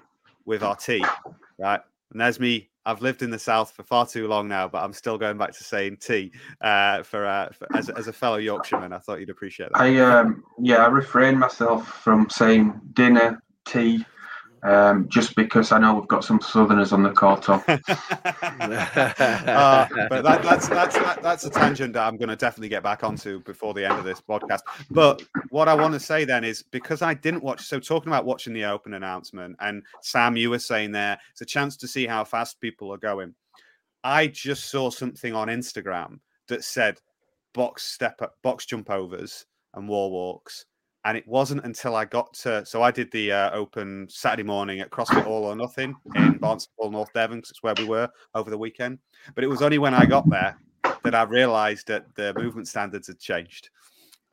with 0.45 0.63
our 0.63 0.75
tea, 0.75 1.03
right? 1.57 1.81
And 2.11 2.21
there's 2.21 2.39
me. 2.39 2.69
I've 2.85 3.01
lived 3.01 3.21
in 3.21 3.29
the 3.29 3.39
South 3.39 3.71
for 3.71 3.83
far 3.83 4.07
too 4.07 4.29
long 4.29 4.47
now, 4.47 4.69
but 4.69 4.81
I'm 4.81 4.93
still 4.93 5.17
going 5.17 5.37
back 5.37 5.51
to 5.51 5.63
saying 5.63 5.97
tea 5.97 6.31
uh, 6.61 7.03
for, 7.03 7.25
uh, 7.25 7.49
for 7.51 7.67
as, 7.75 7.89
as 7.89 8.07
a 8.07 8.13
fellow 8.13 8.37
Yorkshireman. 8.37 8.93
I 8.93 8.99
thought 8.99 9.19
you'd 9.19 9.29
appreciate 9.29 9.69
that. 9.73 9.81
I 9.81 9.97
um 9.99 10.43
yeah, 10.57 10.77
I 10.77 10.87
refrain 10.87 11.37
myself 11.37 11.85
from 11.85 12.29
saying 12.29 12.79
dinner, 12.93 13.43
tea, 13.65 14.05
um, 14.67 15.07
just 15.07 15.35
because 15.35 15.71
I 15.71 15.79
know 15.79 15.95
we've 15.95 16.07
got 16.07 16.25
some 16.25 16.41
southerners 16.41 16.91
on 16.91 17.01
the 17.01 17.11
call, 17.11 17.37
Tom. 17.37 17.63
Uh, 19.57 19.87
but 20.09 20.23
that, 20.23 20.41
that's 20.43 20.67
that's 20.67 20.95
that, 20.95 21.21
that's 21.21 21.45
a 21.45 21.49
tangent 21.49 21.93
that 21.93 22.05
I'm 22.05 22.17
going 22.17 22.29
to 22.29 22.35
definitely 22.35 22.69
get 22.69 22.83
back 22.83 23.03
onto 23.03 23.39
before 23.41 23.73
the 23.73 23.85
end 23.85 23.97
of 23.97 24.03
this 24.03 24.21
podcast. 24.21 24.59
But 24.91 25.23
what 25.49 25.67
I 25.67 25.73
want 25.73 25.93
to 25.93 25.99
say 25.99 26.25
then 26.25 26.43
is 26.43 26.63
because 26.63 27.01
I 27.01 27.13
didn't 27.13 27.43
watch, 27.43 27.61
so 27.61 27.79
talking 27.79 28.09
about 28.11 28.25
watching 28.25 28.53
the 28.53 28.65
open 28.65 28.93
announcement, 28.93 29.55
and 29.59 29.83
Sam, 30.01 30.35
you 30.35 30.49
were 30.49 30.59
saying 30.59 30.91
there, 30.91 31.17
it's 31.31 31.41
a 31.41 31.45
chance 31.45 31.77
to 31.77 31.87
see 31.87 32.05
how 32.05 32.23
fast 32.23 32.59
people 32.59 32.93
are 32.93 32.97
going. 32.97 33.33
I 34.03 34.27
just 34.27 34.69
saw 34.69 34.89
something 34.89 35.33
on 35.33 35.47
Instagram 35.47 36.19
that 36.47 36.63
said 36.63 36.99
box 37.53 37.83
step 37.83 38.21
up, 38.21 38.35
box 38.43 38.65
jump 38.65 38.89
overs 38.89 39.45
and 39.73 39.87
wall 39.87 40.11
walks. 40.11 40.65
And 41.07 41.17
it 41.17 41.25
wasn't 41.25 41.63
until 41.63 41.95
I 41.95 42.03
got 42.03 42.33
to, 42.33 42.65
so 42.65 42.83
I 42.83 42.91
did 42.91 43.09
the 43.13 43.31
uh, 43.31 43.51
open 43.51 44.07
Saturday 44.09 44.43
morning 44.43 44.81
at 44.81 44.89
CrossFit 44.89 45.25
All 45.25 45.45
or 45.45 45.55
Nothing 45.55 45.95
in 46.15 46.37
Barnstaple, 46.41 46.91
North 46.91 47.13
Devon, 47.13 47.37
because 47.37 47.51
it's 47.51 47.63
where 47.63 47.75
we 47.77 47.85
were 47.85 48.09
over 48.35 48.49
the 48.49 48.57
weekend. 48.57 48.99
But 49.33 49.45
it 49.45 49.47
was 49.47 49.61
only 49.61 49.77
when 49.77 49.93
I 49.93 50.05
got 50.05 50.29
there 50.29 50.57
that 51.05 51.15
I 51.15 51.23
realized 51.23 51.87
that 51.87 52.13
the 52.15 52.33
movement 52.33 52.67
standards 52.67 53.07
had 53.07 53.19
changed. 53.19 53.69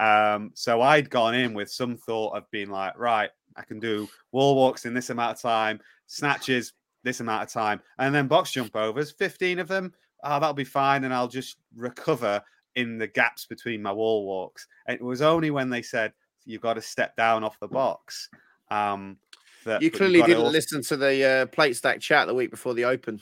Um, 0.00 0.50
so 0.54 0.82
I'd 0.82 1.10
gone 1.10 1.36
in 1.36 1.54
with 1.54 1.70
some 1.70 1.96
thought 1.96 2.36
of 2.36 2.50
being 2.50 2.70
like, 2.70 2.98
right, 2.98 3.30
I 3.54 3.62
can 3.62 3.78
do 3.78 4.08
wall 4.32 4.56
walks 4.56 4.84
in 4.84 4.94
this 4.94 5.10
amount 5.10 5.36
of 5.36 5.42
time, 5.42 5.78
snatches 6.08 6.72
this 7.04 7.20
amount 7.20 7.44
of 7.44 7.52
time, 7.52 7.82
and 8.00 8.12
then 8.12 8.26
box 8.26 8.50
jump 8.50 8.74
overs, 8.74 9.12
15 9.12 9.60
of 9.60 9.68
them. 9.68 9.92
Oh, 10.24 10.40
that'll 10.40 10.54
be 10.54 10.64
fine. 10.64 11.04
And 11.04 11.14
I'll 11.14 11.28
just 11.28 11.56
recover 11.76 12.42
in 12.74 12.98
the 12.98 13.06
gaps 13.06 13.46
between 13.46 13.80
my 13.80 13.92
wall 13.92 14.26
walks. 14.26 14.66
And 14.88 14.98
it 14.98 15.04
was 15.04 15.22
only 15.22 15.52
when 15.52 15.70
they 15.70 15.82
said, 15.82 16.12
you've 16.46 16.62
got 16.62 16.74
to 16.74 16.82
step 16.82 17.16
down 17.16 17.44
off 17.44 17.58
the 17.60 17.68
box. 17.68 18.28
Um, 18.70 19.18
that 19.64 19.82
You 19.82 19.90
clearly 19.90 20.22
didn't 20.22 20.38
also- 20.38 20.52
listen 20.52 20.82
to 20.82 20.96
the 20.96 21.24
uh, 21.24 21.46
plate 21.46 21.76
stack 21.76 22.00
chat 22.00 22.26
the 22.26 22.34
week 22.34 22.50
before 22.50 22.74
the 22.74 22.84
open. 22.84 23.20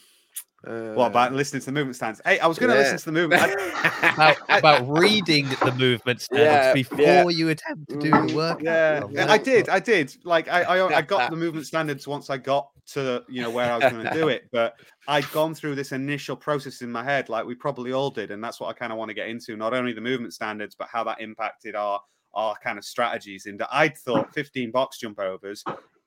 Uh, 0.67 0.93
What 0.95 1.07
about 1.09 1.33
listening 1.33 1.61
to 1.61 1.67
the 1.67 1.73
movement 1.73 1.97
stands? 1.97 2.21
Hey, 2.25 2.39
I 2.39 2.47
was 2.47 2.59
going 2.59 2.71
to 2.71 2.77
Yeah. 2.77 2.83
listen 2.83 2.99
to 2.99 3.05
the 3.07 3.13
movement. 3.13 3.43
About, 4.03 4.37
about 4.49 4.85
reading 4.89 5.49
the 5.65 5.73
movement 5.73 6.21
standards 6.21 6.67
Yeah, 6.67 6.73
before 6.73 6.99
yeah. 6.99 7.29
you 7.29 7.49
attempt 7.49 7.89
to 7.91 7.99
do 7.99 8.11
the 8.11 8.17
Mhm, 8.19 8.35
work. 8.35 8.61
Yeah, 8.63 9.03
yeah, 9.11 9.31
I 9.31 9.39
did. 9.39 9.69
I 9.69 9.79
did. 9.79 10.15
Like 10.25 10.49
I, 10.49 10.63
I, 10.63 10.99
I 10.99 11.03
got 11.03 11.31
the 11.31 11.37
movement 11.45 11.67
standards 11.67 12.07
once 12.07 12.29
I 12.29 12.37
got 12.37 12.69
to 12.95 13.23
you 13.29 13.43
know 13.43 13.51
where 13.51 13.71
I 13.73 13.77
was 13.79 13.91
going 13.93 14.05
to 14.05 14.13
do 14.13 14.29
it, 14.29 14.43
but 14.53 14.75
I'd 15.09 15.29
gone 15.31 15.55
through 15.55 15.77
this 15.77 15.93
initial 15.93 16.37
process 16.37 16.83
in 16.83 16.91
my 16.93 17.03
head, 17.05 17.29
like 17.29 17.45
we 17.47 17.55
probably 17.55 17.93
all 17.93 18.11
did, 18.11 18.31
and 18.33 18.43
that's 18.43 18.61
what 18.61 18.69
I 18.69 18.73
kind 18.73 18.93
of 18.93 18.99
want 18.99 19.09
to 19.11 19.15
get 19.15 19.29
into. 19.29 19.57
Not 19.57 19.73
only 19.73 19.93
the 19.93 20.01
movement 20.01 20.35
standards, 20.35 20.75
but 20.77 20.89
how 20.89 21.05
that 21.05 21.21
impacted 21.21 21.75
our 21.77 22.01
our 22.35 22.55
kind 22.63 22.79
of 22.79 22.85
strategies. 22.85 23.47
And 23.47 23.63
I'd 23.71 23.97
thought 23.97 24.35
15 24.35 24.71
box 24.71 24.99
jump 24.99 25.19
overs, 25.19 25.65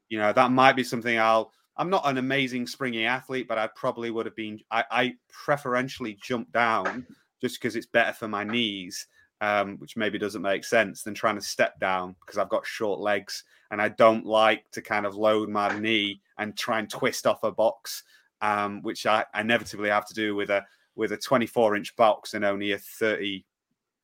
you 0.10 0.18
know, 0.18 0.34
that 0.34 0.52
might 0.52 0.76
be 0.76 0.84
something 0.84 1.20
I'll. 1.20 1.52
I'm 1.78 1.90
not 1.90 2.08
an 2.08 2.18
amazing 2.18 2.68
springy 2.68 3.06
athlete, 3.06 3.50
but 3.50 3.58
I 3.58 3.68
probably 3.76 4.10
would 4.10 4.26
have 4.26 4.36
been. 4.36 4.60
I, 4.72 4.84
I 4.90 5.14
preferentially 5.30 6.18
jump 6.22 6.52
down 6.54 7.06
just 7.42 7.60
because 7.60 7.76
it's 7.76 7.86
better 7.86 8.14
for 8.14 8.30
my 8.30 8.46
knees 8.46 9.08
um, 9.42 9.78
which 9.78 9.98
maybe 9.98 10.18
doesn't 10.18 10.42
make 10.42 10.64
sense, 10.64 11.04
than 11.04 11.14
trying 11.14 11.36
to 11.36 11.42
step 11.42 11.80
down 11.80 12.16
because 12.22 12.38
I've 12.38 12.50
got 12.50 12.66
short 12.66 13.00
legs 13.00 13.44
and 13.72 13.82
I 13.82 13.90
don't 13.90 14.26
like 14.26 14.70
to 14.72 14.82
kind 14.82 15.06
of 15.06 15.16
load 15.16 15.50
my 15.50 15.78
knee 15.78 16.22
and 16.38 16.58
try 16.58 16.80
and 16.80 16.90
twist 16.90 17.28
off 17.28 17.44
a 17.44 17.52
box 17.52 18.04
um, 18.42 18.82
which 18.82 19.06
I 19.06 19.26
inevitably 19.38 19.90
have 19.90 20.06
to 20.08 20.14
do 20.14 20.36
with 20.36 20.50
a 20.50 20.64
with 20.96 21.12
a 21.12 21.18
24 21.18 21.76
inch 21.76 21.96
box 21.96 22.34
and 22.34 22.46
only 22.46 22.72
a 22.72 22.78
30 22.78 23.44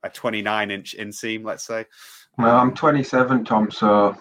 a 0.04 0.10
29 0.10 0.72
inch 0.72 0.96
inseam, 0.98 1.46
let's 1.46 1.64
say. 1.64 1.86
Well, 2.38 2.58
I'm 2.58 2.74
27, 2.74 3.46
Tom, 3.46 3.70
so 3.72 4.18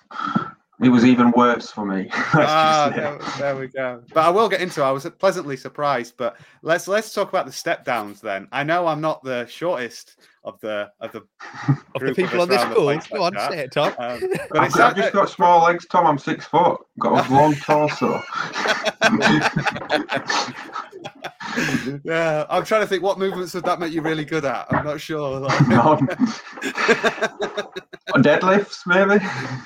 it 0.83 0.89
was 0.89 1.05
even 1.05 1.31
worse 1.33 1.71
for 1.71 1.85
me. 1.85 2.09
ah, 2.13 2.91
there, 2.95 3.19
there, 3.39 3.57
we 3.57 3.69
go. 3.69 4.03
But 4.15 4.25
I 4.25 4.31
will 4.31 4.49
get 4.49 4.63
into. 4.63 4.81
It. 4.81 4.85
I 4.85 4.91
was 4.91 5.07
pleasantly 5.19 5.57
surprised. 5.57 6.15
But 6.17 6.37
let's 6.63 6.89
let's 6.89 7.13
talk 7.13 7.29
about 7.29 7.45
the 7.47 7.53
step 7.53 7.85
downs 7.85 8.21
then. 8.21 8.49
I 8.51 8.65
know 8.65 8.87
I'm 8.87 9.01
not 9.01 9.23
the 9.23 9.47
shortest 9.47 10.17
of 10.43 10.59
the 10.61 10.91
of 11.01 11.13
the, 11.13 11.23
of 11.95 12.01
the 12.01 12.15
people 12.15 12.41
on 12.41 12.49
this 12.49 12.65
call. 12.65 12.97
Go 12.97 13.23
on, 13.25 13.35
say 13.51 13.65
it, 13.65 13.73
Tom. 13.73 13.93
Um, 13.99 14.21
but 14.51 14.59
I've, 14.59 14.81
I've 14.81 14.97
just 14.97 15.13
got 15.13 15.29
small 15.29 15.65
legs, 15.65 15.87
Tom. 15.87 16.07
I'm 16.07 16.19
six 16.19 16.47
foot. 16.47 16.81
Got 16.99 17.29
a 17.29 17.35
long 17.35 17.55
torso. 17.57 18.23
yeah, 22.05 22.47
I'm 22.49 22.65
trying 22.65 22.83
to 22.83 22.87
think 22.87 23.03
what 23.03 23.19
movements 23.19 23.55
would 23.55 23.65
that 23.65 23.81
make 23.81 23.93
you 23.93 24.03
really 24.03 24.25
good 24.25 24.45
at. 24.45 24.67
I'm 24.73 24.85
not 24.85 25.01
sure. 25.01 25.45
On 28.15 28.23
deadlifts, 28.23 28.87
maybe. 28.87 29.23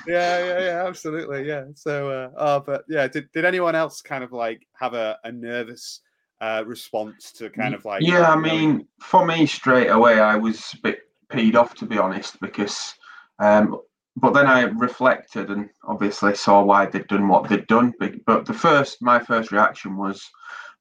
Yeah, 0.07 0.39
yeah, 0.39 0.59
yeah, 0.59 0.87
absolutely, 0.87 1.47
yeah. 1.47 1.65
So, 1.75 2.09
uh, 2.09 2.29
oh, 2.37 2.59
but 2.59 2.83
yeah, 2.87 3.07
did, 3.07 3.31
did 3.31 3.45
anyone 3.45 3.75
else 3.75 4.01
kind 4.01 4.23
of 4.23 4.31
like 4.31 4.65
have 4.79 4.93
a, 4.93 5.17
a 5.23 5.31
nervous 5.31 6.01
uh, 6.41 6.63
response 6.65 7.31
to 7.33 7.49
kind 7.49 7.73
of 7.73 7.85
like? 7.85 8.01
Yeah, 8.01 8.31
I 8.31 8.35
mean, 8.35 8.77
know... 8.77 8.85
for 9.01 9.25
me, 9.25 9.45
straight 9.45 9.89
away, 9.89 10.19
I 10.19 10.35
was 10.35 10.73
a 10.73 10.81
bit 10.81 10.99
peed 11.29 11.55
off 11.55 11.75
to 11.75 11.85
be 11.85 11.97
honest, 11.97 12.39
because, 12.39 12.93
um, 13.39 13.79
but 14.17 14.33
then 14.33 14.47
I 14.47 14.61
reflected 14.61 15.49
and 15.49 15.69
obviously 15.83 16.35
saw 16.35 16.63
why 16.63 16.85
they'd 16.85 17.07
done 17.07 17.27
what 17.27 17.49
they'd 17.49 17.67
done. 17.67 17.93
But, 17.99 18.13
but 18.25 18.45
the 18.45 18.53
first, 18.53 19.01
my 19.01 19.19
first 19.19 19.51
reaction 19.51 19.97
was 19.97 20.23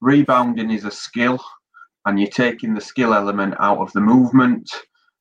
rebounding 0.05 0.71
is 0.71 0.85
a 0.85 0.91
skill, 0.91 1.43
and 2.05 2.21
you're 2.21 2.29
taking 2.29 2.75
the 2.75 2.81
skill 2.81 3.15
element 3.15 3.55
out 3.59 3.79
of 3.79 3.91
the 3.93 4.01
movement, 4.01 4.71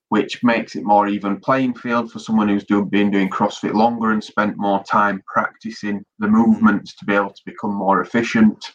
which 0.09 0.43
makes 0.43 0.75
it 0.75 0.83
more 0.83 1.07
even 1.07 1.39
playing 1.39 1.73
field 1.73 2.11
for 2.11 2.19
someone 2.19 2.49
who's 2.49 2.65
do, 2.65 2.83
been 2.85 3.09
doing 3.09 3.29
CrossFit 3.29 3.73
longer 3.73 4.11
and 4.11 4.21
spent 4.21 4.57
more 4.57 4.83
time 4.83 5.23
practicing 5.25 6.03
the 6.19 6.27
movements 6.27 6.93
to 6.95 7.05
be 7.05 7.15
able 7.15 7.31
to 7.31 7.41
become 7.45 7.73
more 7.73 8.01
efficient, 8.01 8.73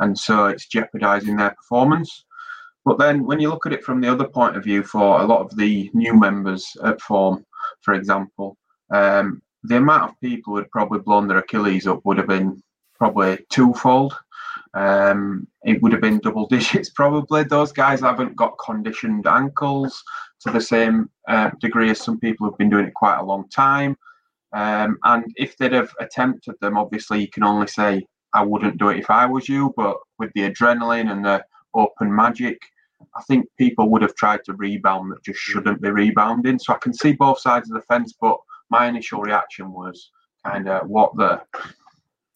and 0.00 0.18
so 0.18 0.46
it's 0.46 0.66
jeopardizing 0.66 1.36
their 1.36 1.50
performance. 1.50 2.24
But 2.86 2.98
then, 2.98 3.26
when 3.26 3.38
you 3.38 3.50
look 3.50 3.66
at 3.66 3.74
it 3.74 3.84
from 3.84 4.00
the 4.00 4.10
other 4.10 4.26
point 4.26 4.56
of 4.56 4.64
view, 4.64 4.82
for 4.82 5.20
a 5.20 5.26
lot 5.26 5.42
of 5.42 5.54
the 5.56 5.90
new 5.92 6.18
members 6.18 6.74
at 6.82 7.02
Form, 7.02 7.44
for 7.82 7.92
example, 7.92 8.56
um, 8.90 9.42
the 9.64 9.76
amount 9.76 10.10
of 10.10 10.20
people 10.20 10.56
who'd 10.56 10.70
probably 10.70 11.00
blown 11.00 11.28
their 11.28 11.38
Achilles 11.38 11.86
up 11.86 12.00
would 12.04 12.16
have 12.16 12.28
been 12.28 12.62
probably 12.98 13.38
twofold. 13.50 14.14
Um, 14.74 15.48
it 15.64 15.82
would 15.82 15.92
have 15.92 16.00
been 16.00 16.18
double 16.18 16.46
digits 16.50 16.90
probably. 16.90 17.44
Those 17.44 17.72
guys 17.72 18.00
haven't 18.00 18.36
got 18.36 18.58
conditioned 18.58 19.26
ankles 19.26 20.02
to 20.40 20.50
the 20.50 20.60
same 20.60 21.10
uh, 21.28 21.50
degree 21.60 21.90
as 21.90 22.00
some 22.00 22.18
people 22.18 22.46
who've 22.46 22.58
been 22.58 22.70
doing 22.70 22.86
it 22.86 22.94
quite 22.94 23.18
a 23.18 23.24
long 23.24 23.48
time. 23.48 23.96
Um, 24.52 24.98
and 25.04 25.24
if 25.36 25.56
they'd 25.56 25.72
have 25.72 25.92
attempted 26.00 26.54
them, 26.60 26.76
obviously 26.76 27.20
you 27.20 27.28
can 27.28 27.44
only 27.44 27.66
say, 27.66 28.06
I 28.32 28.44
wouldn't 28.44 28.78
do 28.78 28.88
it 28.88 28.98
if 28.98 29.10
I 29.10 29.26
was 29.26 29.48
you. 29.48 29.72
But 29.76 29.96
with 30.18 30.30
the 30.34 30.50
adrenaline 30.50 31.10
and 31.10 31.24
the 31.24 31.44
open 31.74 32.14
magic, 32.14 32.58
I 33.16 33.22
think 33.22 33.46
people 33.58 33.88
would 33.90 34.02
have 34.02 34.14
tried 34.14 34.44
to 34.44 34.54
rebound 34.54 35.12
that 35.12 35.24
just 35.24 35.40
shouldn't 35.40 35.80
be 35.80 35.90
rebounding. 35.90 36.58
So 36.58 36.72
I 36.72 36.78
can 36.78 36.92
see 36.92 37.12
both 37.12 37.40
sides 37.40 37.70
of 37.70 37.74
the 37.74 37.82
fence, 37.82 38.14
but 38.20 38.38
my 38.70 38.86
initial 38.86 39.20
reaction 39.20 39.72
was 39.72 40.10
kind 40.44 40.68
of 40.68 40.88
what 40.88 41.16
the. 41.16 41.40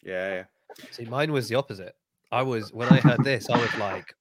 Yeah, 0.03 0.35
yeah. 0.35 0.44
See, 0.90 1.05
mine 1.05 1.33
was 1.33 1.49
the 1.49 1.55
opposite. 1.55 1.94
I 2.35 2.42
was 2.42 2.73
when 2.73 2.88
I 2.88 2.99
heard 2.99 3.23
this, 3.23 3.49
I 3.49 3.57
was 3.57 3.75
like, 3.77 4.12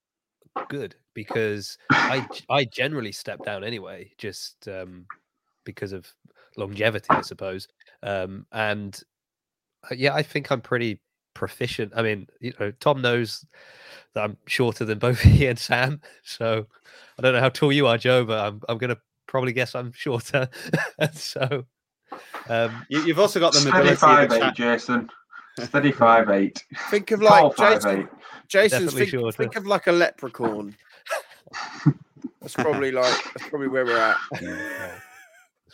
good 0.69 0.95
because 1.15 1.77
I 1.89 2.27
I 2.49 2.65
generally 2.65 3.11
step 3.11 3.43
down 3.43 3.63
anyway, 3.63 4.11
just 4.19 4.67
um, 4.67 5.07
because 5.65 5.93
of 5.93 6.13
longevity, 6.55 7.07
I 7.09 7.21
suppose. 7.21 7.67
Um, 8.03 8.45
and 8.51 8.99
uh, 9.89 9.95
yeah, 9.95 10.13
I 10.13 10.21
think 10.21 10.51
I'm 10.51 10.61
pretty 10.61 11.01
proficient. 11.33 11.91
I 11.95 12.03
mean, 12.03 12.27
you 12.39 12.53
know, 12.59 12.71
Tom 12.79 13.01
knows 13.01 13.43
that 14.13 14.23
I'm 14.23 14.37
shorter 14.45 14.85
than 14.85 14.99
both 14.99 15.19
he 15.21 15.47
and 15.47 15.57
Sam, 15.57 15.99
so 16.23 16.67
I 17.17 17.21
don't 17.23 17.33
know 17.33 17.39
how 17.39 17.49
tall 17.49 17.73
you 17.73 17.87
are, 17.87 17.97
Joe, 17.97 18.25
but 18.25 18.45
I'm 18.45 18.61
I'm 18.69 18.77
gonna 18.77 18.97
probably 19.25 19.53
guess 19.53 19.73
I'm 19.73 19.91
shorter. 19.91 20.49
so 21.13 21.65
um, 22.47 22.85
you, 22.89 23.01
have 23.07 23.19
also 23.19 23.39
got 23.39 23.53
the 23.53 23.71
mobility. 23.71 24.51
Jason. 24.55 25.09
Steady 25.59 25.91
five 25.91 26.29
eight. 26.29 26.63
Think 26.89 27.11
of 27.11 27.21
like 27.21 27.55
Jason. 27.57 28.09
Jason, 28.47 28.87
think, 28.89 29.35
think, 29.35 29.55
of 29.55 29.65
like 29.65 29.87
a 29.87 29.91
leprechaun. 29.91 30.75
that's 32.41 32.53
probably 32.53 32.91
like 32.91 33.23
that's 33.33 33.49
probably 33.49 33.67
where 33.67 33.85
we're 33.85 33.97
at. 33.97 34.17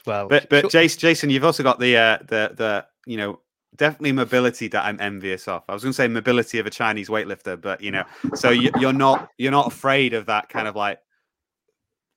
well, 0.06 0.28
but 0.28 0.50
but 0.50 0.70
Jason, 0.70 1.00
Jason, 1.00 1.30
you've 1.30 1.44
also 1.44 1.64
got 1.64 1.80
the 1.80 1.98
uh, 1.98 2.18
the 2.28 2.54
the 2.56 2.86
you 3.06 3.18
know 3.18 3.40
definitely 3.76 4.12
mobility 4.12 4.68
that 4.68 4.86
I'm 4.86 5.00
envious 5.00 5.48
of. 5.48 5.64
I 5.70 5.74
was 5.74 5.84
going 5.84 5.94
to 5.94 5.96
say 5.96 6.08
mobility 6.08 6.60
of 6.60 6.66
a 6.66 6.70
Chinese 6.70 7.10
weightlifter, 7.10 7.60
but 7.60 7.82
you 7.82 7.92
know, 7.92 8.04
so 8.36 8.50
you, 8.50 8.72
you're 8.80 8.94
not 8.94 9.30
you're 9.38 9.52
not 9.52 9.68
afraid 9.68 10.14
of 10.14 10.26
that 10.28 10.50
kind 10.50 10.68
of 10.68 10.76
like 10.76 11.00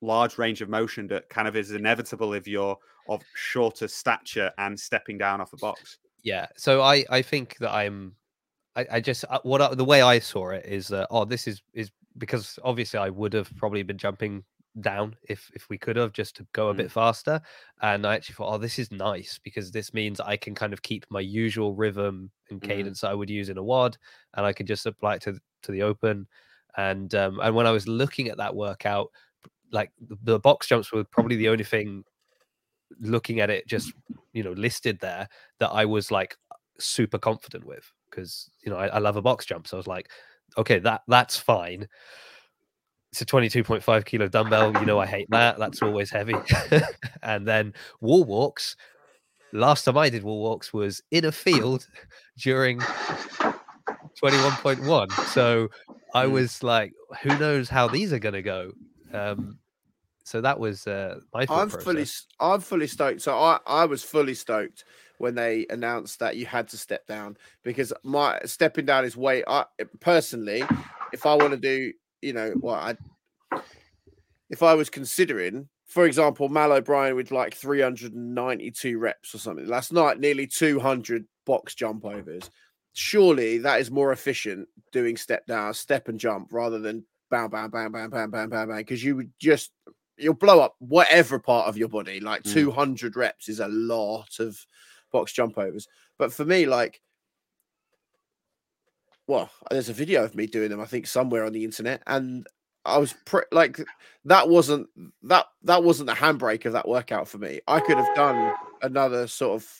large 0.01 0.37
range 0.37 0.61
of 0.61 0.69
motion 0.69 1.07
that 1.07 1.29
kind 1.29 1.47
of 1.47 1.57
is 1.57 1.71
inevitable 1.71 2.35
if 2.35 2.49
you're 2.49 2.77
of 3.09 3.23
shorter 3.35 3.89
stature 3.89 4.51
and 4.59 4.79
stepping 4.79 5.19
down 5.19 5.41
off 5.41 5.53
a 5.53 5.57
box 5.57 5.99
yeah 6.23 6.47
so 6.57 6.83
i 6.83 7.05
i 7.11 7.23
think 7.23 7.57
that 7.59 7.73
i'm 7.73 8.15
i, 8.77 8.87
I 8.93 9.01
just 9.01 9.25
uh, 9.29 9.41
what 9.43 9.61
I, 9.61 9.75
the 9.75 9.85
way 9.85 10.03
i 10.03 10.19
saw 10.19 10.51
it 10.51 10.67
is 10.67 10.89
that 10.89 11.09
oh 11.11 11.25
this 11.25 11.47
is 11.47 11.63
is 11.75 11.91
because 12.19 12.59
obviously 12.63 12.99
i 12.99 13.09
would 13.09 13.33
have 13.33 13.55
probably 13.57 13.83
been 13.83 13.99
jumping 13.99 14.45
down 14.81 15.15
if 15.29 15.51
if 15.55 15.69
we 15.69 15.77
could 15.77 15.97
have 15.97 16.13
just 16.13 16.35
to 16.37 16.47
go 16.53 16.69
a 16.69 16.75
mm. 16.75 16.79
bit 16.79 16.91
faster 16.91 17.41
and 17.83 18.07
i 18.07 18.15
actually 18.15 18.35
thought 18.35 18.55
oh 18.55 18.59
this 18.59 18.79
is 18.79 18.91
nice 18.91 19.39
because 19.45 19.71
this 19.71 19.93
means 19.93 20.19
i 20.21 20.37
can 20.37 20.55
kind 20.55 20.73
of 20.73 20.83
keep 20.83 21.05
my 21.11 21.21
usual 21.21 21.75
rhythm 21.75 22.31
and 22.51 22.61
mm. 22.61 22.69
cadence 22.69 23.03
mm. 23.03 23.09
i 23.09 23.15
would 23.15 23.29
use 23.29 23.51
in 23.51 23.59
a 23.59 23.63
WOD 23.63 23.99
and 24.35 24.47
i 24.47 24.53
can 24.53 24.67
just 24.67 24.87
apply 24.87 25.17
it 25.17 25.23
to 25.23 25.39
to 25.63 25.73
the 25.73 25.83
open 25.83 26.27
and 26.79 27.15
um 27.15 27.39
and 27.41 27.55
when 27.55 27.67
i 27.67 27.71
was 27.71 27.87
looking 27.87 28.29
at 28.29 28.39
that 28.39 28.55
workout 28.55 29.11
like 29.73 29.91
the, 30.09 30.17
the 30.23 30.39
box 30.39 30.67
jumps 30.67 30.91
were 30.91 31.05
probably 31.05 31.37
the 31.37 31.49
only 31.49 31.65
thing 31.65 32.03
looking 33.01 33.41
at 33.41 33.51
it 33.51 33.67
just 33.67 33.93
you 34.33 34.43
know 34.43 34.53
listed 34.53 34.99
there 35.01 35.29
that 35.59 35.69
I 35.69 35.85
was 35.85 36.11
like 36.11 36.37
super 36.79 37.19
confident 37.19 37.65
with 37.65 37.91
because 38.11 38.51
you 38.65 38.71
know 38.71 38.77
I, 38.77 38.89
I, 38.89 38.99
love 38.99 39.17
a 39.17 39.23
box 39.23 39.47
jump 39.47 39.67
so 39.67 39.77
I 39.77 39.79
was 39.79 39.87
like 39.87 40.11
okay 40.57 40.79
that 40.81 41.03
that's 41.09 41.37
fine. 41.37 41.89
It's 43.11 43.21
a 43.21 43.27
22.5 43.27 44.05
kilo 44.07 44.29
dumbbell 44.29 44.73
you 44.79 44.87
know 44.87 44.99
I 44.99 45.07
hate 45.07 45.29
that 45.31 45.59
that's 45.59 45.83
always 45.83 46.11
heavy. 46.11 46.35
And 47.23 47.47
then 47.47 47.73
wall 48.01 48.25
walks 48.25 48.77
last 49.53 49.85
time 49.85 49.97
I 49.97 50.09
did 50.09 50.25
wall 50.25 50.43
walks 50.43 50.73
was 50.73 51.01
in 51.11 51.25
a 51.25 51.33
field 51.33 51.87
during 52.39 52.81
21.1 52.81 55.13
so 55.27 55.69
I 56.15 56.27
hmm. 56.27 56.33
was 56.33 56.63
like 56.63 56.93
who 57.23 57.39
knows 57.39 57.69
how 57.69 57.89
these 57.89 58.13
are 58.13 58.19
going 58.19 58.35
to 58.35 58.43
go? 58.43 58.73
Um, 59.13 59.59
so 60.33 60.41
that 60.41 60.59
was 60.59 60.87
uh, 60.87 61.21
my. 61.35 61.43
I'm 61.43 61.69
process. 61.69 61.85
fully, 61.85 62.07
I'm 62.41 62.61
fully 62.61 62.87
stoked. 62.87 63.21
So 63.21 63.37
I, 63.37 63.59
I 63.67 63.85
was 63.85 64.03
fully 64.03 64.33
stoked 64.33 64.85
when 65.19 65.35
they 65.35 65.67
announced 65.69 66.21
that 66.21 66.37
you 66.37 66.47
had 66.47 66.69
to 66.69 66.79
step 66.79 67.07
down 67.07 67.37
because 67.63 67.93
my 68.03 68.41
stepping 68.47 68.87
down 68.87 69.05
is 69.05 69.15
way. 69.15 69.45
I 69.47 69.67
personally, 70.01 70.65
if 71.13 71.27
I 71.27 71.35
want 71.35 71.51
to 71.51 71.59
do, 71.59 71.93
you 72.23 72.33
know, 72.33 72.55
what 72.59 72.97
I, 73.53 73.59
if 74.49 74.63
I 74.63 74.73
was 74.73 74.89
considering, 74.89 75.69
for 75.85 76.07
example, 76.07 76.49
Mal 76.49 76.73
O'Brien 76.73 77.15
with 77.15 77.31
like 77.31 77.55
392 77.55 78.99
reps 78.99 79.35
or 79.35 79.39
something 79.39 79.67
last 79.67 79.93
night, 79.93 80.19
nearly 80.19 80.47
200 80.47 81.27
box 81.45 81.75
jump 81.75 82.07
overs. 82.07 82.49
Surely 82.95 83.59
that 83.59 83.83
is 83.83 83.91
more 83.91 84.13
efficient 84.13 84.67
doing 84.93 85.19
step 85.19 85.47
down, 85.47 85.75
step 85.75 86.09
and 86.09 86.19
jump 86.19 86.55
rather 86.55 86.79
than 86.79 87.05
bam, 87.31 87.51
bam, 87.51 87.71
bam, 87.71 87.91
bam, 87.93 88.11
bam, 88.11 88.31
bam, 88.31 88.51
bam, 88.51 88.69
bam, 88.69 88.77
because 88.77 89.03
you 89.03 89.17
would 89.17 89.33
just 89.41 89.73
you'll 90.17 90.35
blow 90.35 90.61
up 90.61 90.77
whatever 90.79 91.39
part 91.39 91.69
of 91.69 91.77
your 91.77 91.89
body. 91.89 92.21
Like 92.21 92.43
mm. 92.43 92.53
200 92.53 93.17
reps 93.17 93.49
is 93.49 93.61
a 93.61 93.69
lot 93.69 94.39
of 94.39 94.65
box 95.13 95.33
jump 95.33 95.59
overs. 95.59 95.89
But 96.19 96.33
for 96.33 96.45
me, 96.45 96.67
like, 96.67 97.01
well, 99.27 99.51
there's 99.71 99.89
a 99.89 99.95
video 99.95 100.25
of 100.25 100.35
me 100.35 100.47
doing 100.47 100.71
them, 100.71 100.81
I 100.81 100.87
think, 100.87 101.07
somewhere 101.07 101.45
on 101.45 101.53
the 101.53 101.65
internet, 101.65 102.03
and 102.07 102.47
I 102.85 102.99
was 102.99 103.15
pre- 103.25 103.43
like, 103.53 103.81
that 104.25 104.49
wasn't 104.49 104.89
that 105.23 105.47
that 105.63 105.85
wasn't 105.85 106.09
the 106.09 106.15
handbrake 106.15 106.65
of 106.65 106.73
that 106.73 106.89
workout 106.89 107.29
for 107.29 107.39
me. 107.39 107.61
I 107.69 107.81
could 107.81 107.97
have 107.97 108.15
done 108.15 108.55
another 108.83 109.27
sort 109.27 109.63
of. 109.63 109.73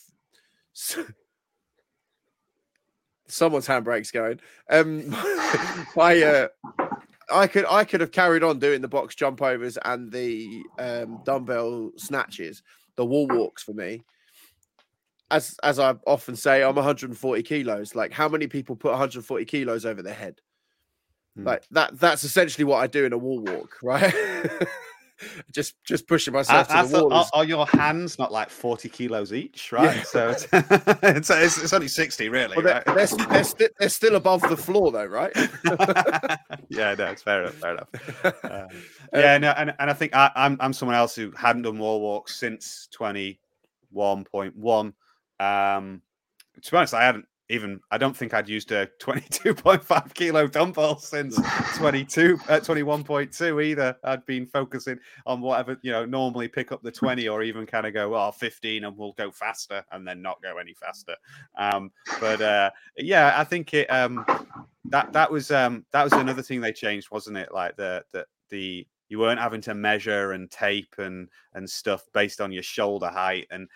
Someone's 3.29 3.67
handbrake's 3.67 4.11
going. 4.11 4.41
Um, 4.69 5.07
I 5.97 6.23
uh, 6.23 6.49
I 7.31 7.47
could 7.47 7.65
I 7.69 7.85
could 7.85 8.01
have 8.01 8.13
carried 8.13 8.43
on 8.43 8.59
doing 8.59 8.81
the 8.81 8.89
box 8.89 9.15
jump 9.15 9.43
overs 9.43 9.79
and 9.85 10.11
the 10.11 10.63
um, 10.79 11.21
dumbbell 11.25 11.91
snatches, 11.97 12.63
the 12.97 13.05
wall 13.05 13.27
walks 13.29 13.63
for 13.63 13.73
me. 13.73 14.03
As 15.31 15.57
as 15.63 15.79
I 15.79 15.95
often 16.07 16.37
say, 16.37 16.63
I'm 16.63 16.75
140 16.75 17.43
kilos. 17.43 17.95
Like, 17.95 18.13
how 18.13 18.29
many 18.29 18.47
people 18.47 18.77
put 18.77 18.91
140 18.91 19.45
kilos 19.45 19.85
over 19.85 20.03
their 20.03 20.15
head? 20.15 20.41
Hmm. 21.37 21.45
Like 21.45 21.65
that. 21.71 21.99
That's 21.99 22.25
essentially 22.25 22.65
what 22.65 22.79
I 22.79 22.87
do 22.87 23.05
in 23.05 23.13
a 23.13 23.19
wall 23.19 23.41
walk, 23.41 23.79
right? 23.83 24.15
just 25.53 25.75
just 25.85 26.07
pushing 26.07 26.33
myself 26.35 26.71
I, 26.71 26.83
to 26.83 26.89
the 26.89 27.05
wall. 27.05 27.13
are, 27.13 27.27
are 27.35 27.45
your 27.45 27.67
hands 27.67 28.19
not 28.19 28.33
like 28.33 28.51
40 28.51 28.89
kilos 28.89 29.33
each, 29.33 29.73
right? 29.73 29.97
Yeah. 29.97 30.03
So 30.03 30.31
it's, 30.31 30.47
it's, 31.03 31.31
it's, 31.31 31.63
it's 31.63 31.73
only 31.73 31.89
60, 31.89 32.29
really. 32.29 32.57
Well, 32.57 32.65
they're, 32.65 32.83
right? 32.87 32.97
they're, 32.97 33.07
st- 33.07 33.59
they're, 33.59 33.71
they're 33.79 33.89
still 33.89 34.17
above 34.17 34.43
the 34.43 34.57
floor, 34.57 34.93
though, 34.93 35.07
right? 35.07 35.33
yeah, 36.69 36.95
no, 36.95 37.07
it's 37.07 37.23
fair 37.23 37.43
enough. 37.43 37.55
Fair 37.55 37.73
enough. 37.73 37.89
Uh, 38.45 38.67
yeah, 39.15 39.39
no, 39.39 39.51
and, 39.51 39.75
and 39.79 39.91
I 39.91 39.93
think 39.93 40.15
I, 40.15 40.31
I'm 40.35 40.57
I'm 40.61 40.73
someone 40.73 40.97
else 40.97 41.15
who 41.15 41.33
hadn't 41.33 41.63
done 41.63 41.79
wall 41.79 42.01
walks 42.01 42.37
since 42.37 42.89
21.1. 42.99 44.93
Um, 45.41 46.03
to 46.61 46.71
be 46.71 46.77
honest, 46.77 46.95
I 46.95 47.05
hadn't 47.05 47.27
even. 47.53 47.81
I 47.91 47.99
don't 47.99 48.17
think 48.17 48.35
I'd 48.35 48.49
used 48.49 48.73
a 48.73 48.87
22.5 49.01 50.15
kilo 50.15 50.47
dumbbell 50.47 50.99
since 50.99 51.37
22 51.77 52.39
uh, 52.49 52.61
21.2 52.61 53.65
either. 53.65 53.97
I'd 54.05 54.25
been 54.27 54.47
focusing 54.47 54.99
on 55.27 55.41
whatever 55.41 55.79
you 55.83 55.93
know 55.93 56.05
normally 56.05 56.49
pick 56.49 56.73
up 56.73 56.83
the 56.83 56.91
20 56.91 57.29
or 57.29 57.43
even 57.43 57.67
kind 57.67 57.87
of 57.87 57.95
go 57.95 58.15
oh 58.15 58.31
15 58.31 58.85
and 58.85 58.97
we'll 58.97 59.13
go 59.13 59.31
faster 59.31 59.85
and 59.93 60.07
then 60.07 60.23
not 60.23 60.43
go 60.43 60.59
any 60.59 60.75
faster. 60.75 61.17
Um, 61.57 61.93
but 62.21 62.41
uh, 62.41 62.71
yeah, 62.97 63.35
I 63.37 63.45
think 63.45 63.75
it 63.75 63.87
um 63.89 64.25
that 64.87 65.13
that 65.13 65.31
was 65.31 65.51
um 65.51 65.85
that 65.93 66.05
was 66.05 66.13
another 66.15 66.43
thing 66.43 66.61
they 66.61 66.73
changed, 66.73 67.11
wasn't 67.11 67.37
it? 67.37 67.53
Like 67.53 67.77
the 67.77 68.05
the 68.13 68.27
the 68.49 68.87
you 69.09 69.19
weren't 69.19 69.41
having 69.41 69.61
to 69.61 69.75
measure 69.75 70.33
and 70.33 70.51
tape 70.51 70.95
and 70.97 71.29
and 71.53 71.69
stuff 71.69 72.03
based 72.15 72.41
on 72.41 72.51
your 72.51 72.63
shoulder 72.63 73.09
height 73.09 73.47
and 73.51 73.69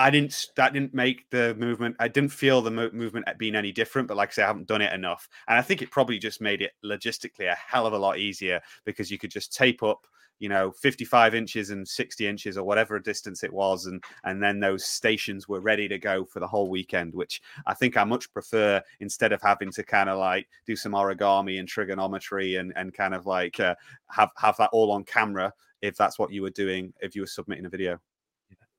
I 0.00 0.08
didn't 0.08 0.46
that 0.56 0.72
didn't 0.72 0.94
make 0.94 1.28
the 1.28 1.54
movement 1.56 1.94
I 2.00 2.08
didn't 2.08 2.32
feel 2.32 2.62
the 2.62 2.70
mo- 2.70 2.90
movement 2.90 3.26
being 3.36 3.54
any 3.54 3.70
different 3.70 4.08
but 4.08 4.16
like 4.16 4.30
I 4.30 4.32
say 4.32 4.42
I 4.42 4.46
haven't 4.46 4.66
done 4.66 4.80
it 4.80 4.94
enough. 4.94 5.28
And 5.46 5.58
I 5.58 5.62
think 5.62 5.82
it 5.82 5.90
probably 5.90 6.18
just 6.18 6.40
made 6.40 6.62
it 6.62 6.72
logistically 6.82 7.52
a 7.52 7.54
hell 7.54 7.86
of 7.86 7.92
a 7.92 7.98
lot 7.98 8.18
easier 8.18 8.62
because 8.86 9.10
you 9.10 9.18
could 9.18 9.30
just 9.30 9.54
tape 9.54 9.82
up 9.82 10.06
you 10.38 10.48
know 10.48 10.70
55 10.70 11.34
inches 11.34 11.68
and 11.68 11.86
60 11.86 12.26
inches 12.26 12.56
or 12.56 12.64
whatever 12.64 12.98
distance 12.98 13.44
it 13.44 13.52
was 13.52 13.84
and 13.84 14.02
and 14.24 14.42
then 14.42 14.58
those 14.58 14.86
stations 14.86 15.46
were 15.46 15.60
ready 15.60 15.86
to 15.86 15.98
go 15.98 16.24
for 16.24 16.40
the 16.40 16.46
whole 16.46 16.70
weekend 16.70 17.12
which 17.12 17.42
i 17.66 17.74
think 17.74 17.98
i 17.98 18.04
much 18.04 18.32
prefer 18.32 18.80
instead 19.00 19.32
of 19.32 19.42
having 19.42 19.70
to 19.70 19.82
kind 19.82 20.08
of 20.08 20.18
like 20.18 20.48
do 20.66 20.74
some 20.74 20.92
origami 20.92 21.58
and 21.58 21.68
trigonometry 21.68 22.56
and 22.56 22.72
and 22.74 22.94
kind 22.94 23.12
of 23.12 23.26
like 23.26 23.60
uh, 23.60 23.74
have 24.08 24.30
have 24.38 24.56
that 24.56 24.70
all 24.72 24.92
on 24.92 25.04
camera 25.04 25.52
if 25.82 25.94
that's 25.94 26.18
what 26.18 26.32
you 26.32 26.40
were 26.40 26.48
doing 26.48 26.90
if 27.02 27.14
you 27.14 27.20
were 27.20 27.26
submitting 27.26 27.66
a 27.66 27.68
video 27.68 28.00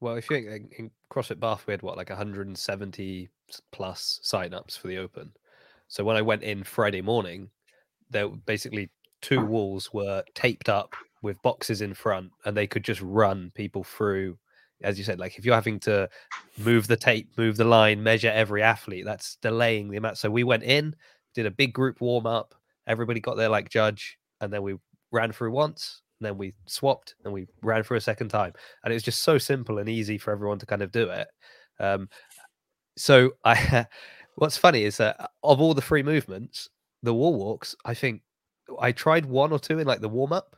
Well, 0.01 0.15
if 0.15 0.29
you 0.29 0.37
in, 0.37 0.69
in 0.77 0.91
CrossFit 1.11 1.39
Bath, 1.39 1.65
we 1.67 1.71
had 1.73 1.83
what 1.83 1.95
like 1.95 2.09
170 2.09 3.29
plus 3.71 4.19
sign-ups 4.23 4.75
for 4.75 4.87
the 4.87 4.97
Open. 4.97 5.31
So 5.87 6.03
when 6.03 6.17
I 6.17 6.23
went 6.23 6.41
in 6.41 6.63
Friday 6.63 7.01
morning, 7.01 7.49
there 8.09 8.27
were 8.27 8.37
basically 8.37 8.89
two 9.21 9.45
walls 9.45 9.93
were 9.93 10.23
taped 10.33 10.69
up 10.69 10.95
with 11.21 11.41
boxes 11.43 11.81
in 11.81 11.93
front, 11.93 12.31
and 12.45 12.57
they 12.57 12.65
could 12.65 12.83
just 12.83 13.01
run 13.01 13.51
people 13.53 13.83
through. 13.83 14.37
As 14.81 14.97
you 14.97 15.03
said, 15.03 15.19
like 15.19 15.37
if 15.37 15.45
you're 15.45 15.53
having 15.53 15.79
to 15.81 16.09
move 16.57 16.87
the 16.87 16.97
tape, 16.97 17.29
move 17.37 17.55
the 17.55 17.63
line, 17.63 18.01
measure 18.01 18.31
every 18.33 18.63
athlete, 18.63 19.05
that's 19.05 19.35
delaying 19.35 19.91
the 19.91 19.97
amount. 19.97 20.17
So 20.17 20.31
we 20.31 20.43
went 20.43 20.63
in, 20.63 20.95
did 21.35 21.45
a 21.45 21.51
big 21.51 21.73
group 21.73 22.01
warm 22.01 22.25
up. 22.25 22.55
Everybody 22.87 23.19
got 23.19 23.37
their 23.37 23.49
like 23.49 23.69
judge, 23.69 24.17
and 24.39 24.51
then 24.51 24.63
we 24.63 24.77
ran 25.11 25.31
through 25.31 25.51
once, 25.51 26.01
and 26.21 26.27
then 26.27 26.37
we 26.37 26.53
swapped, 26.67 27.15
and 27.25 27.33
we 27.33 27.47
ran 27.63 27.81
for 27.83 27.95
a 27.95 28.01
second 28.01 28.29
time 28.29 28.53
and 28.83 28.93
it 28.93 28.95
was 28.95 29.03
just 29.03 29.23
so 29.23 29.39
simple 29.39 29.79
and 29.79 29.89
easy 29.89 30.19
for 30.19 30.31
everyone 30.31 30.59
to 30.59 30.67
kind 30.67 30.83
of 30.83 30.91
do 30.91 31.09
it. 31.09 31.27
Um, 31.79 32.07
so 32.95 33.31
I, 33.43 33.85
what's 34.35 34.57
funny 34.57 34.83
is 34.83 34.97
that 34.97 35.31
of 35.43 35.59
all 35.59 35.73
the 35.73 35.81
free 35.81 36.03
movements, 36.03 36.69
the 37.03 37.13
wall 37.13 37.33
walks, 37.35 37.75
I 37.85 37.93
think 37.95 38.21
I 38.79 38.91
tried 38.91 39.25
one 39.25 39.51
or 39.51 39.59
two 39.59 39.79
in 39.79 39.87
like 39.87 40.01
the 40.01 40.09
warm 40.09 40.31
up, 40.31 40.55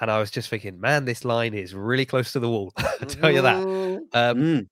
and 0.00 0.10
I 0.10 0.18
was 0.20 0.30
just 0.30 0.48
thinking, 0.48 0.80
man, 0.80 1.04
this 1.04 1.24
line 1.24 1.54
is 1.54 1.74
really 1.74 2.06
close 2.06 2.32
to 2.32 2.40
the 2.40 2.48
wall. 2.48 2.72
Tell 3.08 3.30
you 3.30 3.42
that. 3.42 3.66
Mhm. 3.66 3.98
Um, 4.14 4.36
Mm. 4.38 4.68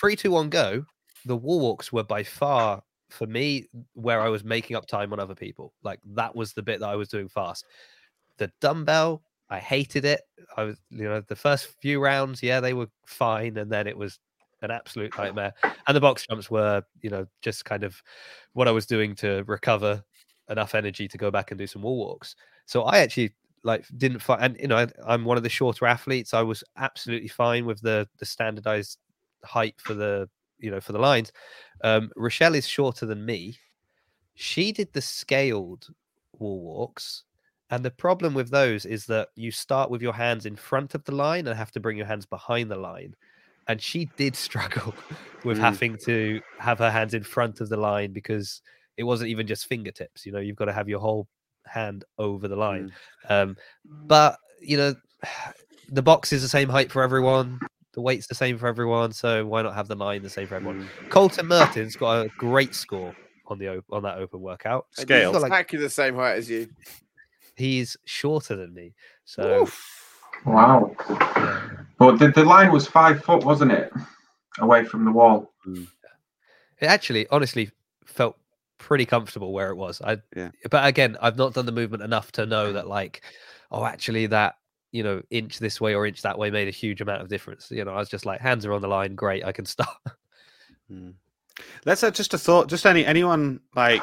three, 0.00 0.16
two, 0.16 0.30
one, 0.30 0.48
go. 0.48 0.84
The 1.26 1.36
wall 1.36 1.60
walks 1.60 1.92
were 1.92 2.04
by 2.04 2.22
far 2.22 2.82
for 3.10 3.26
me 3.26 3.68
where 3.94 4.20
I 4.20 4.28
was 4.28 4.44
making 4.44 4.76
up 4.76 4.86
time 4.86 5.12
on 5.12 5.20
other 5.20 5.34
people. 5.34 5.74
Like 5.82 6.00
that 6.14 6.34
was 6.34 6.52
the 6.52 6.62
bit 6.62 6.80
that 6.80 6.88
I 6.88 6.96
was 6.96 7.08
doing 7.08 7.28
fast. 7.28 7.66
The 8.38 8.52
dumbbell, 8.60 9.22
I 9.50 9.58
hated 9.58 10.04
it. 10.04 10.22
I 10.56 10.64
was, 10.64 10.76
you 10.90 11.04
know, 11.04 11.20
the 11.20 11.36
first 11.36 11.68
few 11.80 12.00
rounds, 12.00 12.42
yeah, 12.42 12.60
they 12.60 12.74
were 12.74 12.88
fine, 13.06 13.56
and 13.56 13.70
then 13.70 13.86
it 13.86 13.96
was 13.96 14.18
an 14.62 14.70
absolute 14.70 15.12
nightmare. 15.18 15.54
And 15.86 15.96
the 15.96 16.00
box 16.00 16.26
jumps 16.26 16.50
were, 16.50 16.82
you 17.02 17.10
know, 17.10 17.26
just 17.42 17.64
kind 17.64 17.84
of 17.84 18.00
what 18.52 18.68
I 18.68 18.72
was 18.72 18.86
doing 18.86 19.14
to 19.16 19.44
recover 19.46 20.02
enough 20.50 20.74
energy 20.74 21.08
to 21.08 21.18
go 21.18 21.30
back 21.30 21.50
and 21.50 21.58
do 21.58 21.66
some 21.66 21.82
wall 21.82 21.98
walks. 21.98 22.34
So 22.66 22.82
I 22.84 22.98
actually 22.98 23.32
like 23.64 23.86
didn't 23.96 24.20
find, 24.20 24.42
and 24.42 24.56
you 24.60 24.68
know, 24.68 24.76
I, 24.76 24.86
I'm 25.06 25.24
one 25.24 25.36
of 25.36 25.42
the 25.42 25.48
shorter 25.48 25.86
athletes. 25.86 26.34
I 26.34 26.42
was 26.42 26.62
absolutely 26.76 27.28
fine 27.28 27.66
with 27.66 27.80
the 27.80 28.08
the 28.18 28.26
standardized 28.26 28.98
height 29.44 29.74
for 29.78 29.94
the 29.94 30.28
you 30.58 30.70
know 30.70 30.80
for 30.80 30.92
the 30.92 30.98
lines. 30.98 31.32
Um, 31.84 32.10
Rochelle 32.16 32.54
is 32.54 32.66
shorter 32.66 33.06
than 33.06 33.24
me. 33.24 33.56
She 34.34 34.72
did 34.72 34.92
the 34.92 35.02
scaled 35.02 35.88
wall 36.38 36.60
walks. 36.60 37.24
And 37.70 37.84
the 37.84 37.90
problem 37.90 38.32
with 38.34 38.50
those 38.50 38.86
is 38.86 39.04
that 39.06 39.28
you 39.34 39.50
start 39.50 39.90
with 39.90 40.00
your 40.00 40.14
hands 40.14 40.46
in 40.46 40.56
front 40.56 40.94
of 40.94 41.04
the 41.04 41.14
line 41.14 41.46
and 41.46 41.56
have 41.56 41.70
to 41.72 41.80
bring 41.80 41.96
your 41.98 42.06
hands 42.06 42.24
behind 42.26 42.70
the 42.70 42.76
line. 42.76 43.14
And 43.66 43.80
she 43.82 44.08
did 44.16 44.34
struggle 44.46 44.94
with 45.44 45.58
Mm. 45.58 45.60
having 45.60 45.96
to 46.04 46.40
have 46.58 46.78
her 46.78 46.90
hands 46.90 47.14
in 47.14 47.22
front 47.22 47.60
of 47.60 47.68
the 47.68 47.76
line 47.76 48.12
because 48.12 48.62
it 48.96 49.04
wasn't 49.04 49.30
even 49.30 49.46
just 49.46 49.66
fingertips. 49.66 50.24
You 50.24 50.32
know, 50.32 50.38
you've 50.40 50.56
got 50.56 50.64
to 50.66 50.72
have 50.72 50.88
your 50.88 51.00
whole 51.00 51.28
hand 51.66 52.04
over 52.16 52.48
the 52.48 52.56
line. 52.56 52.92
Um, 53.28 53.56
but 53.84 54.38
you 54.60 54.76
know, 54.76 54.94
the 55.90 56.02
box 56.02 56.32
is 56.32 56.42
the 56.42 56.48
same 56.48 56.68
height 56.68 56.90
for 56.90 57.02
everyone. 57.02 57.60
The 57.92 58.00
weight's 58.00 58.26
the 58.28 58.34
same 58.34 58.58
for 58.58 58.66
everyone, 58.68 59.12
so 59.12 59.44
why 59.44 59.62
not 59.62 59.74
have 59.74 59.88
the 59.88 59.94
line 59.96 60.22
the 60.22 60.30
same 60.30 60.46
for 60.46 60.54
everyone? 60.56 60.88
Mm. 61.04 61.10
Colton 61.10 61.46
Merton's 61.46 61.96
got 61.96 62.26
a 62.26 62.28
great 62.38 62.74
score 62.74 63.14
on 63.46 63.58
the 63.58 63.68
op- 63.78 63.84
on 63.90 64.02
that 64.04 64.18
open 64.18 64.40
workout. 64.40 64.86
And 64.98 65.08
he's 65.08 65.16
Scale. 65.18 65.32
got, 65.32 65.42
like- 65.42 65.50
exactly 65.52 65.78
the 65.80 65.90
same 65.90 66.14
height 66.14 66.36
as 66.38 66.48
you. 66.50 66.68
He's 67.58 67.96
shorter 68.04 68.56
than 68.56 68.72
me, 68.72 68.94
so 69.24 69.62
Oof. 69.62 70.20
Wow. 70.46 70.94
yeah. 71.10 71.70
But 71.98 72.18
the, 72.18 72.28
the 72.28 72.44
line 72.44 72.70
was 72.70 72.86
five 72.86 73.24
foot, 73.24 73.44
wasn't 73.44 73.72
it? 73.72 73.92
Away 74.60 74.84
from 74.84 75.04
the 75.04 75.10
wall. 75.12 75.52
it 75.66 76.86
actually, 76.86 77.26
honestly, 77.28 77.70
felt 78.04 78.36
pretty 78.78 79.04
comfortable 79.04 79.52
where 79.52 79.70
it 79.70 79.76
was. 79.76 80.00
I, 80.00 80.18
Yeah. 80.34 80.50
but 80.70 80.86
again, 80.86 81.16
I've 81.20 81.36
not 81.36 81.54
done 81.54 81.66
the 81.66 81.72
movement 81.72 82.02
enough 82.02 82.30
to 82.32 82.46
know 82.46 82.72
that, 82.72 82.86
like, 82.86 83.22
oh, 83.70 83.84
actually, 83.84 84.26
that 84.26 84.54
you 84.90 85.02
know, 85.02 85.20
inch 85.30 85.58
this 85.58 85.80
way 85.80 85.94
or 85.94 86.06
inch 86.06 86.22
that 86.22 86.38
way 86.38 86.50
made 86.50 86.68
a 86.68 86.72
huge 86.72 87.00
amount 87.00 87.20
of 87.20 87.28
difference. 87.28 87.70
You 87.70 87.84
know, 87.84 87.92
I 87.92 87.98
was 87.98 88.08
just 88.08 88.24
like, 88.24 88.40
hands 88.40 88.64
are 88.64 88.72
on 88.72 88.80
the 88.80 88.88
line, 88.88 89.14
great, 89.14 89.44
I 89.44 89.52
can 89.52 89.66
start. 89.66 89.90
Mm. 90.90 91.12
Let's 91.84 92.00
have 92.00 92.14
just 92.14 92.32
a 92.32 92.38
thought. 92.38 92.68
Just 92.70 92.86
any 92.86 93.04
anyone 93.04 93.60
like 93.76 94.02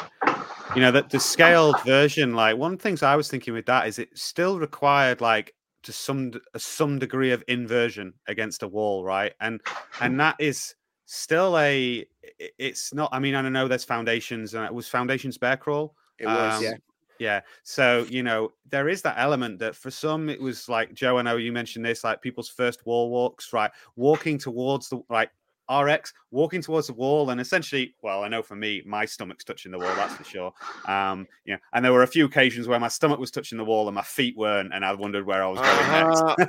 you 0.74 0.82
know 0.82 0.92
that 0.92 1.10
the 1.10 1.20
scaled 1.20 1.82
version. 1.84 2.34
Like 2.34 2.58
one 2.58 2.74
of 2.74 2.80
the 2.80 2.84
things 2.84 3.04
I 3.04 3.16
was 3.16 3.30
thinking 3.30 3.54
with 3.54 3.66
that 3.68 3.88
is 3.88 4.00
it 4.00 4.10
still 4.18 4.60
required 4.60 5.22
like 5.22 5.54
to 5.84 5.92
some 5.92 6.34
some 6.58 6.98
degree 7.00 7.32
of 7.32 7.44
inversion 7.48 8.14
against 8.28 8.64
a 8.64 8.68
wall, 8.68 9.04
right? 9.04 9.34
And 9.40 9.62
and 10.02 10.20
that 10.20 10.36
is 10.40 10.76
still 11.06 11.58
a 11.58 12.06
It's 12.40 12.94
not. 12.94 13.10
I 13.12 13.20
mean, 13.20 13.36
I 13.36 13.48
know 13.48 13.68
there's 13.68 13.84
foundations, 13.84 14.54
and 14.54 14.66
it 14.66 14.74
was 14.74 14.88
foundations 14.88 15.38
bear 15.38 15.58
crawl. 15.58 15.96
It 16.18 16.28
was, 16.28 16.58
Um, 16.58 16.64
yeah. 16.64 16.74
Yeah. 17.18 17.42
So, 17.64 18.06
you 18.10 18.24
know, 18.24 18.52
there 18.70 18.90
is 18.90 19.02
that 19.04 19.16
element 19.18 19.60
that 19.60 19.76
for 19.76 19.90
some 19.90 20.30
it 20.30 20.42
was 20.42 20.68
like 20.68 20.94
Joe, 20.94 21.18
I 21.18 21.22
know 21.22 21.38
you 21.38 21.52
mentioned 21.52 21.86
this, 21.86 22.04
like 22.04 22.22
people's 22.22 22.50
first 22.50 22.86
wall 22.86 23.10
walks, 23.10 23.54
right? 23.54 23.72
Walking 23.96 24.38
towards 24.38 24.90
the 24.90 25.02
like 25.10 25.32
RX, 25.70 26.14
walking 26.32 26.62
towards 26.62 26.88
the 26.88 26.94
wall, 26.94 27.30
and 27.30 27.42
essentially, 27.42 27.96
well, 28.02 28.24
I 28.24 28.28
know 28.28 28.42
for 28.42 28.56
me, 28.56 28.84
my 28.86 29.06
stomach's 29.06 29.44
touching 29.44 29.72
the 29.72 29.80
wall, 29.80 29.96
that's 29.96 30.14
for 30.14 30.24
sure. 30.24 30.54
Um, 30.88 31.28
yeah, 31.46 31.58
and 31.74 31.84
there 31.84 31.94
were 31.94 32.04
a 32.04 32.08
few 32.08 32.26
occasions 32.26 32.68
where 32.68 32.80
my 32.80 32.88
stomach 32.88 33.20
was 33.20 33.32
touching 33.32 33.58
the 33.58 33.66
wall 33.66 33.88
and 33.88 33.96
my 33.96 34.02
feet 34.02 34.38
weren't, 34.38 34.74
and 34.74 34.86
I 34.86 34.94
wondered 34.94 35.26
where 35.26 35.44
I 35.44 35.48
was 35.48 35.60
going 35.60 36.48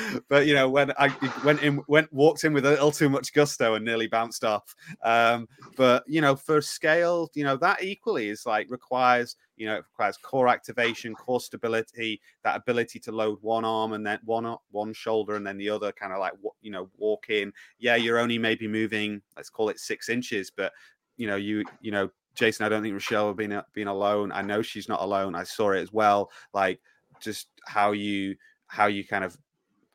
next. 0.00 0.24
but 0.28 0.46
you 0.46 0.54
know, 0.54 0.68
when 0.68 0.92
I 0.98 1.14
went 1.44 1.62
in, 1.62 1.82
went 1.88 2.12
walked 2.12 2.44
in 2.44 2.52
with 2.52 2.66
a 2.66 2.70
little 2.70 2.92
too 2.92 3.08
much 3.08 3.32
gusto 3.32 3.74
and 3.74 3.84
nearly 3.84 4.08
bounced 4.08 4.44
off. 4.44 4.74
Um, 5.02 5.48
but 5.76 6.04
you 6.06 6.20
know, 6.20 6.36
for 6.36 6.60
scale, 6.60 7.30
you 7.34 7.44
know, 7.44 7.56
that 7.56 7.82
equally 7.82 8.28
is 8.28 8.46
like 8.46 8.70
requires, 8.70 9.36
you 9.58 9.66
know, 9.66 9.74
it 9.74 9.84
requires 9.90 10.16
core 10.16 10.48
activation, 10.48 11.14
core 11.14 11.40
stability, 11.40 12.20
that 12.44 12.56
ability 12.56 13.00
to 13.00 13.12
load 13.12 13.38
one 13.42 13.64
arm 13.64 13.92
and 13.92 14.06
then 14.06 14.20
one 14.24 14.56
one 14.70 14.92
shoulder 14.92 15.36
and 15.36 15.46
then 15.46 15.58
the 15.58 15.68
other, 15.68 15.92
kind 15.92 16.12
of 16.12 16.20
like 16.20 16.32
you 16.62 16.70
know, 16.70 16.88
walk 16.96 17.28
in. 17.28 17.52
Yeah, 17.78 17.96
you're 17.96 18.18
only 18.18 18.38
maybe 18.38 18.68
moving, 18.68 19.20
let's 19.36 19.50
call 19.50 19.68
it 19.68 19.80
six 19.80 20.08
inches, 20.08 20.50
but 20.50 20.72
you 21.16 21.26
know, 21.26 21.36
you 21.36 21.64
you 21.80 21.90
know, 21.90 22.08
Jason, 22.34 22.64
I 22.64 22.68
don't 22.68 22.82
think 22.82 22.92
Rochelle 22.92 23.34
being 23.34 23.52
a- 23.52 23.66
being 23.74 23.88
alone. 23.88 24.30
I 24.32 24.42
know 24.42 24.62
she's 24.62 24.88
not 24.88 25.02
alone. 25.02 25.34
I 25.34 25.42
saw 25.42 25.72
it 25.72 25.80
as 25.80 25.92
well. 25.92 26.30
Like 26.54 26.80
just 27.20 27.48
how 27.66 27.92
you 27.92 28.36
how 28.68 28.86
you 28.86 29.04
kind 29.04 29.24
of 29.24 29.36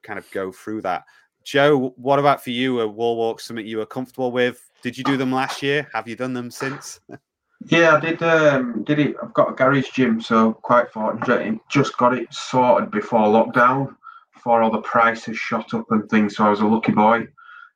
kind 0.04 0.20
of 0.20 0.30
go 0.32 0.52
through 0.52 0.82
that. 0.82 1.06
Joe, 1.44 1.94
what 1.98 2.20
about 2.20 2.44
for 2.44 2.52
you? 2.52 2.82
A 2.82 2.88
wall 2.88 3.18
walk 3.18 3.40
something 3.40 3.66
you 3.66 3.78
were 3.78 3.86
comfortable 3.86 4.32
with? 4.32 4.70
Did 4.82 4.98
you 4.98 5.04
do 5.04 5.18
them 5.18 5.32
last 5.32 5.62
year? 5.62 5.88
Have 5.94 6.08
you 6.08 6.16
done 6.16 6.34
them 6.34 6.52
since? 6.52 7.00
Yeah, 7.68 7.96
I 7.96 8.00
did. 8.00 8.22
Um, 8.24 8.84
did 8.84 9.00
it? 9.00 9.16
I've 9.22 9.34
got 9.34 9.52
a 9.52 9.54
garage 9.54 9.90
gym, 9.92 10.22
so 10.22 10.54
quite 10.54 10.92
fortunate. 10.92 11.60
Just 11.70 11.98
got 11.98 12.14
it 12.18 12.34
sorted 12.34 12.92
before 12.92 13.22
lockdown, 13.28 13.96
before 14.34 14.62
all 14.62 14.72
the 14.72 14.82
prices 14.82 15.38
shot 15.38 15.74
up 15.74 15.86
and 15.92 16.10
things. 16.10 16.36
So 16.36 16.46
I 16.46 16.50
was 16.50 16.60
a 16.60 16.66
lucky 16.66 16.92
boy. 16.92 17.28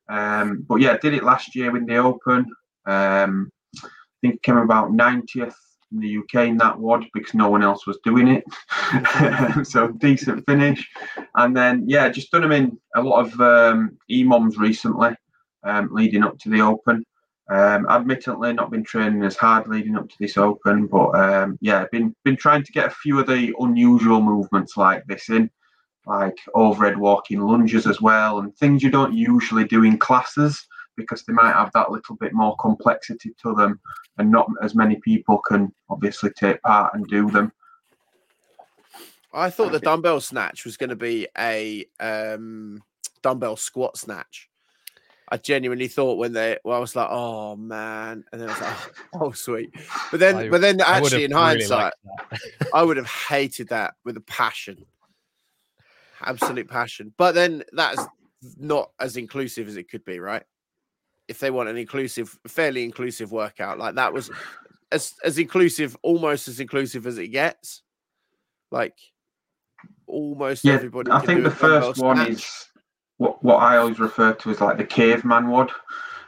Um, 0.09 0.65
but 0.67 0.81
yeah, 0.81 0.97
did 0.97 1.13
it 1.13 1.23
last 1.23 1.55
year 1.55 1.75
in 1.75 1.85
the 1.85 1.97
Open. 1.97 2.45
Um, 2.85 3.51
I 3.83 3.89
think 4.21 4.35
it 4.35 4.43
came 4.43 4.57
about 4.57 4.91
90th 4.91 5.53
in 5.91 5.99
the 5.99 6.17
UK 6.17 6.47
in 6.47 6.57
that 6.57 6.79
WOD 6.79 7.05
because 7.13 7.33
no 7.33 7.49
one 7.49 7.63
else 7.63 7.85
was 7.85 7.99
doing 8.03 8.27
it. 8.27 8.43
so 9.67 9.89
decent 9.89 10.45
finish. 10.45 10.87
And 11.35 11.55
then 11.55 11.83
yeah, 11.87 12.09
just 12.09 12.31
done 12.31 12.41
them 12.41 12.51
in 12.51 12.79
a 12.95 13.01
lot 13.01 13.25
of 13.25 13.39
um, 13.39 13.97
EMOMs 14.09 14.57
recently, 14.57 15.11
um, 15.63 15.89
leading 15.91 16.23
up 16.23 16.37
to 16.39 16.49
the 16.49 16.61
Open. 16.61 17.05
Um, 17.49 17.87
admittedly, 17.89 18.51
not 18.51 18.71
been 18.71 18.83
training 18.83 19.23
as 19.23 19.37
hard 19.37 19.67
leading 19.67 19.95
up 19.95 20.09
to 20.09 20.15
this 20.19 20.37
Open, 20.37 20.85
but 20.85 21.15
um, 21.15 21.57
yeah, 21.61 21.85
been 21.91 22.13
been 22.25 22.35
trying 22.35 22.63
to 22.63 22.71
get 22.73 22.87
a 22.87 22.95
few 22.95 23.19
of 23.19 23.27
the 23.27 23.53
unusual 23.59 24.21
movements 24.21 24.75
like 24.75 25.05
this 25.05 25.29
in, 25.29 25.49
like 26.05 26.37
overhead 26.55 26.97
walking 26.97 27.39
lunges 27.39 27.87
as 27.87 28.01
well, 28.01 28.39
and 28.39 28.55
things 28.57 28.83
you 28.83 28.91
don't 28.91 29.13
usually 29.13 29.63
do 29.63 29.83
in 29.83 29.97
classes 29.97 30.67
because 30.97 31.23
they 31.23 31.31
might 31.31 31.53
have 31.53 31.71
that 31.73 31.91
little 31.91 32.15
bit 32.17 32.33
more 32.33 32.57
complexity 32.57 33.33
to 33.41 33.55
them, 33.55 33.79
and 34.17 34.29
not 34.29 34.49
as 34.61 34.75
many 34.75 34.97
people 34.97 35.37
can 35.37 35.73
obviously 35.89 36.31
take 36.31 36.61
part 36.63 36.93
and 36.95 37.07
do 37.07 37.31
them. 37.31 37.51
I 39.33 39.49
thought 39.49 39.71
the 39.71 39.79
dumbbell 39.79 40.19
snatch 40.19 40.65
was 40.65 40.75
going 40.75 40.89
to 40.89 40.95
be 40.95 41.27
a 41.37 41.85
um, 41.99 42.83
dumbbell 43.21 43.55
squat 43.55 43.97
snatch. 43.97 44.49
I 45.29 45.37
genuinely 45.37 45.87
thought 45.89 46.17
when 46.17 46.31
they, 46.33 46.57
well, 46.63 46.77
I 46.77 46.79
was 46.79 46.95
like, 46.95 47.09
oh 47.09 47.55
man, 47.57 48.23
and 48.31 48.41
then 48.41 48.49
I 48.49 48.53
was 48.53 48.61
like, 48.61 48.77
oh, 49.13 49.19
oh 49.25 49.31
sweet. 49.31 49.71
But 50.11 50.19
then, 50.19 50.35
I- 50.35 50.49
but 50.49 50.61
then, 50.61 50.79
actually, 50.79 51.25
in 51.25 51.31
would've 51.31 51.37
really 51.37 51.67
hindsight. 51.67 51.93
I 52.73 52.83
would 52.83 52.97
have 52.97 53.07
hated 53.07 53.69
that 53.69 53.95
with 54.05 54.15
a 54.17 54.21
passion, 54.21 54.85
absolute 56.21 56.69
passion. 56.69 57.13
But 57.17 57.33
then 57.35 57.63
that's 57.73 58.05
not 58.57 58.91
as 58.99 59.17
inclusive 59.17 59.67
as 59.67 59.75
it 59.77 59.89
could 59.89 60.05
be, 60.05 60.19
right? 60.19 60.43
If 61.27 61.39
they 61.39 61.51
want 61.51 61.67
an 61.67 61.77
inclusive, 61.77 62.37
fairly 62.47 62.85
inclusive 62.85 63.31
workout, 63.33 63.77
like 63.79 63.95
that 63.95 64.13
was 64.13 64.31
as 64.93 65.13
as 65.25 65.37
inclusive, 65.37 65.97
almost 66.01 66.47
as 66.47 66.61
inclusive 66.61 67.05
as 67.05 67.17
it 67.17 67.27
gets. 67.27 67.83
Like 68.71 68.95
almost 70.05 70.63
Yeah, 70.63 70.73
everybody. 70.73 71.11
I 71.11 71.19
think 71.19 71.43
the 71.43 71.51
first 71.51 72.01
one 72.01 72.15
snatch. 72.17 72.29
is 72.29 72.66
what 73.17 73.43
what 73.43 73.57
I 73.57 73.77
always 73.77 73.99
refer 73.99 74.33
to 74.33 74.49
as 74.49 74.61
like 74.61 74.77
the 74.77 74.85
caveman 74.85 75.49
WOD. 75.49 75.71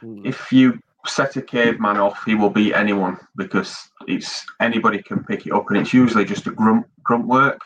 Mm. 0.02 0.26
if 0.26 0.50
you 0.50 0.78
set 1.06 1.36
a 1.36 1.42
caveman 1.42 1.98
off, 1.98 2.24
he 2.24 2.34
will 2.34 2.48
beat 2.50 2.74
anyone 2.74 3.18
because 3.36 3.76
it's 4.08 4.46
anybody 4.60 5.02
can 5.02 5.22
pick 5.24 5.46
it 5.46 5.52
up, 5.52 5.68
and 5.68 5.78
it's 5.78 5.92
usually 5.92 6.24
just 6.24 6.46
a 6.46 6.50
grunt 6.50 6.86
grunt 7.02 7.26
work. 7.26 7.60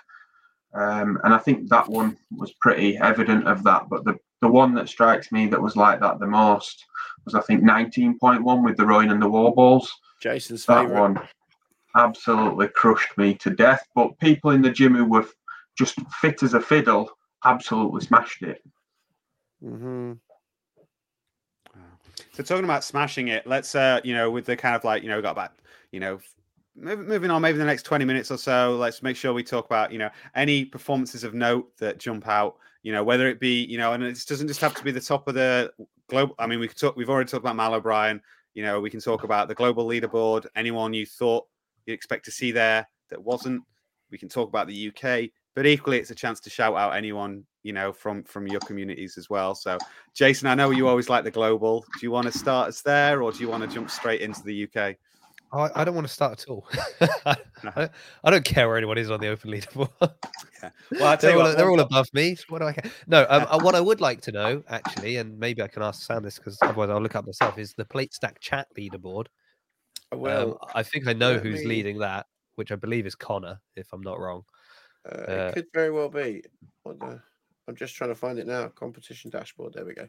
Um, 0.75 1.21
and 1.23 1.33
I 1.33 1.39
think 1.39 1.69
that 1.69 1.89
one 1.89 2.17
was 2.37 2.53
pretty 2.61 2.97
evident 2.99 3.47
of 3.47 3.63
that. 3.65 3.89
But 3.89 4.05
the 4.05 4.17
the 4.41 4.49
one 4.49 4.75
that 4.75 4.89
strikes 4.89 5.33
me 5.33 5.47
that 5.47 5.63
was 5.63 5.77
like 5.77 6.01
that 6.01 6.19
the 6.19 6.27
most 6.27 6.85
was 7.25 7.35
I 7.35 7.41
think 7.41 7.63
19.1 7.63 8.65
with 8.65 8.77
the 8.77 8.85
rowing 8.85 9.11
and 9.11 9.23
the 9.23 9.29
wall 9.29 9.53
balls. 9.53 9.91
Jason's 10.21 10.67
That 10.67 10.83
favorite. 10.83 11.01
one 11.01 11.21
absolutely 11.97 12.69
crushed 12.69 13.17
me 13.17 13.35
to 13.35 13.51
death. 13.51 13.83
But 13.95 14.19
people 14.19 14.51
in 14.51 14.61
the 14.63 14.71
gym 14.71 14.95
who 14.95 15.05
were 15.07 15.27
just 15.79 15.99
fit 16.21 16.43
as 16.43 16.55
a 16.55 16.61
fiddle 16.61 17.09
absolutely 17.45 18.03
smashed 18.03 18.43
it. 18.43 18.63
Hmm 19.65 20.13
So 22.33 22.43
talking 22.43 22.65
about 22.65 22.85
smashing 22.85 23.29
it, 23.29 23.47
let's 23.47 23.75
uh, 23.75 24.01
you 24.05 24.15
know, 24.15 24.31
with 24.31 24.45
the 24.45 24.57
kind 24.57 24.77
of 24.77 24.85
like, 24.85 25.03
you 25.03 25.09
know, 25.09 25.23
got 25.23 25.33
about, 25.33 25.53
you 25.91 26.01
know, 26.01 26.19
moving 26.77 27.31
on, 27.31 27.41
maybe 27.41 27.59
the 27.59 27.65
next 27.65 27.85
20 27.85 28.05
minutes 28.05 28.31
or 28.31 28.37
so, 28.37 28.77
let's 28.77 29.03
make 29.03 29.17
sure 29.17 29.33
we 29.33 29.43
talk 29.43 29.67
about, 29.67 29.93
you 29.93 29.99
know, 29.99 30.11
any 30.35 30.65
performances 30.65 31.25
of 31.25 31.35
note 31.35 31.77
that 31.79 31.99
jump 31.99 32.29
out, 32.29 32.57
you 32.83 32.93
know, 32.93 33.03
whether 33.05 33.29
it 33.29 33.41
be, 33.41 33.65
you 33.65 33.79
know, 33.79 33.93
and 33.93 34.03
it 34.03 34.23
doesn't 34.27 34.49
just 34.49 34.61
have 34.61 34.75
to 34.75 34.85
be 34.85 34.91
the 34.91 35.01
top 35.01 35.29
of 35.29 35.35
the 35.35 35.73
global. 36.09 36.35
I 36.39 36.47
mean, 36.47 36.59
we 36.59 36.69
could 36.69 36.79
talk, 36.79 36.97
we've 36.97 37.11
already 37.11 37.29
talked 37.31 37.43
about 37.45 37.57
Mal 37.57 37.75
O'Brien, 37.75 38.21
you 38.55 38.63
know, 38.63 38.81
we 38.81 38.91
can 38.91 39.01
talk 39.01 39.25
about 39.25 39.49
the 39.49 39.55
global 39.55 39.87
leaderboard, 39.87 40.47
anyone 40.57 40.93
you 40.93 41.07
thought 41.07 41.47
you 41.87 41.95
expect 41.95 42.25
to 42.27 42.31
see 42.31 42.53
there 42.53 42.89
that 43.11 43.23
wasn't. 43.23 43.63
We 44.11 44.19
can 44.19 44.29
talk 44.29 44.49
about 44.49 44.69
the 44.69 44.75
UK, 44.75 45.31
but 45.55 45.67
equally, 45.67 45.99
it's 45.99 46.11
a 46.11 46.15
chance 46.15 46.41
to 46.41 46.51
shout 46.51 46.75
out 46.77 46.95
anyone, 46.95 47.45
you 47.65 47.73
know, 47.73 47.93
from 47.93 48.23
from 48.23 48.47
your 48.47 48.61
communities 48.61 49.19
as 49.19 49.29
well. 49.29 49.55
So 49.57 49.79
Jason, 50.15 50.47
I 50.47 50.55
know 50.55 50.71
you 50.71 50.87
always 50.87 51.09
like 51.09 51.25
the 51.25 51.31
global. 51.33 51.85
Do 51.99 52.07
you 52.07 52.13
want 52.13 52.31
to 52.31 52.39
start 52.39 52.69
us 52.69 52.83
there, 52.83 53.23
or 53.23 53.33
do 53.33 53.41
you 53.41 53.49
want 53.49 53.69
to 53.69 53.75
jump 53.75 53.91
straight 53.91 54.21
into 54.21 54.43
the 54.45 54.65
UK? 54.65 54.97
I, 55.53 55.71
I 55.83 55.85
don't 55.85 55.95
want 55.95 56.07
to 56.07 56.13
start 56.13 56.41
at 56.43 56.49
all. 56.49 56.67
I, 57.27 57.37
don't- 57.75 57.91
I 58.25 58.31
don't 58.31 58.45
care 58.45 58.67
where 58.69 58.77
anyone 58.77 58.99
is 58.99 59.11
on 59.11 59.21
the 59.21 59.29
open 59.29 59.51
leaderboard. 59.51 59.91
Well, 60.91 61.09
I 61.09 61.17
tell 61.17 61.29
they're, 61.29 61.31
you 61.33 61.39
all, 61.41 61.45
what, 61.49 61.57
they're 61.59 61.71
one- 61.71 61.81
all 61.81 61.87
above 61.87 62.09
me. 62.15 62.37
So 62.37 62.45
what 62.49 62.61
do 62.61 62.65
I 62.65 62.73
care? 62.73 62.91
No, 63.07 63.27
um, 63.29 63.47
uh, 63.51 63.61
what 63.61 63.75
I 63.75 63.83
would 63.83 64.01
like 64.01 64.23
to 64.23 64.33
know, 64.33 64.63
actually, 64.69 65.17
and 65.19 65.39
maybe 65.39 65.61
I 65.61 65.69
can 65.69 65.83
ask 65.83 66.07
Sam 66.07 66.23
this 66.23 66.39
because 66.39 66.57
otherwise 66.63 66.89
I'll 66.89 67.03
look 67.03 67.15
up 67.15 67.27
myself, 67.27 67.59
is 67.59 67.75
the 67.75 67.85
plate 67.85 68.15
stack 68.15 68.41
chat 68.41 68.67
leaderboard. 68.79 69.27
Well, 70.11 70.53
um, 70.63 70.71
I 70.75 70.83
think 70.83 71.07
I 71.07 71.13
know 71.13 71.37
who's 71.37 71.61
me- 71.61 71.67
leading 71.67 71.99
that, 71.99 72.27
which 72.55 72.73
I 72.73 72.77
believe 72.77 73.05
is 73.05 73.15
Connor, 73.15 73.61
if 73.77 73.93
I'm 73.93 74.01
not 74.01 74.19
wrong. 74.19 74.43
uh, 75.07 75.15
uh, 75.17 75.33
it 75.49 75.55
could 75.55 75.67
very 75.75 75.91
well 75.91 76.09
be. 76.09 76.43
What 76.83 76.99
the- 76.99 77.21
I'm 77.67 77.77
just 77.77 77.95
trying 77.95 78.11
to 78.11 78.15
find 78.15 78.39
it 78.39 78.47
now. 78.47 78.69
Competition 78.69 79.31
dashboard. 79.31 79.73
There 79.75 79.85
we 79.85 79.95
go. 79.95 80.07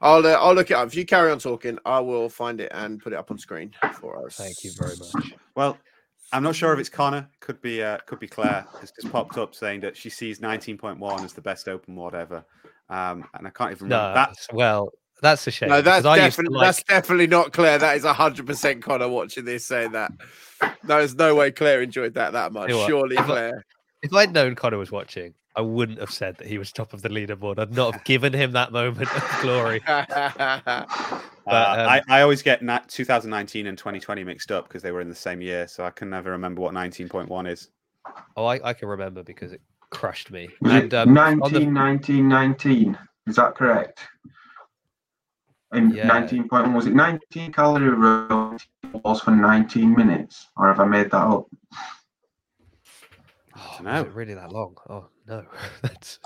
I'll 0.00 0.26
uh, 0.26 0.30
I'll 0.32 0.54
look 0.54 0.70
it 0.70 0.74
up. 0.74 0.86
If 0.88 0.94
you 0.96 1.04
carry 1.06 1.30
on 1.30 1.38
talking, 1.38 1.78
I 1.84 2.00
will 2.00 2.28
find 2.28 2.60
it 2.60 2.70
and 2.74 3.00
put 3.00 3.12
it 3.12 3.16
up 3.16 3.30
on 3.30 3.38
screen 3.38 3.72
for 4.00 4.24
us. 4.26 4.36
Thank 4.36 4.64
you 4.64 4.72
very 4.76 4.96
much. 4.96 5.32
Well, 5.54 5.78
I'm 6.32 6.42
not 6.42 6.56
sure 6.56 6.72
if 6.72 6.78
it's 6.80 6.88
Connor. 6.88 7.28
Could 7.40 7.62
be 7.62 7.82
uh, 7.82 7.98
could 8.06 8.18
be 8.18 8.26
Claire. 8.26 8.66
Has 8.80 8.90
just 8.90 9.12
popped 9.12 9.38
up 9.38 9.54
saying 9.54 9.80
that 9.80 9.96
she 9.96 10.10
sees 10.10 10.40
19.1 10.40 11.24
as 11.24 11.32
the 11.32 11.40
best 11.40 11.68
open 11.68 11.94
WOD 11.94 12.14
ever. 12.14 12.44
Um, 12.90 13.24
and 13.34 13.46
I 13.46 13.50
can't 13.50 13.70
even 13.72 13.84
remember 13.88 14.08
No, 14.08 14.14
that. 14.14 14.14
that's- 14.14 14.46
well, 14.52 14.88
that's 15.20 15.46
a 15.46 15.50
shame. 15.50 15.68
No, 15.68 15.80
that's 15.82 16.02
because 16.02 16.18
I 16.18 16.24
used 16.24 16.36
to 16.36 16.42
definitely 16.42 16.58
like- 16.58 16.66
that's 16.66 16.82
definitely 16.84 17.26
not 17.26 17.52
Claire. 17.52 17.78
That 17.78 17.96
is 17.96 18.04
hundred 18.04 18.46
percent 18.46 18.82
Connor 18.82 19.08
watching 19.08 19.44
this 19.44 19.66
saying 19.66 19.92
that. 19.92 20.10
There's 20.84 21.14
no 21.14 21.34
way 21.34 21.50
Claire 21.52 21.82
enjoyed 21.82 22.14
that 22.14 22.32
that 22.32 22.52
much. 22.52 22.70
You 22.70 22.76
what, 22.78 22.88
Surely 22.88 23.16
if 23.16 23.22
I- 23.22 23.26
Claire. 23.26 23.64
if 24.02 24.12
I'd 24.12 24.32
known 24.32 24.54
Connor 24.54 24.78
was 24.78 24.90
watching, 24.92 25.34
I 25.58 25.60
wouldn't 25.60 25.98
have 25.98 26.12
said 26.12 26.36
that 26.36 26.46
he 26.46 26.56
was 26.56 26.70
top 26.70 26.92
of 26.94 27.02
the 27.02 27.08
leaderboard. 27.08 27.58
I'd 27.58 27.74
not 27.74 27.92
have 27.92 28.04
given 28.04 28.32
him 28.32 28.52
that 28.52 28.70
moment 28.70 29.10
of 29.14 29.38
glory. 29.42 29.82
Uh, 31.48 31.52
But, 31.52 31.78
um, 31.78 31.88
I, 31.88 32.02
I 32.18 32.20
always 32.20 32.42
get 32.42 32.62
na- 32.62 32.80
2019 32.86 33.68
and 33.68 33.78
2020 33.78 34.22
mixed 34.22 34.52
up 34.52 34.68
because 34.68 34.82
they 34.82 34.92
were 34.92 35.00
in 35.00 35.08
the 35.08 35.14
same 35.14 35.40
year, 35.40 35.66
so 35.66 35.82
I 35.82 35.88
can 35.88 36.10
never 36.10 36.30
remember 36.32 36.60
what 36.60 36.74
19.1 36.74 37.50
is. 37.50 37.70
Oh, 38.36 38.44
I, 38.44 38.60
I 38.62 38.74
can 38.74 38.86
remember 38.86 39.22
because 39.22 39.52
it 39.52 39.62
crushed 39.88 40.30
me. 40.30 40.50
And, 40.62 40.92
um, 40.92 41.14
19, 41.14 41.52
the... 41.54 41.60
19, 41.60 42.28
19. 42.28 42.98
Is 43.28 43.36
that 43.36 43.54
correct? 43.54 44.00
In 45.72 45.88
Yeah. 45.88 46.06
19.1, 46.10 46.74
was 46.74 46.86
it 46.86 46.94
19 46.94 47.50
calorie 47.50 47.88
row 47.88 48.54
balls 49.02 49.22
for 49.22 49.30
19 49.30 49.94
minutes? 49.94 50.48
Or 50.58 50.68
have 50.68 50.80
I 50.80 50.84
made 50.84 51.10
that 51.12 51.14
up? 51.14 51.46
oh, 53.56 53.78
I 53.86 54.00
was 54.02 54.08
it 54.08 54.14
really 54.14 54.34
that 54.34 54.52
long? 54.52 54.76
Oh 54.90 55.06
no, 55.28 55.44
that's 55.82 56.18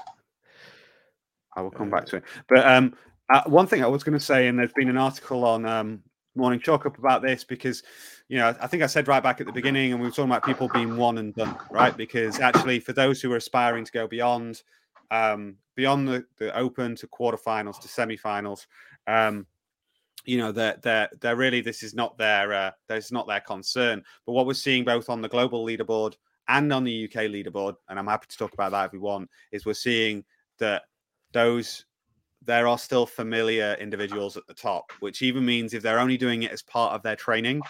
I 1.54 1.60
will 1.60 1.70
come 1.70 1.90
back 1.90 2.06
to 2.06 2.16
it. 2.16 2.24
But 2.48 2.66
um, 2.66 2.94
uh, 3.28 3.42
one 3.46 3.66
thing 3.66 3.84
I 3.84 3.88
was 3.88 4.02
going 4.02 4.18
to 4.18 4.24
say, 4.24 4.48
and 4.48 4.58
there's 4.58 4.72
been 4.72 4.88
an 4.88 4.96
article 4.96 5.44
on 5.44 5.66
um, 5.66 6.02
Morning 6.34 6.60
Chalk 6.60 6.86
Up 6.86 6.98
about 6.98 7.22
this 7.22 7.44
because, 7.44 7.82
you 8.28 8.38
know, 8.38 8.54
I 8.60 8.66
think 8.66 8.82
I 8.82 8.86
said 8.86 9.08
right 9.08 9.22
back 9.22 9.40
at 9.40 9.46
the 9.46 9.52
beginning, 9.52 9.92
and 9.92 10.00
we 10.00 10.06
were 10.06 10.10
talking 10.10 10.30
about 10.30 10.44
people 10.44 10.68
being 10.68 10.96
one 10.96 11.18
and 11.18 11.34
done, 11.34 11.56
right? 11.70 11.94
Because 11.96 12.40
actually, 12.40 12.80
for 12.80 12.92
those 12.92 13.20
who 13.20 13.32
are 13.32 13.36
aspiring 13.36 13.84
to 13.84 13.92
go 13.92 14.06
beyond, 14.06 14.62
um, 15.10 15.56
beyond 15.76 16.08
the, 16.08 16.24
the 16.38 16.56
Open 16.56 16.96
to 16.96 17.06
quarterfinals 17.06 17.80
to 17.80 17.88
semifinals, 17.88 18.66
um, 19.06 19.46
you 20.24 20.38
know, 20.38 20.52
they're 20.52 20.78
they're 20.82 21.10
they're 21.20 21.36
really 21.36 21.60
this 21.60 21.82
is 21.82 21.94
not 21.94 22.16
their 22.16 22.52
uh, 22.52 22.70
this 22.88 23.06
is 23.06 23.12
not 23.12 23.26
their 23.26 23.40
concern. 23.40 24.02
But 24.24 24.32
what 24.32 24.46
we're 24.46 24.54
seeing 24.54 24.84
both 24.84 25.10
on 25.10 25.20
the 25.20 25.28
global 25.28 25.66
leaderboard 25.66 26.14
and 26.48 26.72
on 26.72 26.84
the 26.84 27.04
UK 27.04 27.24
leaderboard, 27.24 27.76
and 27.88 27.98
I'm 27.98 28.06
happy 28.06 28.26
to 28.28 28.36
talk 28.36 28.52
about 28.54 28.72
that 28.72 28.86
if 28.86 28.92
we 28.92 28.98
want, 28.98 29.30
is 29.52 29.64
we're 29.64 29.74
seeing 29.74 30.24
that 30.58 30.82
those 31.32 31.84
there 32.44 32.66
are 32.66 32.78
still 32.78 33.06
familiar 33.06 33.76
individuals 33.80 34.36
at 34.36 34.46
the 34.48 34.54
top, 34.54 34.90
which 34.98 35.22
even 35.22 35.44
means 35.44 35.74
if 35.74 35.82
they're 35.82 36.00
only 36.00 36.16
doing 36.16 36.42
it 36.42 36.50
as 36.50 36.60
part 36.60 36.92
of 36.92 37.02
their 37.02 37.14
training, 37.14 37.62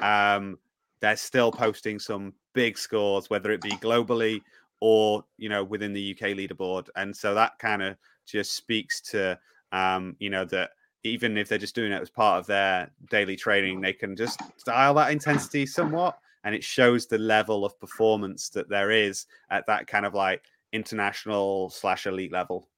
um, 0.00 0.58
they're 1.00 1.16
still 1.16 1.50
posting 1.50 1.98
some 1.98 2.32
big 2.52 2.78
scores, 2.78 3.28
whether 3.28 3.50
it 3.50 3.60
be 3.60 3.70
globally 3.72 4.40
or 4.80 5.24
you 5.38 5.48
know 5.48 5.64
within 5.64 5.92
the 5.92 6.12
UK 6.12 6.30
leaderboard. 6.30 6.88
And 6.96 7.16
so 7.16 7.34
that 7.34 7.58
kind 7.58 7.82
of 7.82 7.96
just 8.26 8.52
speaks 8.52 9.00
to 9.00 9.38
um, 9.72 10.16
you 10.18 10.30
know 10.30 10.44
that 10.46 10.70
even 11.04 11.36
if 11.36 11.48
they're 11.48 11.58
just 11.58 11.74
doing 11.74 11.92
it 11.92 12.00
as 12.00 12.10
part 12.10 12.38
of 12.38 12.46
their 12.46 12.90
daily 13.10 13.36
training, 13.36 13.80
they 13.80 13.92
can 13.92 14.14
just 14.14 14.40
dial 14.64 14.94
that 14.94 15.10
intensity 15.10 15.66
somewhat, 15.66 16.18
and 16.44 16.54
it 16.54 16.64
shows 16.64 17.06
the 17.06 17.18
level 17.18 17.64
of 17.64 17.78
performance 17.78 18.48
that 18.50 18.68
there 18.68 18.90
is 18.90 19.26
at 19.50 19.66
that 19.66 19.86
kind 19.86 20.06
of 20.06 20.14
like 20.14 20.42
international 20.72 21.70
slash 21.70 22.06
elite 22.06 22.32
level. 22.32 22.68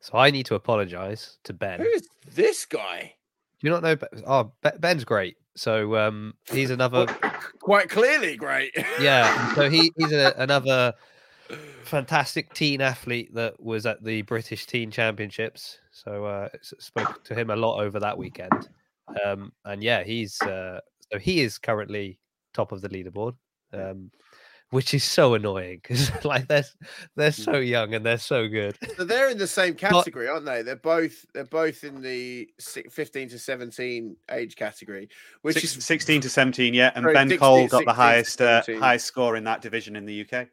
so. 0.00 0.16
I 0.16 0.30
need 0.30 0.46
to 0.46 0.54
apologize 0.54 1.38
to 1.44 1.52
Ben. 1.52 1.80
Who 1.80 1.86
is 1.86 2.08
this 2.34 2.64
guy? 2.64 3.14
Do 3.60 3.66
you 3.66 3.70
not 3.70 3.82
know? 3.82 3.96
Oh, 4.26 4.52
Ben's 4.78 5.04
great. 5.04 5.36
So 5.56 5.96
um, 5.96 6.34
he's 6.50 6.70
another 6.70 7.06
quite 7.60 7.88
clearly 7.88 8.36
great. 8.36 8.72
yeah. 9.00 9.54
So 9.54 9.70
he 9.70 9.90
he's 9.96 10.12
a, 10.12 10.34
another 10.36 10.92
fantastic 11.84 12.52
teen 12.52 12.80
athlete 12.80 13.34
that 13.34 13.58
was 13.62 13.86
at 13.86 14.02
the 14.04 14.22
British 14.22 14.66
Teen 14.66 14.90
Championships. 14.90 15.78
So 15.92 16.26
uh, 16.26 16.48
spoke 16.60 17.24
to 17.24 17.34
him 17.34 17.50
a 17.50 17.56
lot 17.56 17.80
over 17.80 17.98
that 18.00 18.18
weekend. 18.18 18.68
Um, 19.24 19.52
and 19.64 19.82
yeah, 19.82 20.04
he's 20.04 20.40
uh, 20.42 20.80
so 21.10 21.18
he 21.18 21.40
is 21.40 21.58
currently 21.58 22.18
top 22.56 22.72
of 22.72 22.80
the 22.80 22.88
leaderboard. 22.88 23.34
Um, 23.72 24.10
which 24.70 24.94
is 24.94 25.04
so 25.04 25.34
annoying 25.34 25.78
because 25.80 26.10
like 26.24 26.48
they're 26.48 26.64
they're 27.14 27.30
Mm. 27.30 27.44
so 27.44 27.56
young 27.58 27.94
and 27.94 28.04
they're 28.04 28.18
so 28.18 28.48
good. 28.48 28.76
So 28.96 29.04
they're 29.04 29.30
in 29.30 29.38
the 29.38 29.46
same 29.46 29.74
category, 29.86 30.26
aren't 30.28 30.44
they? 30.44 30.62
They're 30.62 30.74
both 30.74 31.24
they're 31.32 31.44
both 31.44 31.84
in 31.84 32.00
the 32.02 32.48
15 32.90 33.28
to 33.28 33.38
17 33.38 34.16
age 34.32 34.56
category, 34.56 35.08
which 35.42 35.54
Six- 35.60 35.76
is 35.76 35.84
16 35.84 36.20
to 36.22 36.28
17, 36.28 36.74
yeah. 36.74 36.90
And 36.96 37.04
Sorry, 37.04 37.14
Ben 37.14 37.28
16, 37.28 37.38
Cole 37.38 37.68
got 37.68 37.84
the 37.84 37.92
highest 37.92 38.40
uh, 38.40 38.62
17. 38.62 38.82
highest 38.82 39.06
score 39.06 39.36
in 39.36 39.44
that 39.44 39.62
division 39.62 39.94
in 39.94 40.04
the 40.04 40.22
UK. 40.28 40.48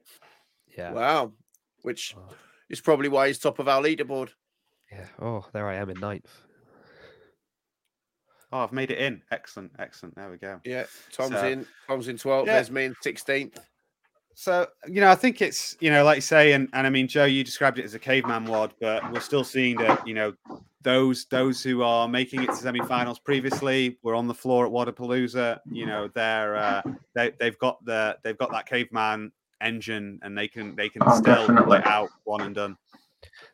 Yeah. 0.78 0.92
wow, 0.92 1.32
which 1.82 2.14
Oh. 2.16 2.34
is 2.70 2.82
probably 2.82 3.10
why 3.10 3.28
he's 3.28 3.40
top 3.40 3.58
of 3.58 3.68
our 3.68 3.82
leaderboard. 3.82 4.30
Yeah. 4.92 5.06
Oh, 5.20 5.46
there 5.54 5.68
I 5.68 5.76
am 5.78 5.90
in 5.90 6.00
ninth. 6.00 6.30
Oh, 8.54 8.60
I've 8.60 8.72
made 8.72 8.92
it 8.92 9.00
in. 9.00 9.22
Excellent, 9.32 9.72
excellent. 9.80 10.14
There 10.16 10.30
we 10.30 10.38
go. 10.38 10.62
Yeah, 10.64 10.84
Tom's 11.12 11.32
So- 11.32 11.48
in, 11.48 11.66
Tom's 11.88 12.08
in 12.08 12.18
12th. 12.18 12.46
Yeah. 12.46 12.54
There's 12.54 12.70
me 12.72 12.86
in 12.86 12.96
16th. 13.04 13.58
So, 14.36 14.68
you 14.88 15.02
know, 15.02 15.10
I 15.10 15.16
think 15.16 15.42
it's, 15.42 15.76
you 15.80 15.90
know, 15.92 16.04
like 16.04 16.18
you 16.18 16.22
say, 16.22 16.54
and, 16.54 16.68
and 16.74 16.86
I 16.86 16.90
mean, 16.92 17.08
Joe, 17.08 17.26
you 17.26 17.44
described 17.44 17.78
it 17.80 17.86
as 17.86 17.94
a 17.96 18.00
caveman 18.00 18.46
WOD, 18.46 18.74
but 18.80 19.12
we're 19.12 19.20
still 19.20 19.44
seeing 19.44 19.76
that, 19.78 20.08
you 20.08 20.14
know, 20.14 20.34
those 20.84 21.26
those 21.32 21.64
who 21.64 21.82
are 21.82 22.08
making 22.10 22.44
it 22.44 22.48
to 22.48 22.56
semi-finals 22.56 23.18
previously 23.20 23.98
were 24.04 24.16
on 24.16 24.28
the 24.28 24.34
floor 24.34 24.66
at 24.66 24.72
Wodapalooza. 24.72 25.60
You 25.72 25.86
know, 25.86 26.10
they're 26.14 26.56
uh, 26.58 26.82
they 27.16 27.32
they've 27.40 27.58
got 27.58 27.84
the 27.86 28.18
they've 28.24 28.38
got 28.38 28.52
that 28.52 28.66
caveman 28.66 29.32
engine, 29.62 30.20
and 30.24 30.38
they 30.38 30.48
can 30.50 30.76
they 30.76 30.90
can 30.90 31.02
Oh, 31.06 31.16
still 31.16 31.36
definitely. 31.48 31.64
pull 31.64 31.74
it 31.74 31.88
out 31.88 32.10
one 32.26 32.42
and 32.42 32.54
done. 32.54 32.76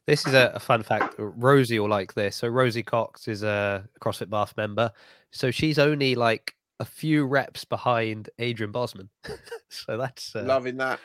This 0.10 0.26
is 0.26 0.34
a, 0.34 0.52
a 0.56 0.60
fun 0.60 0.84
fact. 0.84 1.16
Rosie 1.18 1.80
will 1.80 1.90
like 1.90 2.14
this. 2.14 2.36
So 2.36 2.48
Rosie 2.48 2.84
Cox 2.84 3.28
is 3.28 3.44
a 3.44 3.88
CrossFit 4.02 4.30
Bath 4.30 4.56
member. 4.58 4.92
So 5.32 5.52
she's 5.52 5.78
only 5.78 6.16
like 6.16 6.56
a 6.80 6.86
few 6.86 7.26
reps 7.26 7.64
behind 7.66 8.30
Adrian 8.40 8.72
Bozman. 8.72 9.10
so 9.70 9.98
that's 9.98 10.36
uh, 10.36 10.44
Loving 10.44 10.78
that. 10.78 11.00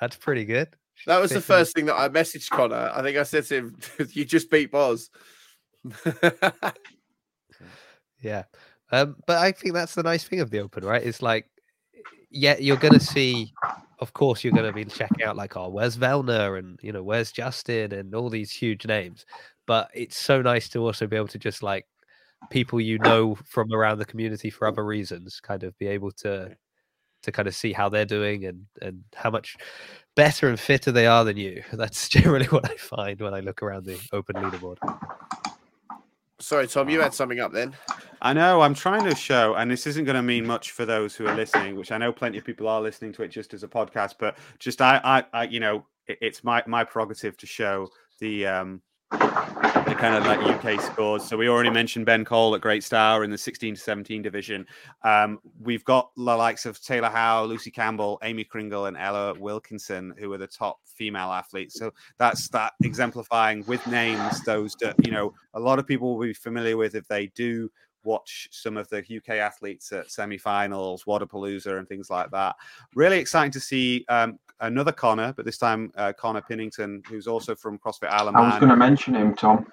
that's 0.00 0.16
pretty 0.16 0.44
good. 0.44 0.68
That 1.06 1.20
was 1.20 1.30
the 1.30 1.40
first 1.40 1.74
thing 1.74 1.86
that 1.86 1.96
I 1.96 2.08
messaged 2.08 2.50
Connor. 2.50 2.90
I 2.94 3.02
think 3.02 3.16
I 3.16 3.22
said 3.22 3.44
to 3.46 3.56
him, 3.56 3.78
"You 4.10 4.24
just 4.24 4.50
beat 4.50 4.70
Boz." 4.70 5.08
Yeah. 8.22 8.44
Um, 8.92 9.16
but 9.26 9.38
I 9.38 9.52
think 9.52 9.74
that's 9.74 9.94
the 9.94 10.02
nice 10.02 10.24
thing 10.24 10.40
of 10.40 10.50
the 10.50 10.60
Open, 10.60 10.84
right? 10.84 11.02
It's 11.02 11.22
like, 11.22 11.46
yeah, 12.30 12.56
you're 12.58 12.76
going 12.76 12.94
to 12.94 13.00
see, 13.00 13.52
of 14.00 14.12
course, 14.14 14.42
you're 14.42 14.52
going 14.52 14.66
to 14.66 14.72
be 14.72 14.84
checking 14.84 15.22
out 15.22 15.36
like, 15.36 15.56
oh, 15.56 15.68
where's 15.68 15.96
Vellner 15.96 16.58
and, 16.58 16.78
you 16.82 16.92
know, 16.92 17.02
where's 17.02 17.32
Justin 17.32 17.92
and 17.92 18.14
all 18.14 18.30
these 18.30 18.50
huge 18.50 18.86
names. 18.86 19.26
But 19.66 19.90
it's 19.94 20.18
so 20.18 20.42
nice 20.42 20.68
to 20.70 20.80
also 20.80 21.06
be 21.06 21.16
able 21.16 21.28
to 21.28 21.38
just 21.38 21.62
like 21.62 21.86
people 22.48 22.80
you 22.80 22.98
know 22.98 23.36
from 23.44 23.72
around 23.72 23.98
the 23.98 24.04
community 24.04 24.50
for 24.50 24.66
other 24.66 24.84
reasons, 24.84 25.38
kind 25.40 25.62
of 25.62 25.76
be 25.78 25.86
able 25.86 26.10
to 26.12 26.56
to 27.22 27.30
kind 27.30 27.46
of 27.46 27.54
see 27.54 27.72
how 27.72 27.88
they're 27.88 28.06
doing 28.06 28.46
and 28.46 28.64
and 28.80 29.04
how 29.14 29.30
much 29.30 29.56
better 30.16 30.48
and 30.48 30.58
fitter 30.58 30.90
they 30.90 31.06
are 31.06 31.24
than 31.24 31.36
you. 31.36 31.62
That's 31.72 32.08
generally 32.16 32.46
what 32.46 32.70
I 32.70 32.76
find 32.76 33.20
when 33.20 33.34
I 33.34 33.40
look 33.40 33.62
around 33.62 33.84
the 33.84 34.00
open 34.12 34.36
leaderboard. 34.36 34.78
Sorry, 36.40 36.66
Tom, 36.66 36.88
you 36.88 37.00
had 37.00 37.12
something 37.12 37.38
up 37.38 37.52
then. 37.52 37.76
I 38.22 38.32
know. 38.32 38.62
I'm 38.62 38.74
trying 38.74 39.04
to 39.04 39.14
show, 39.14 39.54
and 39.54 39.70
this 39.70 39.86
isn't 39.86 40.06
going 40.06 40.16
to 40.16 40.22
mean 40.22 40.46
much 40.46 40.70
for 40.70 40.86
those 40.86 41.14
who 41.14 41.26
are 41.26 41.34
listening, 41.34 41.76
which 41.76 41.92
I 41.92 41.98
know 41.98 42.12
plenty 42.12 42.38
of 42.38 42.44
people 42.44 42.66
are 42.66 42.80
listening 42.80 43.12
to 43.14 43.22
it 43.22 43.28
just 43.28 43.52
as 43.52 43.62
a 43.62 43.68
podcast. 43.68 44.14
But 44.18 44.38
just 44.58 44.80
I, 44.80 45.00
I, 45.04 45.24
I 45.34 45.44
you 45.44 45.60
know, 45.60 45.84
it, 46.06 46.18
it's 46.22 46.42
my 46.42 46.62
my 46.66 46.82
prerogative 46.82 47.36
to 47.36 47.46
show 47.46 47.90
the 48.20 48.46
um 48.46 48.80
the 49.10 49.96
kind 49.98 50.14
of 50.14 50.24
like 50.24 50.40
UK 50.40 50.80
scores. 50.80 51.24
So 51.24 51.36
we 51.36 51.48
already 51.48 51.70
mentioned 51.70 52.06
Ben 52.06 52.24
Cole 52.24 52.54
at 52.54 52.60
Great 52.60 52.84
Star 52.84 53.24
in 53.24 53.30
the 53.30 53.38
16 53.38 53.74
to 53.74 53.80
17 53.80 54.22
division. 54.22 54.66
Um, 55.02 55.40
we've 55.60 55.84
got 55.84 56.10
the 56.16 56.22
likes 56.22 56.64
of 56.66 56.80
Taylor 56.80 57.08
Howe, 57.08 57.44
Lucy 57.44 57.70
Campbell, 57.70 58.18
Amy 58.22 58.44
Kringle, 58.44 58.86
and 58.86 58.96
Ella 58.96 59.34
Wilkinson, 59.38 60.14
who 60.18 60.32
are 60.32 60.38
the 60.38 60.46
top 60.46 60.78
female 60.84 61.32
athletes. 61.32 61.78
So 61.78 61.92
that's 62.18 62.48
that 62.50 62.74
exemplifying 62.82 63.64
with 63.66 63.84
names 63.86 64.42
those 64.44 64.76
that 64.80 64.94
you 65.04 65.12
know 65.12 65.34
a 65.54 65.60
lot 65.60 65.78
of 65.78 65.86
people 65.86 66.16
will 66.16 66.26
be 66.26 66.34
familiar 66.34 66.76
with 66.76 66.94
if 66.94 67.08
they 67.08 67.28
do 67.28 67.70
watch 68.04 68.48
some 68.50 68.76
of 68.76 68.88
the 68.88 68.98
UK 68.98 69.36
athletes 69.36 69.92
at 69.92 70.10
semi-finals, 70.10 71.04
Wodapalooza, 71.04 71.78
and 71.78 71.88
things 71.88 72.10
like 72.10 72.30
that. 72.30 72.56
Really 72.94 73.18
exciting 73.18 73.52
to 73.52 73.60
see 73.60 74.04
um, 74.08 74.38
another 74.60 74.92
Connor, 74.92 75.32
but 75.32 75.44
this 75.44 75.58
time 75.58 75.92
uh, 75.96 76.12
Connor 76.12 76.42
Pinnington, 76.42 77.06
who's 77.06 77.26
also 77.26 77.54
from 77.54 77.78
CrossFit 77.78 78.10
Isle 78.10 78.28
of 78.28 78.36
I 78.36 78.50
was 78.50 78.58
going 78.58 78.70
to 78.70 78.76
mention 78.76 79.14
him, 79.14 79.34
Tom. 79.34 79.66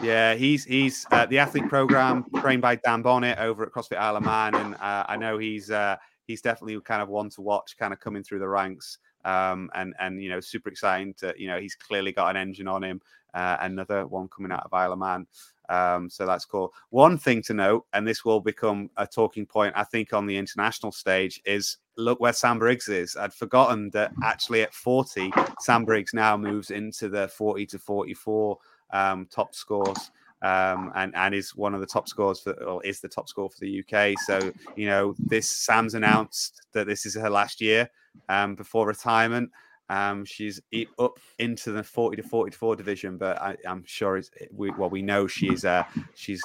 Yeah, 0.00 0.34
he's 0.34 0.64
he's 0.64 1.06
uh, 1.10 1.26
the 1.26 1.38
athlete 1.38 1.68
program 1.68 2.24
trained 2.36 2.62
by 2.62 2.76
Dan 2.76 3.02
Bonnet 3.02 3.38
over 3.38 3.64
at 3.64 3.72
CrossFit 3.72 3.98
Isle 3.98 4.16
of 4.16 4.24
Man, 4.24 4.54
and 4.54 4.74
uh, 4.76 5.04
I 5.06 5.16
know 5.16 5.38
he's 5.38 5.70
uh, 5.70 5.96
he's 6.26 6.40
definitely 6.40 6.80
kind 6.80 7.02
of 7.02 7.08
one 7.08 7.28
to 7.30 7.42
watch, 7.42 7.76
kind 7.76 7.92
of 7.92 8.00
coming 8.00 8.22
through 8.22 8.38
the 8.38 8.48
ranks, 8.48 8.98
um, 9.24 9.70
and 9.74 9.94
and 9.98 10.22
you 10.22 10.28
know 10.28 10.40
super 10.40 10.68
exciting 10.68 11.14
to 11.14 11.34
you 11.36 11.48
know 11.48 11.58
he's 11.58 11.74
clearly 11.74 12.12
got 12.12 12.30
an 12.30 12.36
engine 12.36 12.68
on 12.68 12.82
him. 12.82 13.00
Uh, 13.34 13.56
another 13.60 14.06
one 14.06 14.28
coming 14.28 14.52
out 14.52 14.62
of 14.62 14.74
Isle 14.74 14.92
of 14.92 14.98
Man, 14.98 15.26
um, 15.68 16.10
so 16.10 16.26
that's 16.26 16.44
cool. 16.44 16.74
One 16.90 17.16
thing 17.16 17.42
to 17.44 17.54
note, 17.54 17.86
and 17.94 18.06
this 18.06 18.26
will 18.26 18.40
become 18.40 18.90
a 18.98 19.06
talking 19.06 19.46
point, 19.46 19.72
I 19.74 19.84
think, 19.84 20.12
on 20.12 20.26
the 20.26 20.36
international 20.36 20.92
stage, 20.92 21.40
is 21.46 21.78
look 21.96 22.20
where 22.20 22.34
Sam 22.34 22.58
Briggs 22.58 22.88
is. 22.88 23.16
I'd 23.16 23.32
forgotten 23.32 23.88
that 23.90 24.12
actually 24.22 24.62
at 24.62 24.74
40, 24.74 25.32
Sam 25.60 25.86
Briggs 25.86 26.12
now 26.12 26.36
moves 26.36 26.70
into 26.70 27.08
the 27.08 27.28
40 27.28 27.66
to 27.66 27.78
44 27.78 28.58
um, 28.92 29.26
top 29.30 29.54
scores. 29.54 30.10
Um, 30.42 30.90
and 30.96 31.14
and 31.14 31.36
is 31.36 31.54
one 31.54 31.72
of 31.72 31.80
the 31.80 31.86
top 31.86 32.08
scores 32.08 32.40
for 32.40 32.52
or 32.64 32.84
is 32.84 32.98
the 32.98 33.08
top 33.08 33.28
score 33.28 33.48
for 33.48 33.60
the 33.60 33.78
UK. 33.78 34.18
So 34.26 34.52
you 34.74 34.86
know 34.86 35.14
this 35.16 35.48
Sam's 35.48 35.94
announced 35.94 36.62
that 36.72 36.88
this 36.88 37.06
is 37.06 37.14
her 37.14 37.30
last 37.30 37.60
year 37.60 37.88
um, 38.28 38.54
before 38.54 38.86
retirement. 38.86 39.50
Um, 39.88 40.24
she's 40.24 40.60
up 40.98 41.18
into 41.38 41.72
the 41.72 41.82
40 41.82 42.22
to 42.22 42.26
44 42.26 42.76
division, 42.76 43.18
but 43.18 43.40
I, 43.40 43.56
I'm 43.66 43.84
sure 43.84 44.16
it's 44.16 44.30
we, 44.50 44.70
well 44.70 44.88
we 44.88 45.02
know 45.02 45.26
she's 45.26 45.64
uh, 45.64 45.84
she's 46.14 46.42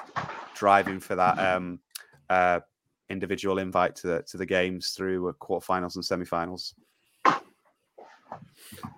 driving 0.54 1.00
for 1.00 1.16
that 1.16 1.40
um, 1.40 1.80
uh, 2.30 2.60
individual 3.10 3.60
invite 3.60 3.96
to 3.98 4.08
the 4.08 4.22
to 4.24 4.38
the 4.38 4.46
games 4.46 4.90
through 4.90 5.30
uh, 5.30 5.34
quarterfinals 5.34 5.96
and 5.96 6.04
semifinals. 6.04 6.74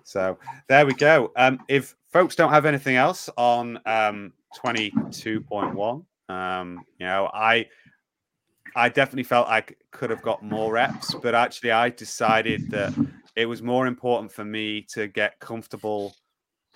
So 0.04 0.38
there 0.68 0.84
we 0.84 0.94
go. 0.94 1.30
Um, 1.36 1.60
if 1.68 1.94
folks 2.12 2.34
don't 2.34 2.50
have 2.50 2.66
anything 2.66 2.96
else 2.96 3.30
on 3.36 3.78
um, 3.86 4.32
22.1, 4.56 6.04
um, 6.28 6.84
you 6.98 7.06
know, 7.06 7.30
I 7.32 7.66
I 8.76 8.88
definitely 8.88 9.24
felt 9.24 9.48
I 9.48 9.64
could 9.90 10.10
have 10.10 10.22
got 10.22 10.42
more 10.42 10.72
reps, 10.72 11.14
but 11.14 11.34
actually 11.34 11.72
I 11.72 11.90
decided 11.90 12.70
that 12.70 12.94
it 13.36 13.46
was 13.46 13.62
more 13.62 13.86
important 13.86 14.30
for 14.32 14.44
me 14.44 14.86
to 14.92 15.08
get 15.08 15.38
comfortable 15.40 16.14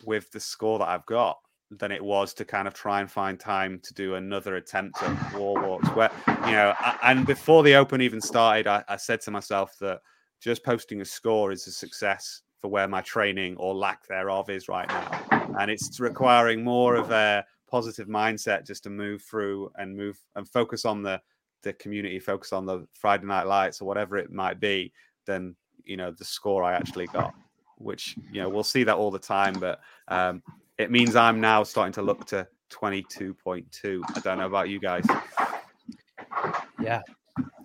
with 0.05 0.31
the 0.33 0.41
score 0.41 0.79
that 0.79 0.89
I've 0.89 1.07
got 1.07 1.39
than 1.71 1.91
it 1.91 2.03
was 2.03 2.35
to 2.35 2.45
kind 2.45 2.69
of 2.69 2.75
try 2.75 3.01
and 3.01 3.11
find 3.11 3.39
time 3.39 3.81
to 3.83 3.95
do 3.95 4.15
another 4.15 4.57
attempt 4.57 5.03
at 5.03 5.35
wall 5.35 5.55
walks. 5.55 5.89
Where 5.91 6.11
you 6.47 6.53
know, 6.53 6.75
I, 6.79 6.99
and 7.03 7.27
before 7.27 7.63
the 7.63 7.75
open 7.75 8.01
even 8.01 8.21
started, 8.21 8.67
I, 8.67 8.85
I 8.89 8.97
said 8.97 9.21
to 9.23 9.31
myself 9.31 9.77
that 9.81 10.01
just 10.41 10.65
posting 10.65 11.01
a 11.01 11.05
score 11.05 11.53
is 11.53 11.67
a 11.67 11.73
success 11.73 12.43
for 12.61 12.69
where 12.69 12.89
my 12.89 13.01
training 13.03 13.57
or 13.57 13.75
lack 13.75 14.07
thereof 14.07 14.51
is 14.51 14.69
right 14.69 14.89
now, 14.89 15.47
and 15.59 15.71
it's 15.71 16.01
requiring 16.01 16.63
more 16.63 16.95
of 16.97 17.11
a 17.11 17.45
positive 17.69 18.09
mindset 18.09 18.67
just 18.67 18.85
to 18.85 18.91
move 18.91 19.23
through 19.23 19.71
and 19.77 19.97
move 19.97 20.19
and 20.37 20.49
focus 20.49 20.85
on 20.85 21.03
the 21.03 21.21
the 21.65 21.73
community, 21.73 22.19
focus 22.21 22.53
on 22.53 22.65
the 22.67 22.87
Friday 22.93 23.27
night 23.27 23.47
lights 23.47 23.81
or 23.83 23.87
whatever 23.87 24.17
it 24.17 24.31
might 24.31 24.61
be, 24.61 24.93
than 25.27 25.57
you 25.85 25.97
know 25.97 26.11
the 26.13 26.25
score 26.25 26.63
I 26.63 26.75
actually 26.75 27.07
got. 27.09 27.35
Which 27.79 28.17
you 28.31 28.41
know 28.43 28.49
we'll 28.49 28.63
see 28.63 28.85
that 28.85 28.95
all 28.97 29.11
the 29.11 29.19
time, 29.19 29.55
but 29.55 29.81
um, 30.09 30.43
it 30.79 30.91
means 30.91 31.17
I'm 31.17 31.41
now 31.41 31.63
starting 31.65 31.93
to 31.95 32.03
look 32.03 32.25
to 32.27 32.47
22.2. 32.71 34.01
I 34.15 34.21
don't 34.21 34.39
know 34.39 34.47
about 34.47 34.69
you 34.69 34.79
guys. 34.81 35.05
Yeah. 36.81 37.03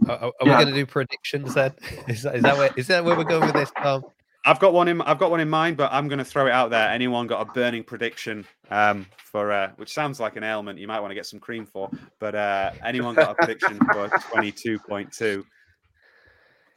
Are, 0.07 0.15
are- 0.15 0.23
are 0.25 0.33
Yeah. 0.41 0.57
we 0.57 0.63
going 0.63 0.67
to 0.67 0.73
do 0.73 0.85
predictions 0.85 1.53
then? 1.53 1.73
Is 2.07 2.23
that, 2.23 2.35
is 2.37 2.41
that 2.43 2.57
where 2.57 2.69
is 2.75 2.87
that 2.87 3.05
where 3.05 3.15
we're 3.15 3.23
going 3.23 3.45
with 3.45 3.53
this? 3.53 3.71
Tom? 3.81 4.03
I've 4.45 4.59
got 4.59 4.73
one 4.73 4.87
in. 4.87 5.01
I've 5.01 5.19
got 5.19 5.31
one 5.31 5.39
in 5.39 5.49
mind, 5.49 5.77
but 5.77 5.91
I'm 5.91 6.07
going 6.07 6.19
to 6.19 6.25
throw 6.25 6.47
it 6.47 6.51
out 6.51 6.69
there. 6.69 6.89
Anyone 6.89 7.27
got 7.27 7.41
a 7.41 7.51
burning 7.51 7.83
prediction 7.83 8.45
um, 8.69 9.05
for 9.17 9.51
uh, 9.51 9.71
which 9.75 9.93
sounds 9.93 10.19
like 10.19 10.37
an 10.37 10.43
ailment 10.43 10.79
you 10.79 10.87
might 10.87 10.99
want 11.01 11.11
to 11.11 11.15
get 11.15 11.25
some 11.25 11.39
cream 11.39 11.65
for? 11.65 11.89
But 12.19 12.35
uh, 12.35 12.71
anyone 12.85 13.15
got 13.15 13.31
a 13.31 13.35
prediction 13.35 13.77
for 13.77 14.07
22.2? 14.33 15.11
The 15.11 15.43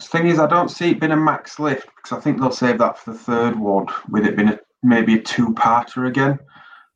thing 0.00 0.26
is, 0.26 0.40
I 0.40 0.48
don't 0.48 0.70
see 0.70 0.90
it 0.90 1.00
being 1.00 1.12
a 1.12 1.16
max 1.16 1.60
lift 1.60 1.88
because 1.96 2.18
I 2.18 2.20
think 2.20 2.40
they'll 2.40 2.50
save 2.50 2.78
that 2.78 2.98
for 2.98 3.12
the 3.12 3.18
third 3.18 3.56
one, 3.58 3.86
with 4.10 4.26
it 4.26 4.36
being 4.36 4.48
a, 4.48 4.58
maybe 4.82 5.14
a 5.14 5.22
two-parter 5.22 6.08
again. 6.08 6.40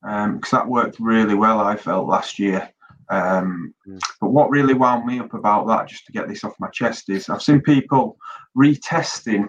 Because 0.02 0.50
that 0.50 0.66
worked 0.66 0.98
really 0.98 1.34
well, 1.34 1.60
I 1.60 1.76
felt 1.76 2.08
last 2.08 2.38
year. 2.38 2.68
Um, 3.08 3.72
Mm. 3.88 4.00
But 4.20 4.30
what 4.30 4.50
really 4.50 4.74
wound 4.74 5.06
me 5.06 5.20
up 5.20 5.34
about 5.34 5.66
that, 5.68 5.88
just 5.88 6.06
to 6.06 6.12
get 6.12 6.28
this 6.28 6.44
off 6.44 6.54
my 6.58 6.68
chest, 6.68 7.08
is 7.08 7.28
I've 7.28 7.42
seen 7.42 7.60
people 7.60 8.18
retesting 8.56 9.48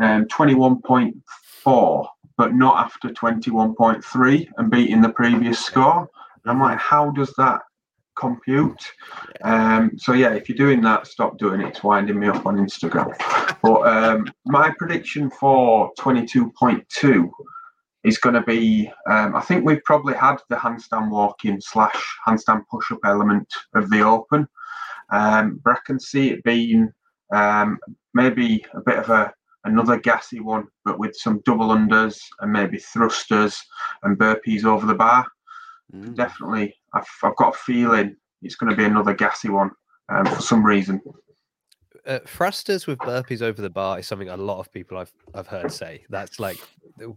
um, 0.00 0.26
21.4, 0.26 2.08
but 2.36 2.54
not 2.54 2.84
after 2.84 3.08
21.3 3.08 4.48
and 4.56 4.70
beating 4.70 5.00
the 5.00 5.08
previous 5.10 5.64
score. 5.64 6.08
And 6.44 6.50
I'm 6.50 6.60
like, 6.60 6.78
how 6.78 7.10
does 7.10 7.32
that 7.38 7.60
compute? 8.16 8.82
Um, 9.42 9.92
so 9.96 10.12
yeah, 10.12 10.34
if 10.34 10.48
you're 10.48 10.56
doing 10.58 10.80
that, 10.82 11.06
stop 11.06 11.38
doing 11.38 11.60
it. 11.60 11.68
It's 11.68 11.84
winding 11.84 12.18
me 12.18 12.28
up 12.28 12.46
on 12.46 12.56
Instagram. 12.56 13.14
But 13.62 13.86
um, 13.86 14.26
my 14.46 14.72
prediction 14.78 15.30
for 15.30 15.92
22.2 15.98 17.30
is 18.04 18.18
going 18.18 18.34
to 18.34 18.42
be. 18.42 18.90
Um, 19.08 19.34
I 19.34 19.40
think 19.40 19.64
we've 19.64 19.82
probably 19.84 20.14
had 20.14 20.36
the 20.50 20.56
handstand 20.56 21.10
walking 21.10 21.60
slash 21.60 22.16
handstand 22.26 22.62
push 22.70 22.92
up 22.92 23.00
element 23.04 23.52
of 23.74 23.90
the 23.90 24.02
Open, 24.02 24.46
um, 25.10 25.60
but 25.64 25.74
I 25.74 25.78
can 25.86 25.98
see 25.98 26.30
it 26.30 26.44
being 26.44 26.92
um, 27.32 27.78
maybe 28.12 28.64
a 28.74 28.80
bit 28.80 28.98
of 28.98 29.08
a 29.08 29.32
another 29.64 29.98
gassy 29.98 30.40
one, 30.40 30.66
but 30.84 30.98
with 30.98 31.16
some 31.16 31.40
double 31.44 31.68
unders 31.68 32.18
and 32.40 32.52
maybe 32.52 32.78
thrusters 32.78 33.60
and 34.02 34.18
burpees 34.18 34.64
over 34.64 34.86
the 34.86 34.94
bar. 34.94 35.26
Mm. 35.94 36.14
Definitely, 36.14 36.74
I've, 36.92 37.06
I've 37.22 37.36
got 37.36 37.54
a 37.54 37.58
feeling 37.58 38.16
it's 38.42 38.56
going 38.56 38.70
to 38.70 38.76
be 38.76 38.84
another 38.84 39.14
gassy 39.14 39.48
one 39.48 39.70
um, 40.08 40.26
for 40.26 40.42
some 40.42 40.64
reason. 40.64 41.00
uh, 42.06 42.18
thrusters 42.26 42.86
with 42.86 42.98
burpees 42.98 43.42
over 43.42 43.62
the 43.62 43.70
bar 43.70 43.98
is 43.98 44.06
something 44.06 44.28
a 44.28 44.36
lot 44.36 44.58
of 44.58 44.70
people 44.72 44.98
I've 44.98 45.12
I've 45.34 45.46
heard 45.46 45.72
say. 45.72 46.04
That's 46.10 46.38
like 46.38 46.58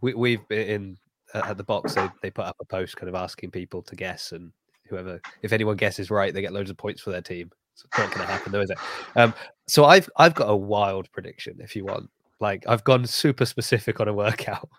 we, 0.01 0.13
we've 0.13 0.47
been 0.47 0.67
in 0.67 0.97
uh, 1.33 1.41
at 1.45 1.57
the 1.57 1.63
box. 1.63 1.95
They 1.95 2.09
they 2.21 2.31
put 2.31 2.45
up 2.45 2.55
a 2.61 2.65
post 2.65 2.95
kind 2.97 3.09
of 3.09 3.15
asking 3.15 3.51
people 3.51 3.81
to 3.83 3.95
guess, 3.95 4.31
and 4.31 4.51
whoever 4.89 5.19
if 5.41 5.53
anyone 5.53 5.77
guesses 5.77 6.09
right, 6.09 6.33
they 6.33 6.41
get 6.41 6.53
loads 6.53 6.69
of 6.69 6.77
points 6.77 7.01
for 7.01 7.11
their 7.11 7.21
team. 7.21 7.51
So 7.75 7.85
it's 7.91 7.99
not 7.99 8.11
going 8.11 8.25
to 8.25 8.33
happen, 8.33 8.51
though, 8.51 8.61
is 8.61 8.71
it? 8.71 8.77
Um, 9.15 9.33
so 9.67 9.85
I've 9.85 10.09
I've 10.17 10.33
got 10.33 10.49
a 10.49 10.55
wild 10.55 11.11
prediction. 11.11 11.57
If 11.59 11.75
you 11.75 11.85
want, 11.85 12.09
like 12.39 12.65
I've 12.67 12.83
gone 12.83 13.05
super 13.05 13.45
specific 13.45 13.99
on 13.99 14.07
a 14.07 14.13
workout, 14.13 14.69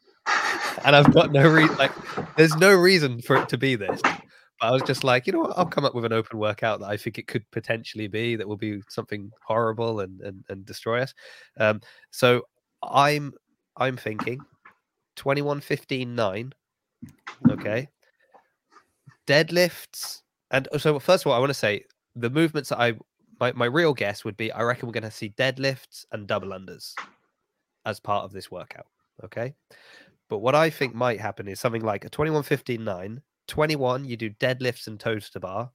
and 0.84 0.94
I've 0.94 1.12
got 1.12 1.32
no 1.32 1.48
reason. 1.48 1.76
Like 1.76 1.92
there's 2.36 2.56
no 2.56 2.74
reason 2.74 3.20
for 3.22 3.36
it 3.36 3.48
to 3.50 3.58
be 3.58 3.74
this. 3.74 4.00
But 4.02 4.66
I 4.66 4.70
was 4.72 4.82
just 4.82 5.04
like, 5.04 5.26
you 5.26 5.32
know 5.32 5.40
what? 5.40 5.56
I'll 5.56 5.66
come 5.66 5.84
up 5.84 5.94
with 5.94 6.04
an 6.04 6.12
open 6.12 6.38
workout 6.38 6.80
that 6.80 6.88
I 6.88 6.96
think 6.96 7.18
it 7.18 7.28
could 7.28 7.48
potentially 7.50 8.08
be 8.08 8.36
that 8.36 8.46
will 8.46 8.56
be 8.56 8.80
something 8.88 9.30
horrible 9.44 10.00
and 10.00 10.20
and, 10.20 10.44
and 10.48 10.64
destroy 10.64 11.02
us. 11.02 11.14
Um, 11.58 11.80
so 12.10 12.42
I'm 12.82 13.32
I'm 13.76 13.96
thinking 13.96 14.40
21 15.16 15.60
15 15.60 16.14
9. 16.14 16.52
Okay. 17.50 17.88
Deadlifts. 19.26 20.22
And 20.50 20.68
uh, 20.72 20.78
so 20.78 20.98
first 20.98 21.24
of 21.24 21.30
all, 21.30 21.36
I 21.36 21.40
want 21.40 21.50
to 21.50 21.54
say 21.54 21.84
the 22.16 22.30
movements 22.30 22.70
that 22.70 22.80
I 22.80 22.94
my, 23.40 23.52
my 23.52 23.66
real 23.66 23.94
guess 23.94 24.24
would 24.24 24.36
be 24.36 24.50
I 24.50 24.62
reckon 24.62 24.88
we're 24.88 24.92
gonna 24.92 25.10
see 25.10 25.30
deadlifts 25.30 26.04
and 26.10 26.26
double 26.26 26.48
unders 26.48 26.94
as 27.88 27.98
part 27.98 28.24
of 28.24 28.32
this 28.32 28.50
workout. 28.50 28.86
Okay. 29.24 29.54
But 30.28 30.38
what 30.38 30.54
I 30.54 30.68
think 30.70 30.94
might 30.94 31.18
happen 31.20 31.48
is 31.48 31.58
something 31.58 31.82
like 31.82 32.04
a 32.04 32.08
21 32.10 32.42
15 32.42 32.84
9 32.84 33.22
21 33.48 34.04
you 34.04 34.14
do 34.16 34.28
deadlifts 34.30 34.86
and 34.86 35.00
toes 35.00 35.30
to 35.30 35.40
bar 35.40 35.70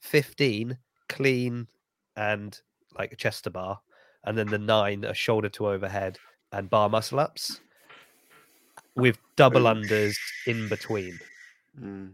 15 0.00 0.76
clean 1.08 1.68
and 2.16 2.60
like 2.98 3.12
a 3.12 3.16
chest 3.16 3.44
to 3.44 3.50
bar 3.50 3.78
and 4.24 4.36
then 4.36 4.48
the 4.48 4.58
9 4.58 5.04
a 5.04 5.14
shoulder 5.14 5.48
to 5.50 5.68
overhead 5.68 6.18
and 6.52 6.68
bar 6.68 6.88
muscle 6.88 7.20
ups 7.20 7.60
with 8.96 9.16
double 9.36 9.62
unders 9.62 10.16
in 10.48 10.68
between 10.68 11.16
Mm. 11.80 12.12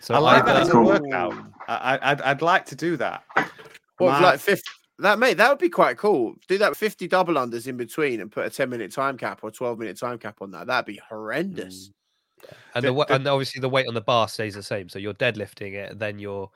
so 0.00 0.14
I 0.14 0.18
like 0.18 0.42
either- 0.42 0.52
that 0.52 0.62
as 0.62 0.68
a 0.68 0.72
Cool. 0.72 0.84
workout. 0.86 1.34
I, 1.68 1.74
I- 1.96 2.10
I'd, 2.10 2.20
I'd 2.22 2.42
like 2.42 2.64
to 2.66 2.74
do 2.74 2.96
that. 2.96 3.22
What 3.98 4.12
My- 4.12 4.20
like 4.20 4.40
fifth? 4.40 4.62
That 4.98 5.18
mate, 5.18 5.34
that 5.36 5.50
would 5.50 5.58
be 5.58 5.68
quite 5.68 5.98
cool. 5.98 6.34
Do 6.48 6.56
that 6.58 6.76
fifty 6.76 7.06
double 7.06 7.34
unders 7.34 7.66
in 7.66 7.76
between 7.76 8.20
and 8.20 8.32
put 8.32 8.46
a 8.46 8.50
ten 8.50 8.70
minute 8.70 8.92
time 8.92 9.18
cap 9.18 9.40
or 9.42 9.50
twelve 9.50 9.78
minute 9.78 9.98
time 9.98 10.18
cap 10.18 10.38
on 10.40 10.50
that. 10.52 10.66
That'd 10.68 10.86
be 10.86 11.00
horrendous. 11.08 11.90
and 12.74 12.84
the- 12.84 12.92
the, 12.92 13.04
the- 13.04 13.14
and 13.14 13.26
obviously 13.26 13.60
the 13.60 13.68
weight 13.68 13.88
on 13.88 13.94
the 13.94 14.00
bar 14.00 14.28
stays 14.28 14.54
the 14.54 14.62
same 14.62 14.88
so 14.88 14.98
you're 14.98 15.14
deadlifting 15.14 15.72
it 15.72 15.98
then 15.98 16.18
you're 16.18 16.50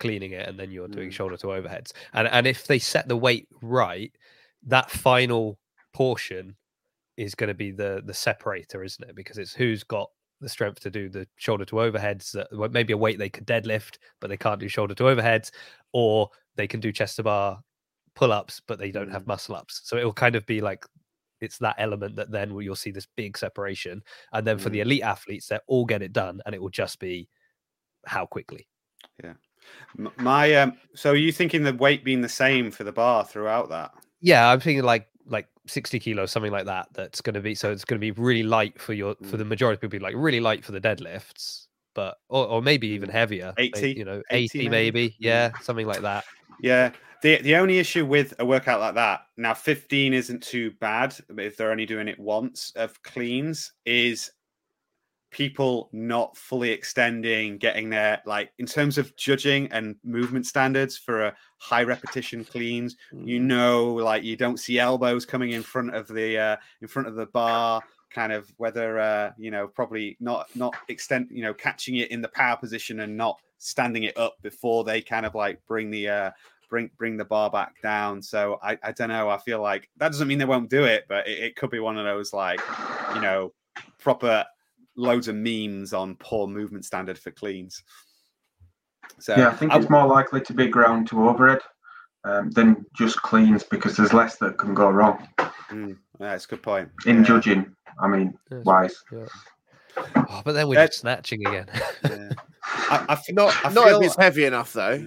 cleaning 0.00 0.32
it 0.32 0.48
and 0.48 0.58
then 0.58 0.70
you're 0.70 0.88
doing 0.88 1.10
Mm. 1.10 1.12
shoulder 1.12 1.36
to 1.36 1.48
overheads 1.48 1.92
and 2.14 2.26
and 2.28 2.46
if 2.46 2.66
they 2.66 2.78
set 2.78 3.06
the 3.06 3.16
weight 3.16 3.46
right 3.62 4.10
that 4.66 4.90
final 4.90 5.58
portion 5.92 6.56
is 7.18 7.34
going 7.34 7.48
to 7.48 7.54
be 7.54 7.70
the 7.70 8.02
the 8.06 8.14
separator 8.14 8.82
isn't 8.82 9.08
it 9.08 9.14
because 9.14 9.36
it's 9.38 9.54
who's 9.54 9.84
got 9.84 10.08
the 10.40 10.48
strength 10.48 10.80
to 10.80 10.90
do 10.90 11.08
the 11.10 11.26
shoulder 11.36 11.64
to 11.66 11.76
overheads 11.76 12.30
that 12.32 12.48
well, 12.52 12.70
maybe 12.70 12.92
a 12.94 12.96
weight 12.96 13.18
they 13.18 13.30
could 13.30 13.46
deadlift 13.46 13.98
but 14.20 14.28
they 14.28 14.36
can't 14.38 14.58
do 14.60 14.68
shoulder 14.68 14.94
to 14.94 15.04
overheads 15.04 15.50
or 15.92 16.28
they 16.56 16.66
can 16.66 16.80
do 16.80 16.90
chest 16.92 17.16
to 17.16 17.22
bar 17.22 17.60
pull 18.16 18.32
ups 18.32 18.60
but 18.66 18.78
they 18.78 18.90
don't 18.90 19.10
have 19.10 19.22
Mm. 19.22 19.28
muscle 19.28 19.54
ups 19.54 19.82
so 19.84 19.96
it 19.96 20.04
will 20.04 20.12
kind 20.12 20.34
of 20.34 20.44
be 20.46 20.60
like 20.60 20.84
it's 21.40 21.58
that 21.58 21.76
element 21.78 22.16
that 22.16 22.30
then 22.30 22.50
you'll 22.58 22.74
see 22.74 22.90
this 22.90 23.06
big 23.14 23.36
separation 23.36 24.02
and 24.32 24.46
then 24.46 24.58
for 24.58 24.70
the 24.70 24.78
Mm. 24.78 24.86
elite 24.86 25.02
athletes 25.02 25.46
they 25.46 25.58
all 25.68 25.84
get 25.84 26.02
it 26.02 26.12
done 26.12 26.40
and 26.46 26.54
it 26.54 26.60
will 26.62 26.70
just 26.70 26.98
be 26.98 27.28
how 28.06 28.24
quickly 28.26 28.66
Yeah. 29.22 29.34
My 30.16 30.54
um, 30.54 30.78
so 30.94 31.12
are 31.12 31.16
you 31.16 31.32
thinking 31.32 31.62
the 31.62 31.74
weight 31.74 32.04
being 32.04 32.20
the 32.22 32.28
same 32.28 32.70
for 32.70 32.84
the 32.84 32.92
bar 32.92 33.24
throughout 33.24 33.68
that? 33.70 33.92
yeah 34.20 34.48
i'm 34.48 34.60
thinking 34.60 34.82
like 34.82 35.08
like 35.26 35.46
60 35.66 35.98
kilos 35.98 36.30
something 36.30 36.52
like 36.52 36.64
that 36.66 36.88
that's 36.94 37.20
going 37.20 37.34
to 37.34 37.40
be 37.40 37.54
so 37.54 37.70
it's 37.70 37.84
going 37.84 38.00
to 38.00 38.12
be 38.12 38.12
really 38.12 38.42
light 38.42 38.80
for 38.80 38.94
your 38.94 39.14
for 39.16 39.36
Mm. 39.36 39.38
the 39.38 39.44
majority 39.44 39.74
of 39.74 39.80
people 39.82 39.98
be 39.98 40.02
like 40.02 40.14
really 40.16 40.40
light 40.40 40.64
for 40.64 40.72
the 40.72 40.80
deadlifts 40.80 41.66
but 41.94 42.16
or, 42.28 42.46
or 42.46 42.62
maybe 42.62 42.86
even 42.88 43.10
Mm. 43.10 43.12
heavier 43.12 43.54
80, 43.58 43.92
you 43.92 44.04
know 44.04 44.22
80 44.30 44.58
80, 44.60 44.68
maybe? 44.68 44.70
maybe 44.70 45.08
Mm. 45.08 45.14
yeah 45.18 45.52
something 45.60 45.86
like 45.86 46.00
that 46.02 46.24
Yeah. 46.60 46.92
The 47.26 47.42
the 47.42 47.56
only 47.56 47.80
issue 47.80 48.06
with 48.06 48.34
a 48.38 48.46
workout 48.46 48.78
like 48.78 48.94
that, 48.94 49.22
now 49.36 49.52
15 49.52 50.14
isn't 50.14 50.44
too 50.44 50.70
bad 50.78 51.12
if 51.36 51.56
they're 51.56 51.72
only 51.72 51.84
doing 51.84 52.06
it 52.06 52.20
once 52.20 52.72
of 52.76 53.02
cleans, 53.02 53.72
is 53.84 54.30
people 55.32 55.90
not 55.92 56.36
fully 56.36 56.70
extending, 56.70 57.58
getting 57.58 57.90
there, 57.90 58.22
like 58.26 58.52
in 58.60 58.66
terms 58.66 58.96
of 58.96 59.16
judging 59.16 59.66
and 59.72 59.96
movement 60.04 60.46
standards 60.46 60.96
for 60.96 61.24
a 61.24 61.36
high 61.58 61.82
repetition 61.82 62.44
cleans, 62.44 62.94
you 63.12 63.40
know, 63.40 63.94
like 63.94 64.22
you 64.22 64.36
don't 64.36 64.60
see 64.60 64.78
elbows 64.78 65.26
coming 65.26 65.50
in 65.50 65.64
front 65.64 65.96
of 65.96 66.06
the 66.06 66.38
uh 66.38 66.56
in 66.80 66.86
front 66.86 67.08
of 67.08 67.16
the 67.16 67.26
bar 67.26 67.82
kind 68.08 68.32
of 68.32 68.48
whether 68.56 69.00
uh 69.00 69.32
you 69.36 69.50
know 69.50 69.66
probably 69.66 70.16
not 70.20 70.46
not 70.54 70.76
extend 70.88 71.26
you 71.32 71.42
know 71.42 71.52
catching 71.52 71.96
it 71.96 72.12
in 72.12 72.22
the 72.22 72.28
power 72.28 72.56
position 72.56 73.00
and 73.00 73.16
not 73.16 73.36
standing 73.58 74.04
it 74.04 74.16
up 74.16 74.36
before 74.42 74.84
they 74.84 75.00
kind 75.00 75.26
of 75.26 75.34
like 75.34 75.60
bring 75.66 75.90
the 75.90 76.08
uh 76.08 76.30
bring 76.68 76.90
bring 76.98 77.16
the 77.16 77.24
bar 77.24 77.50
back 77.50 77.74
down 77.82 78.20
so 78.22 78.58
i 78.62 78.76
i 78.82 78.92
don't 78.92 79.08
know 79.08 79.28
i 79.28 79.38
feel 79.38 79.60
like 79.62 79.88
that 79.96 80.08
doesn't 80.10 80.28
mean 80.28 80.38
they 80.38 80.44
won't 80.44 80.68
do 80.70 80.84
it 80.84 81.04
but 81.08 81.26
it, 81.28 81.38
it 81.38 81.56
could 81.56 81.70
be 81.70 81.78
one 81.78 81.96
of 81.96 82.04
those 82.04 82.32
like 82.32 82.60
you 83.14 83.20
know 83.20 83.52
proper 83.98 84.44
loads 84.96 85.28
of 85.28 85.34
memes 85.36 85.92
on 85.92 86.16
poor 86.16 86.46
movement 86.46 86.84
standard 86.84 87.18
for 87.18 87.30
cleans 87.30 87.82
so 89.18 89.36
Yeah, 89.36 89.48
I 89.48 89.54
think 89.54 89.72
I- 89.72 89.78
it's 89.78 89.90
more 89.90 90.06
likely 90.06 90.40
to 90.42 90.52
be 90.52 90.66
ground 90.68 91.06
to 91.08 91.28
overhead 91.28 91.60
um, 92.24 92.50
than 92.50 92.84
just 92.96 93.22
cleans 93.22 93.62
because 93.62 93.96
there's 93.96 94.12
less 94.12 94.36
that 94.38 94.58
can 94.58 94.74
go 94.74 94.90
wrong 94.90 95.28
mm, 95.70 95.90
yeah, 96.20 96.30
that's 96.30 96.44
a 96.46 96.48
good 96.48 96.62
point 96.62 96.88
in 97.06 97.18
Yeah, 97.18 97.22
judging. 97.24 97.72
I 98.00 98.08
mean, 98.08 98.34
Yes. 98.50 98.64
wise. 98.64 98.96
oh, 99.14 100.42
but 100.44 100.52
then 100.52 100.68
we're 100.68 100.74
That- 100.74 100.94
snatching 100.94 101.46
again 101.46 101.66
yeah. 102.10 102.32
I, 102.90 103.06
I, 103.08 103.12
f- 103.12 103.24
Not 103.30 103.54
I 103.64 103.72
not 103.72 103.88
if 103.88 104.02
it's 104.02 104.16
heavy 104.16 104.44
enough 104.44 104.72
though. 104.72 105.02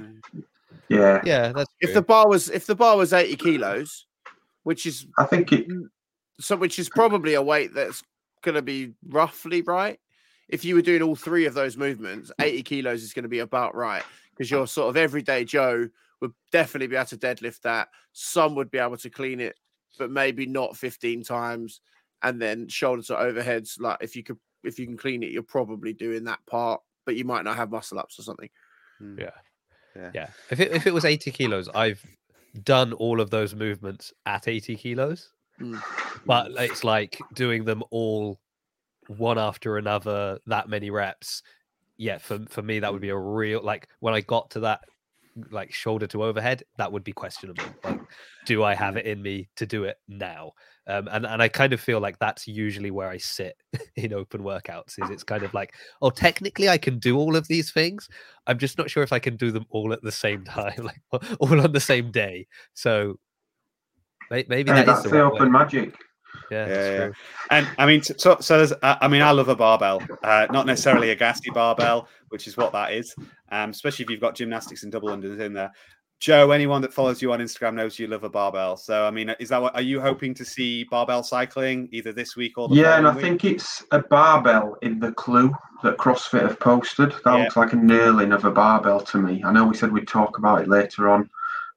Yeah, 0.89 1.21
yeah 1.23 1.51
that's 1.51 1.69
If 1.81 1.89
true. 1.89 1.93
the 1.95 2.01
bar 2.01 2.27
was 2.27 2.49
if 2.49 2.65
the 2.65 2.75
bar 2.75 2.97
was 2.97 3.13
eighty 3.13 3.35
kilos, 3.35 4.05
which 4.63 4.85
is 4.85 5.05
I 5.17 5.25
think 5.25 5.51
it. 5.53 5.67
so 6.39 6.55
which 6.55 6.79
is 6.79 6.89
probably 6.89 7.33
a 7.35 7.41
weight 7.41 7.73
that's 7.73 8.01
going 8.41 8.55
to 8.55 8.61
be 8.61 8.93
roughly 9.07 9.61
right. 9.61 9.99
If 10.47 10.65
you 10.65 10.73
were 10.75 10.81
doing 10.81 11.01
all 11.03 11.15
three 11.15 11.45
of 11.45 11.53
those 11.53 11.77
movements, 11.77 12.31
80 12.41 12.63
kilos 12.63 13.03
is 13.03 13.13
going 13.13 13.23
to 13.23 13.29
be 13.29 13.39
about 13.39 13.75
right 13.75 14.01
because 14.31 14.49
your 14.49 14.65
sort 14.65 14.89
of 14.89 14.97
everyday 14.97 15.45
Joe 15.45 15.87
would 16.21 16.31
definitely 16.51 16.87
be 16.87 16.95
able 16.95 17.05
to 17.07 17.17
deadlift 17.17 17.61
that. 17.61 17.89
Some 18.13 18.55
would 18.55 18.71
be 18.71 18.79
able 18.79 18.97
to 18.97 19.09
clean 19.11 19.39
it, 19.41 19.55
but 19.99 20.09
maybe 20.09 20.47
not 20.47 20.75
15 20.75 21.23
times. 21.23 21.81
And 22.23 22.41
then 22.41 22.67
shoulder 22.67 23.03
to 23.03 23.13
overheads, 23.13 23.79
like 23.79 23.97
if 24.01 24.15
you 24.15 24.23
could, 24.23 24.37
if 24.63 24.79
you 24.79 24.87
can 24.87 24.97
clean 24.97 25.21
it, 25.21 25.31
you're 25.31 25.43
probably 25.43 25.93
doing 25.93 26.23
that 26.23 26.39
part, 26.47 26.81
but 27.05 27.15
you 27.15 27.25
might 27.25 27.43
not 27.45 27.55
have 27.55 27.69
muscle 27.69 27.99
ups 27.99 28.17
or 28.17 28.23
something. 28.23 28.49
Mm. 29.01 29.19
Yeah. 29.19 29.29
Yeah. 29.99 30.11
Yeah. 30.13 30.27
If 30.49 30.59
it, 30.59 30.71
if 30.71 30.87
it 30.87 30.93
was 30.93 31.05
80 31.05 31.31
kilos 31.31 31.69
i've 31.75 32.03
done 32.63 32.93
all 32.93 33.21
of 33.21 33.29
those 33.29 33.53
movements 33.53 34.11
at 34.25 34.47
80 34.47 34.75
kilos. 34.75 35.31
Mm. 35.61 35.81
but 36.25 36.51
it's 36.57 36.85
like 36.85 37.19
doing 37.33 37.65
them 37.65 37.83
all 37.91 38.39
one 39.07 39.37
after 39.37 39.77
another 39.77 40.39
that 40.47 40.69
many 40.69 40.89
reps. 40.89 41.43
Yeah 41.97 42.17
for, 42.17 42.39
for 42.47 42.61
me 42.61 42.79
that 42.79 42.93
would 42.93 43.01
be 43.01 43.09
a 43.09 43.17
real 43.17 43.61
like 43.61 43.89
when 43.99 44.13
i 44.13 44.21
got 44.21 44.49
to 44.51 44.61
that 44.61 44.81
like 45.51 45.73
shoulder 45.73 46.07
to 46.07 46.23
overhead, 46.23 46.63
that 46.77 46.91
would 46.91 47.03
be 47.03 47.11
questionable. 47.11 47.63
Like, 47.83 47.99
do 48.45 48.63
I 48.63 48.73
have 48.73 48.97
it 48.97 49.05
in 49.05 49.21
me 49.21 49.49
to 49.57 49.65
do 49.65 49.83
it 49.83 49.97
now? 50.07 50.53
Um, 50.87 51.07
and 51.11 51.25
and 51.25 51.41
I 51.41 51.47
kind 51.47 51.71
of 51.71 51.79
feel 51.79 51.99
like 51.99 52.17
that's 52.19 52.47
usually 52.47 52.89
where 52.89 53.09
I 53.09 53.17
sit 53.17 53.55
in 53.95 54.13
open 54.13 54.41
workouts. 54.41 55.01
Is 55.03 55.09
it's 55.09 55.23
kind 55.23 55.43
of 55.43 55.53
like, 55.53 55.73
oh, 56.01 56.09
technically 56.09 56.67
I 56.67 56.77
can 56.77 56.97
do 56.97 57.17
all 57.17 57.35
of 57.35 57.47
these 57.47 57.71
things. 57.71 58.09
I'm 58.47 58.57
just 58.57 58.77
not 58.77 58.89
sure 58.89 59.03
if 59.03 59.13
I 59.13 59.19
can 59.19 59.35
do 59.35 59.51
them 59.51 59.65
all 59.69 59.93
at 59.93 60.01
the 60.01 60.11
same 60.11 60.43
time, 60.45 60.77
like 60.83 61.01
all 61.39 61.61
on 61.61 61.71
the 61.71 61.79
same 61.79 62.11
day. 62.11 62.47
So 62.73 63.19
maybe 64.31 64.49
hey, 64.49 64.63
that 64.63 64.85
that's 64.85 65.03
the, 65.03 65.09
the 65.09 65.21
open 65.21 65.51
magic. 65.51 65.95
Yeah, 66.51 66.67
yeah, 66.67 66.91
yeah. 66.91 67.09
and 67.51 67.67
I 67.77 67.85
mean, 67.85 68.01
so, 68.01 68.37
so 68.39 68.57
there's, 68.57 68.73
I 68.81 69.07
mean, 69.07 69.21
I 69.21 69.31
love 69.31 69.49
a 69.49 69.55
barbell, 69.55 70.01
uh, 70.23 70.47
not 70.51 70.65
necessarily 70.65 71.11
a 71.11 71.15
Gassi 71.15 71.53
barbell, 71.53 72.07
which 72.29 72.47
is 72.47 72.57
what 72.57 72.71
that 72.73 72.93
is, 72.93 73.15
um, 73.51 73.69
especially 73.69 74.03
if 74.03 74.09
you've 74.09 74.21
got 74.21 74.35
gymnastics 74.35 74.83
and 74.83 74.91
double 74.91 75.09
unders 75.09 75.39
in 75.39 75.53
there. 75.53 75.71
Joe, 76.19 76.51
anyone 76.51 76.81
that 76.81 76.93
follows 76.93 77.21
you 77.21 77.31
on 77.31 77.39
Instagram 77.39 77.75
knows 77.75 77.97
you 77.97 78.07
love 78.07 78.25
a 78.25 78.29
barbell. 78.29 78.75
So, 78.75 79.05
I 79.05 79.11
mean, 79.11 79.33
is 79.39 79.47
that 79.49 79.61
what 79.61 79.73
are 79.73 79.81
you 79.81 80.01
hoping 80.01 80.33
to 80.33 80.43
see 80.43 80.83
barbell 80.83 81.23
cycling 81.23 81.87
either 81.93 82.11
this 82.11 82.35
week 82.35 82.57
or 82.57 82.67
yeah? 82.71 82.97
And 82.97 83.07
I 83.07 83.13
week? 83.13 83.23
think 83.23 83.45
it's 83.45 83.85
a 83.91 83.99
barbell 83.99 84.75
in 84.81 84.99
the 84.99 85.13
clue 85.13 85.53
that 85.81 85.97
CrossFit 85.97 86.41
have 86.41 86.59
posted. 86.59 87.11
That 87.23 87.23
yeah. 87.25 87.43
looks 87.43 87.55
like 87.55 87.71
a 87.71 87.77
nailing 87.77 88.33
of 88.33 88.43
a 88.43 88.51
barbell 88.51 88.99
to 88.99 89.17
me. 89.17 89.41
I 89.45 89.53
know 89.53 89.65
we 89.65 89.77
said 89.77 89.93
we'd 89.93 90.09
talk 90.09 90.37
about 90.37 90.61
it 90.61 90.67
later 90.67 91.07
on, 91.07 91.29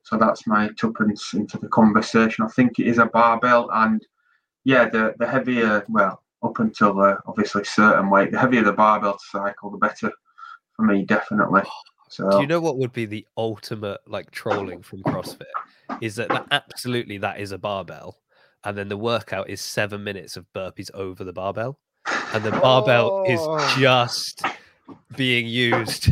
so 0.03 0.17
that's 0.17 0.45
my 0.49 0.71
tuppence 0.77 1.35
into 1.35 1.57
the 1.59 1.69
conversation. 1.69 2.45
I 2.45 2.49
think 2.49 2.81
it 2.81 2.89
is 2.89 2.99
a 2.99 3.07
barbell, 3.07 3.71
and 3.73 4.05
yeah, 4.65 4.89
the 4.89 5.15
the 5.19 5.27
heavier, 5.27 5.85
well, 5.89 6.23
up 6.43 6.59
until 6.59 7.01
uh, 7.01 7.17
obviously 7.27 7.65
certain 7.65 8.11
weight, 8.11 8.31
the 8.31 8.39
heavier 8.39 8.63
the 8.63 8.73
barbell 8.73 9.15
to 9.15 9.25
cycle, 9.31 9.71
the 9.71 9.79
better 9.79 10.13
for 10.75 10.83
me, 10.83 11.05
definitely. 11.05 11.63
So, 12.09 12.31
Do 12.31 12.41
you 12.41 12.47
know 12.47 12.61
what 12.61 12.79
would 12.79 12.93
be 12.93 13.07
the 13.07 13.27
ultimate 13.37 14.01
like 14.07 14.31
trolling 14.31 14.83
from 14.83 15.03
CrossFit? 15.03 15.45
Is 16.01 16.17
that, 16.17 16.29
that 16.29 16.47
absolutely 16.51 17.19
that 17.19 17.41
is 17.41 17.53
a 17.53 17.59
barbell, 17.59 18.19
and 18.65 18.77
then 18.77 18.89
the 18.89 18.97
workout 18.97 19.49
is 19.49 19.61
seven 19.61 20.05
minutes 20.05 20.37
of 20.37 20.47
burpees 20.55 20.91
over 20.95 21.25
the 21.25 21.33
barbell, 21.33 21.79
and 22.35 22.45
the 22.45 22.51
barbell 22.51 23.25
oh. 23.27 23.65
is 23.65 23.79
just 23.79 24.43
being 25.17 25.47
used 25.47 26.11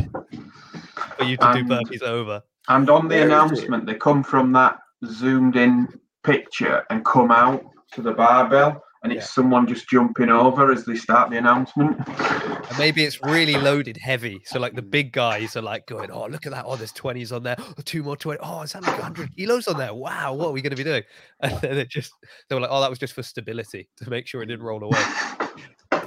for 1.17 1.23
you 1.23 1.37
to 1.37 1.47
and, 1.49 1.67
do 1.67 1.75
burpees 1.75 2.01
over. 2.01 2.41
And 2.67 2.89
on 2.89 3.07
the 3.07 3.23
announcement, 3.23 3.85
they 3.85 3.95
come 3.95 4.23
from 4.23 4.51
that 4.53 4.79
zoomed 5.05 5.55
in 5.55 5.87
picture 6.23 6.83
and 6.89 7.03
come 7.03 7.31
out 7.31 7.63
to 7.91 8.01
the 8.01 8.13
barbell 8.13 8.83
and 9.03 9.11
it's 9.11 9.23
yeah. 9.23 9.29
someone 9.29 9.67
just 9.67 9.89
jumping 9.89 10.29
over 10.29 10.71
as 10.71 10.85
they 10.85 10.95
start 10.95 11.31
the 11.31 11.37
announcement. 11.37 11.97
And 12.07 12.77
maybe 12.77 13.03
it's 13.03 13.21
really 13.23 13.55
loaded 13.55 13.97
heavy. 13.97 14.39
So 14.45 14.59
like 14.59 14.75
the 14.75 14.83
mm. 14.83 14.91
big 14.91 15.11
guys 15.11 15.55
are 15.55 15.61
like 15.61 15.87
going, 15.87 16.11
Oh, 16.11 16.27
look 16.27 16.45
at 16.45 16.51
that. 16.51 16.65
Oh, 16.67 16.75
there's 16.75 16.93
20s 16.93 17.35
on 17.35 17.41
there. 17.41 17.55
Oh, 17.59 17.73
two 17.83 18.03
more 18.03 18.15
20. 18.15 18.39
Oh, 18.43 18.61
is 18.61 18.73
that 18.73 18.83
like 18.83 18.93
100 18.93 19.35
kilos 19.35 19.67
on 19.67 19.77
there? 19.77 19.93
Wow, 19.93 20.35
what 20.35 20.49
are 20.49 20.51
we 20.51 20.61
going 20.61 20.71
to 20.71 20.75
be 20.75 20.83
doing? 20.83 21.03
And 21.41 21.59
then 21.61 21.77
it 21.79 21.89
just, 21.89 22.13
they 22.47 22.55
were 22.55 22.61
like, 22.61 22.69
Oh, 22.71 22.79
that 22.81 22.89
was 22.89 22.99
just 22.99 23.13
for 23.13 23.23
stability 23.23 23.89
to 23.97 24.09
make 24.09 24.27
sure 24.27 24.43
it 24.43 24.47
didn't 24.47 24.65
roll 24.65 24.83
away. 24.83 25.01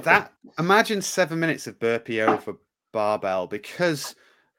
That 0.01 0.33
imagine 0.59 1.01
seven 1.01 1.39
minutes 1.39 1.65
of 1.65 1.79
burpee 1.79 2.21
over 2.21 2.57
barbell 2.93 3.47
because 3.47 4.15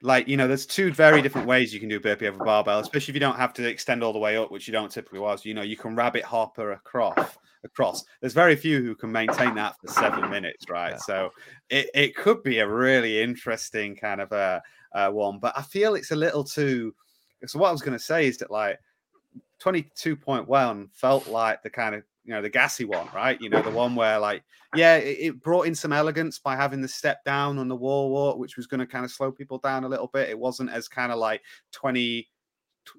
like 0.07 0.29
you 0.29 0.37
know 0.37 0.47
there's 0.47 0.67
two 0.67 0.93
very 0.93 1.21
different 1.21 1.49
ways 1.49 1.75
you 1.75 1.81
can 1.81 1.89
do 1.89 1.99
burpee 1.99 2.29
over 2.29 2.45
barbell 2.45 2.79
especially 2.79 3.11
if 3.11 3.17
you 3.17 3.21
don't 3.21 3.37
have 3.37 3.53
to 3.53 3.67
extend 3.67 4.05
all 4.05 4.13
the 4.13 4.19
way 4.19 4.37
up 4.37 4.53
which 4.53 4.69
you 4.69 4.73
don't 4.73 4.91
typically 4.91 5.19
was 5.19 5.45
you 5.45 5.53
know 5.53 5.63
you 5.63 5.77
can 5.77 5.97
rabbit 5.97 6.23
hopper 6.23 6.73
across 6.73 7.37
across 7.65 8.05
there's 8.21 8.33
very 8.33 8.55
few 8.55 8.81
who 8.81 8.95
can 8.95 9.11
maintain 9.11 9.55
that 9.57 9.75
for 9.81 9.89
seven 9.89 10.31
minutes 10.31 10.65
right 10.71 10.93
yeah. 10.93 10.99
so 10.99 11.31
it, 11.71 11.91
it 11.93 12.15
could 12.15 12.41
be 12.45 12.61
a 12.61 12.69
really 12.69 13.21
interesting 13.21 13.97
kind 13.97 14.21
of 14.21 14.31
a, 14.31 14.63
a 14.95 15.11
one 15.11 15.41
but 15.41 15.53
i 15.59 15.63
feel 15.63 15.97
it's 15.97 16.13
a 16.13 16.17
little 16.17 16.45
too 16.45 16.95
so 17.45 17.59
what 17.59 17.69
i 17.69 17.73
was 17.73 17.83
going 17.83 17.97
to 17.97 18.03
say 18.03 18.29
is 18.29 18.39
that 18.39 18.51
like 18.51 18.79
22.1 19.61 20.89
felt 20.93 21.27
like 21.29 21.63
the 21.63 21.71
kind 21.71 21.95
of 21.97 22.05
you 22.27 22.35
know 22.35 22.43
the 22.43 22.51
gassy 22.51 22.85
one, 22.85 23.09
right? 23.15 23.41
You 23.41 23.49
know 23.49 23.63
the 23.63 23.71
one 23.71 23.95
where 23.95 24.19
like 24.19 24.43
yeah, 24.75 24.97
it, 24.97 25.19
it, 25.21 25.43
brought 25.43 25.67
in 25.67 25.75
some 25.75 25.93
elegance 25.93 26.39
by 26.39 26.57
having 26.57 26.81
the 26.81 26.89
step 26.89 27.25
down 27.25 27.59
on 27.59 27.69
the 27.69 27.77
wall 27.77 28.11
walk, 28.11 28.39
which 28.39 28.57
was 28.57 28.67
going 28.67 28.81
to 28.81 28.87
kind 28.87 29.05
of 29.05 29.13
slow 29.13 29.31
people 29.31 29.59
down 29.59 29.85
a 29.85 29.89
little 29.89 30.09
bit. 30.09 30.29
It 30.29 30.39
wasn't 30.39 30.71
as 30.71 30.89
kind 30.89 31.13
of 31.13 31.19
like 31.19 31.41
twenty, 31.71 32.29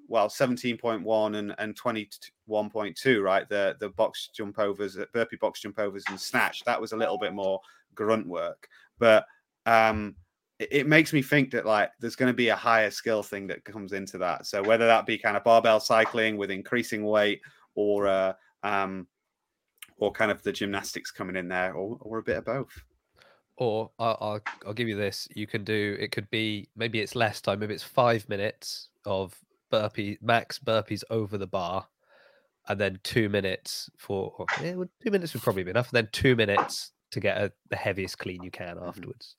well 0.08 0.30
seventeen 0.30 0.78
point 0.78 1.02
one 1.02 1.34
and 1.34 1.54
and 1.58 1.76
twenty 1.76 2.08
one 2.46 2.70
point 2.70 2.96
two, 2.96 3.20
right? 3.20 3.46
The 3.48 3.76
the 3.78 3.90
box 3.90 4.30
jump 4.34 4.58
overs, 4.58 4.96
burpee 5.12 5.36
box 5.36 5.60
jump 5.60 5.78
overs 5.78 6.04
and 6.08 6.18
snatch. 6.18 6.64
That 6.64 6.80
was 6.80 6.92
a 6.92 6.96
little 6.96 7.18
bit 7.18 7.34
more 7.34 7.60
grunt 7.94 8.26
work, 8.26 8.66
but 8.98 9.26
um 9.66 10.16
it, 10.58 10.88
makes 10.88 11.12
me 11.12 11.22
think 11.22 11.52
that 11.52 11.66
like 11.66 11.90
there's 12.00 12.16
going 12.16 12.32
to 12.32 12.36
be 12.36 12.48
a 12.48 12.56
higher 12.56 12.90
skill 12.90 13.22
thing 13.22 13.46
that 13.46 13.64
comes 13.64 13.92
into 13.92 14.18
that. 14.18 14.44
So 14.44 14.60
whether 14.60 14.86
that 14.86 15.06
be 15.06 15.16
kind 15.16 15.36
of 15.36 15.44
barbell 15.44 15.78
cycling 15.78 16.36
with 16.36 16.50
increasing 16.50 17.04
weight 17.04 17.40
or 17.76 18.08
uh, 18.08 18.32
um, 18.64 19.06
or 19.98 20.12
kind 20.12 20.30
of 20.30 20.42
the 20.42 20.52
gymnastics 20.52 21.10
coming 21.10 21.36
in 21.36 21.48
there, 21.48 21.74
or, 21.74 21.98
or 22.00 22.18
a 22.18 22.22
bit 22.22 22.38
of 22.38 22.44
both. 22.44 22.82
Or 23.56 23.90
I'll, 23.98 24.18
I'll, 24.20 24.40
I'll 24.66 24.74
give 24.74 24.88
you 24.88 24.96
this: 24.96 25.28
you 25.34 25.46
can 25.46 25.64
do 25.64 25.96
it. 26.00 26.12
Could 26.12 26.30
be 26.30 26.68
maybe 26.76 27.00
it's 27.00 27.16
less 27.16 27.40
time. 27.40 27.58
Maybe 27.58 27.74
it's 27.74 27.82
five 27.82 28.28
minutes 28.28 28.88
of 29.04 29.34
burpee 29.70 30.18
max 30.22 30.58
burpees 30.58 31.02
over 31.10 31.36
the 31.36 31.46
bar, 31.46 31.86
and 32.68 32.80
then 32.80 33.00
two 33.02 33.28
minutes 33.28 33.90
for 33.96 34.46
yeah, 34.62 34.74
two 35.02 35.10
minutes 35.10 35.34
would 35.34 35.42
probably 35.42 35.64
be 35.64 35.70
enough. 35.70 35.92
And 35.92 35.96
then 35.96 36.08
two 36.12 36.36
minutes 36.36 36.92
to 37.10 37.20
get 37.20 37.38
a, 37.38 37.52
the 37.70 37.76
heaviest 37.76 38.18
clean 38.18 38.42
you 38.42 38.50
can 38.50 38.76
mm-hmm. 38.76 38.88
afterwards. 38.88 39.34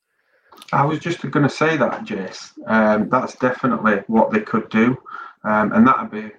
I 0.74 0.84
was 0.84 1.00
just 1.00 1.22
going 1.22 1.48
to 1.48 1.50
say 1.50 1.78
that, 1.78 2.04
Jace. 2.04 2.52
Um, 2.68 3.08
that's 3.08 3.36
definitely 3.36 4.04
what 4.08 4.32
they 4.32 4.42
could 4.42 4.68
do, 4.70 4.98
um, 5.46 5.72
and 5.72 5.88
that'd 5.88 6.12
be 6.12 6.32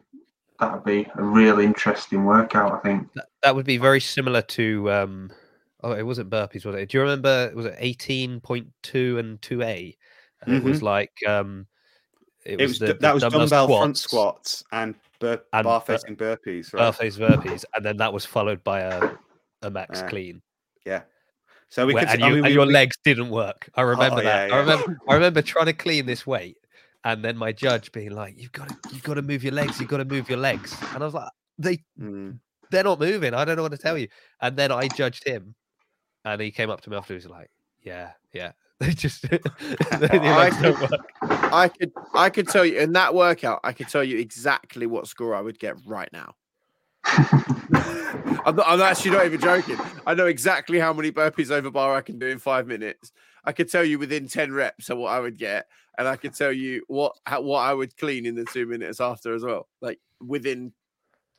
that'd 0.60 0.84
be 0.84 1.06
a 1.16 1.22
real 1.22 1.58
interesting 1.58 2.24
workout. 2.24 2.72
I 2.72 2.78
think 2.78 3.12
that, 3.14 3.26
that 3.42 3.54
would 3.54 3.66
be 3.66 3.78
very 3.78 4.00
similar 4.00 4.42
to. 4.42 4.90
Um, 4.90 5.32
oh, 5.82 5.92
it 5.92 6.02
wasn't 6.02 6.30
burpees, 6.30 6.64
was 6.64 6.76
it? 6.76 6.90
Do 6.90 6.98
you 6.98 7.02
remember? 7.02 7.50
Was 7.54 7.66
it 7.66 7.74
eighteen 7.78 8.40
point 8.40 8.68
two 8.82 9.18
and 9.18 9.40
two 9.42 9.62
A? 9.62 9.96
Mm-hmm. 10.46 10.54
It 10.54 10.62
was 10.62 10.76
mm-hmm. 10.78 10.86
like 10.86 11.12
um, 11.26 11.66
it, 12.44 12.60
it 12.60 12.66
was, 12.66 12.78
the, 12.78 12.86
that 12.86 13.00
the 13.00 13.12
was 13.14 13.22
dumbbell 13.22 13.46
squats, 13.46 13.68
front 13.68 13.96
squats 13.98 14.64
and, 14.72 14.94
bur- 15.18 15.42
and 15.52 15.64
bar 15.64 15.80
facing 15.80 16.16
burpees, 16.16 16.72
right? 16.72 16.80
Bar 16.80 16.92
facing 16.92 17.26
burpees, 17.26 17.64
and 17.74 17.84
then 17.84 17.96
that 17.98 18.12
was 18.12 18.24
followed 18.24 18.64
by 18.64 18.80
a 18.80 19.10
a 19.62 19.70
max 19.70 20.00
yeah. 20.00 20.08
clean. 20.08 20.42
Yeah. 20.86 21.02
So 21.68 21.86
we 21.86 21.94
Where, 21.94 22.04
could, 22.04 22.14
and, 22.14 22.20
you, 22.20 22.26
I 22.26 22.28
mean, 22.30 22.38
and 22.38 22.46
we, 22.46 22.52
your 22.54 22.66
we, 22.66 22.72
legs 22.72 22.96
didn't 23.04 23.30
work. 23.30 23.68
I 23.74 23.82
remember 23.82 24.20
oh, 24.20 24.24
that. 24.24 24.24
Yeah, 24.24 24.46
yeah. 24.48 24.54
I 24.54 24.58
remember. 24.58 24.98
I 25.08 25.14
remember 25.14 25.42
trying 25.42 25.66
to 25.66 25.72
clean 25.72 26.06
this 26.06 26.26
weight, 26.26 26.56
and 27.04 27.24
then 27.24 27.36
my 27.36 27.52
judge 27.52 27.92
being 27.92 28.10
like, 28.10 28.34
"You've 28.36 28.52
got 28.52 28.68
to, 28.68 28.76
you've 28.92 29.02
got 29.02 29.14
to 29.14 29.22
move 29.22 29.42
your 29.42 29.52
legs. 29.52 29.80
You've 29.80 29.88
got 29.88 29.98
to 29.98 30.04
move 30.04 30.28
your 30.28 30.38
legs." 30.38 30.76
And 30.94 31.02
I 31.02 31.06
was 31.06 31.14
like, 31.14 31.30
"They, 31.58 31.78
mm. 32.00 32.38
they're 32.70 32.84
not 32.84 33.00
moving. 33.00 33.34
I 33.34 33.44
don't 33.44 33.56
know 33.56 33.62
what 33.62 33.72
to 33.72 33.78
tell 33.78 33.96
you." 33.96 34.08
And 34.40 34.56
then 34.56 34.70
I 34.72 34.88
judged 34.88 35.26
him, 35.26 35.54
and 36.24 36.40
he 36.40 36.50
came 36.50 36.70
up 36.70 36.80
to 36.82 36.90
me 36.90 36.96
afterwards, 36.96 37.26
like, 37.26 37.50
"Yeah, 37.82 38.12
yeah." 38.32 38.52
They 38.80 38.94
just 38.94 39.24
I, 39.92 40.48
could, 40.48 40.90
I 41.20 41.68
could 41.68 41.92
I 42.14 42.30
could 42.30 42.48
tell 42.48 42.64
you 42.64 42.78
in 42.78 42.94
that 42.94 43.14
workout, 43.14 43.60
I 43.62 43.74
could 43.74 43.88
tell 43.88 44.02
you 44.02 44.16
exactly 44.16 44.86
what 44.86 45.06
score 45.06 45.34
I 45.34 45.42
would 45.42 45.58
get 45.58 45.76
right 45.84 46.08
now. 46.14 46.34
I'm, 48.44 48.56
not, 48.56 48.66
I'm 48.68 48.80
actually 48.80 49.12
not 49.12 49.26
even 49.26 49.40
joking. 49.40 49.78
I 50.06 50.14
know 50.14 50.26
exactly 50.26 50.78
how 50.78 50.92
many 50.92 51.12
burpees 51.12 51.50
over 51.50 51.70
bar 51.70 51.94
I 51.94 52.00
can 52.00 52.18
do 52.18 52.26
in 52.26 52.38
five 52.38 52.66
minutes. 52.66 53.12
I 53.44 53.52
could 53.52 53.70
tell 53.70 53.84
you 53.84 53.98
within 53.98 54.28
10 54.28 54.52
reps 54.52 54.90
of 54.90 54.98
what 54.98 55.12
I 55.12 55.20
would 55.20 55.38
get, 55.38 55.66
and 55.98 56.06
I 56.06 56.16
could 56.16 56.34
tell 56.34 56.52
you 56.52 56.84
what 56.88 57.16
how, 57.24 57.40
what 57.40 57.60
I 57.60 57.72
would 57.72 57.96
clean 57.96 58.26
in 58.26 58.34
the 58.34 58.44
two 58.44 58.66
minutes 58.66 59.00
after 59.00 59.34
as 59.34 59.42
well, 59.42 59.68
like 59.80 59.98
within 60.24 60.72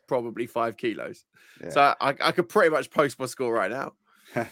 probably 0.08 0.48
five 0.48 0.78
kilos. 0.78 1.26
Yeah. 1.62 1.70
So 1.70 1.96
I, 2.02 2.16
I 2.22 2.32
could 2.32 2.50
pretty 2.50 2.70
much 2.70 2.90
post 2.90 3.20
my 3.20 3.26
score 3.28 3.54
right 3.54 3.72
now. 3.72 3.94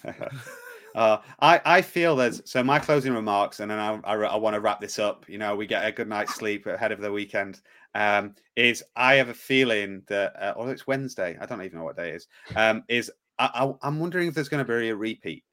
uh, 0.96 1.18
I, 1.40 1.62
I 1.66 1.82
feel 1.82 2.16
there's 2.16 2.42
so 2.46 2.64
my 2.64 2.80
closing 2.80 3.14
remarks, 3.14 3.60
and 3.60 3.70
then 3.72 3.80
I, 3.80 4.00
I, 4.04 4.16
I 4.16 4.36
want 4.36 4.54
to 4.54 4.60
wrap 4.60 4.80
this 4.80 5.00
up. 5.00 5.28
You 5.28 5.38
know, 5.38 5.56
we 5.56 5.68
get 5.68 5.86
a 5.86 5.92
good 5.92 6.08
night's 6.08 6.36
sleep 6.36 6.66
ahead 6.66 6.92
of 6.92 7.02
the 7.02 7.12
weekend. 7.12 7.62
Um, 7.96 8.36
is 8.56 8.84
I 8.96 9.16
have 9.16 9.30
a 9.30 9.34
feeling 9.34 10.04
that, 10.08 10.34
uh, 10.40 10.54
or 10.56 10.72
it's 10.72 10.86
Wednesday, 10.86 11.38
I 11.42 11.46
don't 11.46 11.62
even 11.64 11.80
know 11.80 11.86
what 11.86 11.98
day 11.98 12.10
it 12.10 12.16
is. 12.16 12.28
Um, 12.56 12.84
is 12.88 13.12
I, 13.40 13.50
I, 13.54 13.88
I'm 13.88 14.00
wondering 14.00 14.28
if 14.28 14.36
there's 14.36 14.50
going 14.50 14.66
to 14.66 14.80
be 14.80 14.90
a 14.90 14.96
repeat 14.96 15.44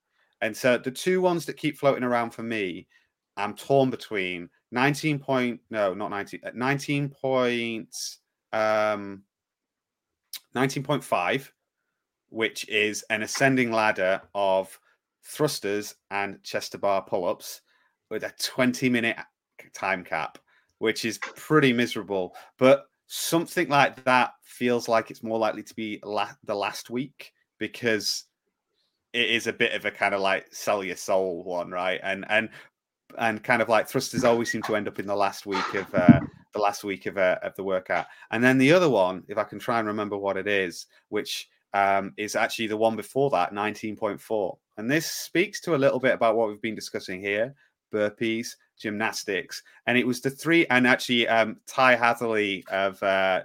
and 0.40 0.56
so 0.56 0.78
the 0.78 0.90
two 0.90 1.20
ones 1.20 1.46
that 1.46 1.56
keep 1.56 1.78
floating 1.78 2.04
around 2.04 2.30
for 2.30 2.42
me, 2.42 2.86
I'm 3.36 3.54
torn 3.54 3.90
between 3.90 4.48
19 4.72 5.18
point, 5.18 5.60
no, 5.70 5.94
not 5.94 6.10
19, 6.10 6.40
uh, 6.44 6.50
19 6.54 7.08
points, 7.08 8.18
um, 8.52 9.22
19.5, 10.54 11.50
which 12.28 12.68
is 12.68 13.04
an 13.10 13.22
ascending 13.22 13.70
ladder 13.70 14.20
of 14.34 14.78
thrusters 15.24 15.94
and 16.10 16.42
chest 16.42 16.72
to 16.72 16.78
bar 16.78 17.02
pull 17.02 17.26
ups 17.26 17.62
with 18.10 18.22
a 18.22 18.32
20 18.42 18.88
minute 18.88 19.16
time 19.74 20.04
cap, 20.04 20.38
which 20.78 21.04
is 21.04 21.18
pretty 21.18 21.72
miserable. 21.72 22.34
But 22.58 22.86
something 23.06 23.68
like 23.68 24.04
that 24.04 24.32
feels 24.42 24.88
like 24.88 25.10
it's 25.10 25.22
more 25.22 25.38
likely 25.38 25.62
to 25.62 25.74
be 25.74 26.00
la- 26.04 26.34
the 26.44 26.54
last 26.54 26.90
week 26.90 27.32
because 27.58 28.24
it 29.12 29.30
is 29.30 29.46
a 29.46 29.52
bit 29.52 29.72
of 29.72 29.84
a 29.84 29.90
kind 29.90 30.14
of 30.14 30.20
like 30.20 30.46
sell 30.52 30.84
your 30.84 30.96
soul 30.96 31.42
one, 31.44 31.70
right? 31.70 32.00
And 32.02 32.24
and 32.28 32.50
and 33.18 33.42
kind 33.42 33.62
of 33.62 33.68
like 33.68 33.88
thrusters 33.88 34.24
always 34.24 34.50
seem 34.50 34.62
to 34.62 34.76
end 34.76 34.88
up 34.88 34.98
in 34.98 35.06
the 35.06 35.16
last 35.16 35.46
week 35.46 35.74
of 35.74 35.94
uh, 35.94 36.20
the 36.52 36.58
last 36.58 36.84
week 36.84 37.06
of 37.06 37.16
uh, 37.16 37.38
of 37.42 37.54
the 37.56 37.64
workout, 37.64 38.06
and 38.30 38.42
then 38.42 38.58
the 38.58 38.72
other 38.72 38.90
one, 38.90 39.22
if 39.28 39.38
I 39.38 39.44
can 39.44 39.58
try 39.58 39.78
and 39.78 39.88
remember 39.88 40.18
what 40.18 40.36
it 40.36 40.46
is, 40.46 40.86
which 41.08 41.48
um, 41.72 42.12
is 42.16 42.36
actually 42.36 42.66
the 42.66 42.76
one 42.76 42.96
before 42.96 43.30
that, 43.30 43.54
nineteen 43.54 43.96
point 43.96 44.20
four, 44.20 44.58
and 44.76 44.90
this 44.90 45.10
speaks 45.10 45.60
to 45.62 45.74
a 45.74 45.78
little 45.78 46.00
bit 46.00 46.14
about 46.14 46.36
what 46.36 46.48
we've 46.48 46.60
been 46.60 46.74
discussing 46.74 47.20
here: 47.20 47.54
burpees, 47.94 48.56
gymnastics, 48.78 49.62
and 49.86 49.96
it 49.96 50.06
was 50.06 50.20
the 50.20 50.30
three. 50.30 50.66
And 50.68 50.86
actually, 50.86 51.28
um, 51.28 51.56
Ty 51.66 51.96
Hatherley 51.96 52.64
of 52.70 53.02
uh, 53.02 53.42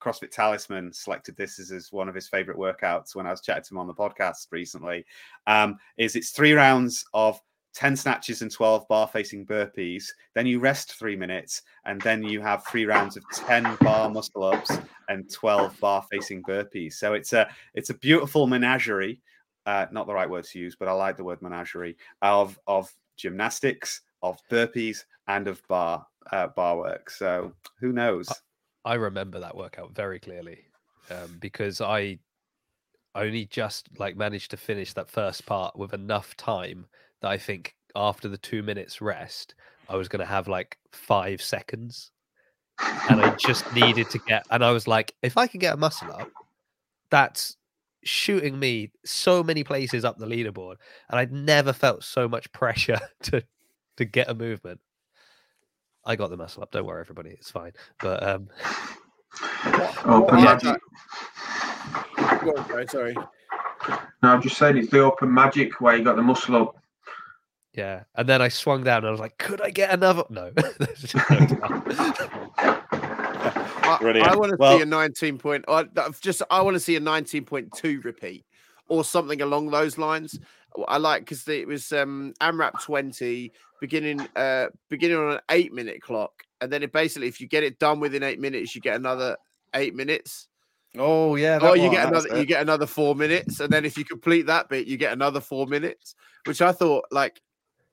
CrossFit 0.00 0.30
Talisman 0.30 0.92
selected 0.92 1.36
this 1.36 1.58
as, 1.58 1.72
as 1.72 1.92
one 1.92 2.08
of 2.08 2.14
his 2.14 2.28
favorite 2.28 2.58
workouts 2.58 3.14
when 3.14 3.26
I 3.26 3.30
was 3.30 3.40
chatting 3.40 3.64
to 3.64 3.74
him 3.74 3.78
on 3.78 3.86
the 3.86 3.94
podcast 3.94 4.46
recently. 4.50 5.04
Um, 5.46 5.78
is 5.96 6.16
it's 6.16 6.30
three 6.30 6.52
rounds 6.52 7.04
of 7.14 7.40
10 7.74 7.96
snatches 7.96 8.40
and 8.42 8.50
12 8.50 8.86
bar 8.88 9.08
facing 9.08 9.44
burpees. 9.44 10.04
Then 10.34 10.46
you 10.46 10.60
rest 10.60 10.94
three 10.94 11.16
minutes, 11.16 11.62
and 11.84 12.00
then 12.02 12.22
you 12.22 12.40
have 12.40 12.64
three 12.66 12.86
rounds 12.86 13.16
of 13.16 13.24
10 13.34 13.76
bar 13.80 14.08
muscle 14.08 14.44
ups 14.44 14.78
and 15.08 15.30
12 15.30 15.78
bar 15.80 16.04
facing 16.10 16.42
burpees. 16.42 16.94
So 16.94 17.14
it's 17.14 17.32
a 17.32 17.48
it's 17.74 17.90
a 17.90 17.94
beautiful 17.94 18.46
menagerie. 18.46 19.20
Uh, 19.66 19.86
not 19.90 20.06
the 20.06 20.14
right 20.14 20.28
word 20.28 20.44
to 20.44 20.58
use, 20.58 20.76
but 20.78 20.88
I 20.88 20.92
like 20.92 21.16
the 21.16 21.24
word 21.24 21.42
menagerie 21.42 21.96
of 22.22 22.58
of 22.66 22.92
gymnastics, 23.16 24.02
of 24.24 24.38
burpees, 24.50 25.04
and 25.28 25.46
of 25.46 25.66
bar 25.68 26.06
uh, 26.32 26.48
bar 26.48 26.76
work. 26.76 27.10
So 27.10 27.52
who 27.80 27.92
knows? 27.92 28.28
I 28.84 28.94
remember 28.94 29.40
that 29.40 29.56
workout 29.56 29.94
very 29.94 30.18
clearly 30.18 30.64
um, 31.10 31.38
because 31.40 31.80
I 31.80 32.18
only 33.14 33.46
just 33.46 33.88
like 33.98 34.16
managed 34.16 34.50
to 34.50 34.56
finish 34.56 34.92
that 34.94 35.08
first 35.08 35.46
part 35.46 35.76
with 35.76 35.94
enough 35.94 36.36
time 36.36 36.86
that 37.20 37.30
I 37.30 37.38
think 37.38 37.74
after 37.96 38.28
the 38.28 38.38
two 38.38 38.62
minutes 38.62 39.00
rest, 39.00 39.54
I 39.88 39.96
was 39.96 40.08
going 40.08 40.20
to 40.20 40.26
have 40.26 40.48
like 40.48 40.78
five 40.92 41.40
seconds. 41.40 42.10
And 43.08 43.20
I 43.20 43.36
just 43.36 43.72
needed 43.72 44.10
to 44.10 44.18
get, 44.18 44.44
and 44.50 44.64
I 44.64 44.72
was 44.72 44.88
like, 44.88 45.14
if 45.22 45.36
I 45.36 45.46
can 45.46 45.60
get 45.60 45.74
a 45.74 45.76
muscle 45.76 46.10
up, 46.10 46.28
that's 47.08 47.56
shooting 48.02 48.58
me 48.58 48.90
so 49.04 49.44
many 49.44 49.62
places 49.62 50.04
up 50.04 50.18
the 50.18 50.26
leaderboard. 50.26 50.76
And 51.08 51.20
I'd 51.20 51.32
never 51.32 51.72
felt 51.72 52.02
so 52.02 52.28
much 52.28 52.50
pressure 52.50 52.98
to 53.22 53.44
to 53.96 54.04
get 54.04 54.28
a 54.30 54.34
movement. 54.34 54.80
I 56.04 56.16
got 56.16 56.30
the 56.30 56.36
muscle 56.36 56.62
up. 56.62 56.70
Don't 56.70 56.84
worry, 56.86 57.00
everybody. 57.00 57.30
It's 57.30 57.50
fine. 57.50 57.72
But 58.00 58.22
um, 58.22 58.48
Open 60.04 60.38
Yeah. 60.38 60.44
magic. 60.44 60.80
Go 62.42 62.52
on, 62.56 62.68
Gary, 62.68 62.86
sorry. 62.88 63.14
No, 64.22 64.28
I'm 64.30 64.42
just 64.42 64.56
saying 64.58 64.76
it's 64.78 64.90
the 64.90 65.00
open 65.00 65.32
magic 65.32 65.80
where 65.80 65.96
you 65.96 66.04
got 66.04 66.16
the 66.16 66.22
muscle 66.22 66.56
up. 66.56 66.76
yeah. 67.74 68.04
And 68.14 68.28
then 68.28 68.40
I 68.42 68.48
swung 68.48 68.84
down 68.84 68.98
and 68.98 69.08
I 69.08 69.10
was 69.10 69.20
like, 69.20 69.36
could 69.38 69.60
I 69.60 69.70
get 69.70 69.90
another? 69.92 70.24
No. 70.30 70.50
There's 70.78 71.00
just 71.02 71.14
no 71.30 71.38
time. 71.46 71.82
I, 73.86 73.98
I 74.24 74.36
want 74.36 74.50
to 74.52 74.56
Well- 74.58 74.76
see 74.78 74.82
a 74.82 74.86
19 74.86 75.38
point. 75.38 75.64
I 75.68 75.86
I've 75.96 76.20
just 76.20 76.42
I 76.50 76.60
want 76.62 76.74
to 76.74 76.80
see 76.80 76.96
a 76.96 77.00
19.2 77.00 78.04
repeat 78.04 78.44
or 78.88 79.04
something 79.04 79.40
along 79.42 79.70
those 79.70 79.98
lines. 79.98 80.38
I 80.88 80.98
like 80.98 81.22
because 81.22 81.46
it 81.48 81.66
was 81.66 81.92
um 81.92 82.34
AMRAP 82.40 82.82
20 82.82 83.52
beginning 83.80 84.20
uh 84.36 84.66
beginning 84.88 85.18
on 85.18 85.32
an 85.34 85.40
eight 85.50 85.72
minute 85.72 86.02
clock, 86.02 86.42
and 86.60 86.72
then 86.72 86.82
it 86.82 86.92
basically 86.92 87.28
if 87.28 87.40
you 87.40 87.46
get 87.46 87.62
it 87.62 87.78
done 87.78 88.00
within 88.00 88.22
eight 88.22 88.40
minutes, 88.40 88.74
you 88.74 88.80
get 88.80 88.96
another 88.96 89.36
eight 89.74 89.94
minutes. 89.94 90.48
Oh 90.96 91.36
yeah. 91.36 91.58
Oh, 91.60 91.74
you 91.74 91.90
get 91.90 92.08
another 92.08 92.38
you 92.38 92.44
get 92.44 92.62
another 92.62 92.86
four 92.86 93.14
minutes, 93.14 93.60
and 93.60 93.72
then 93.72 93.84
if 93.84 93.98
you 93.98 94.04
complete 94.04 94.46
that 94.46 94.68
bit, 94.68 94.86
you 94.86 94.96
get 94.96 95.12
another 95.12 95.40
four 95.40 95.66
minutes. 95.66 96.14
Which 96.46 96.62
I 96.62 96.72
thought 96.72 97.04
like 97.10 97.40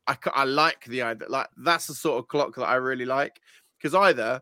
I 0.07 0.17
I 0.33 0.43
like 0.43 0.85
the 0.85 1.01
idea 1.03 1.27
like 1.29 1.47
that's 1.57 1.87
the 1.87 1.93
sort 1.93 2.19
of 2.19 2.27
clock 2.27 2.55
that 2.55 2.65
I 2.65 2.75
really 2.75 3.05
like 3.05 3.39
because 3.77 3.95
either 3.95 4.41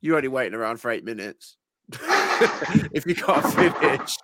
you're 0.00 0.16
only 0.16 0.28
waiting 0.28 0.54
around 0.54 0.78
for 0.78 0.90
eight 0.90 1.04
minutes 1.04 1.56
if 2.92 3.06
you 3.06 3.14
can't 3.14 3.46
finish, 3.52 4.16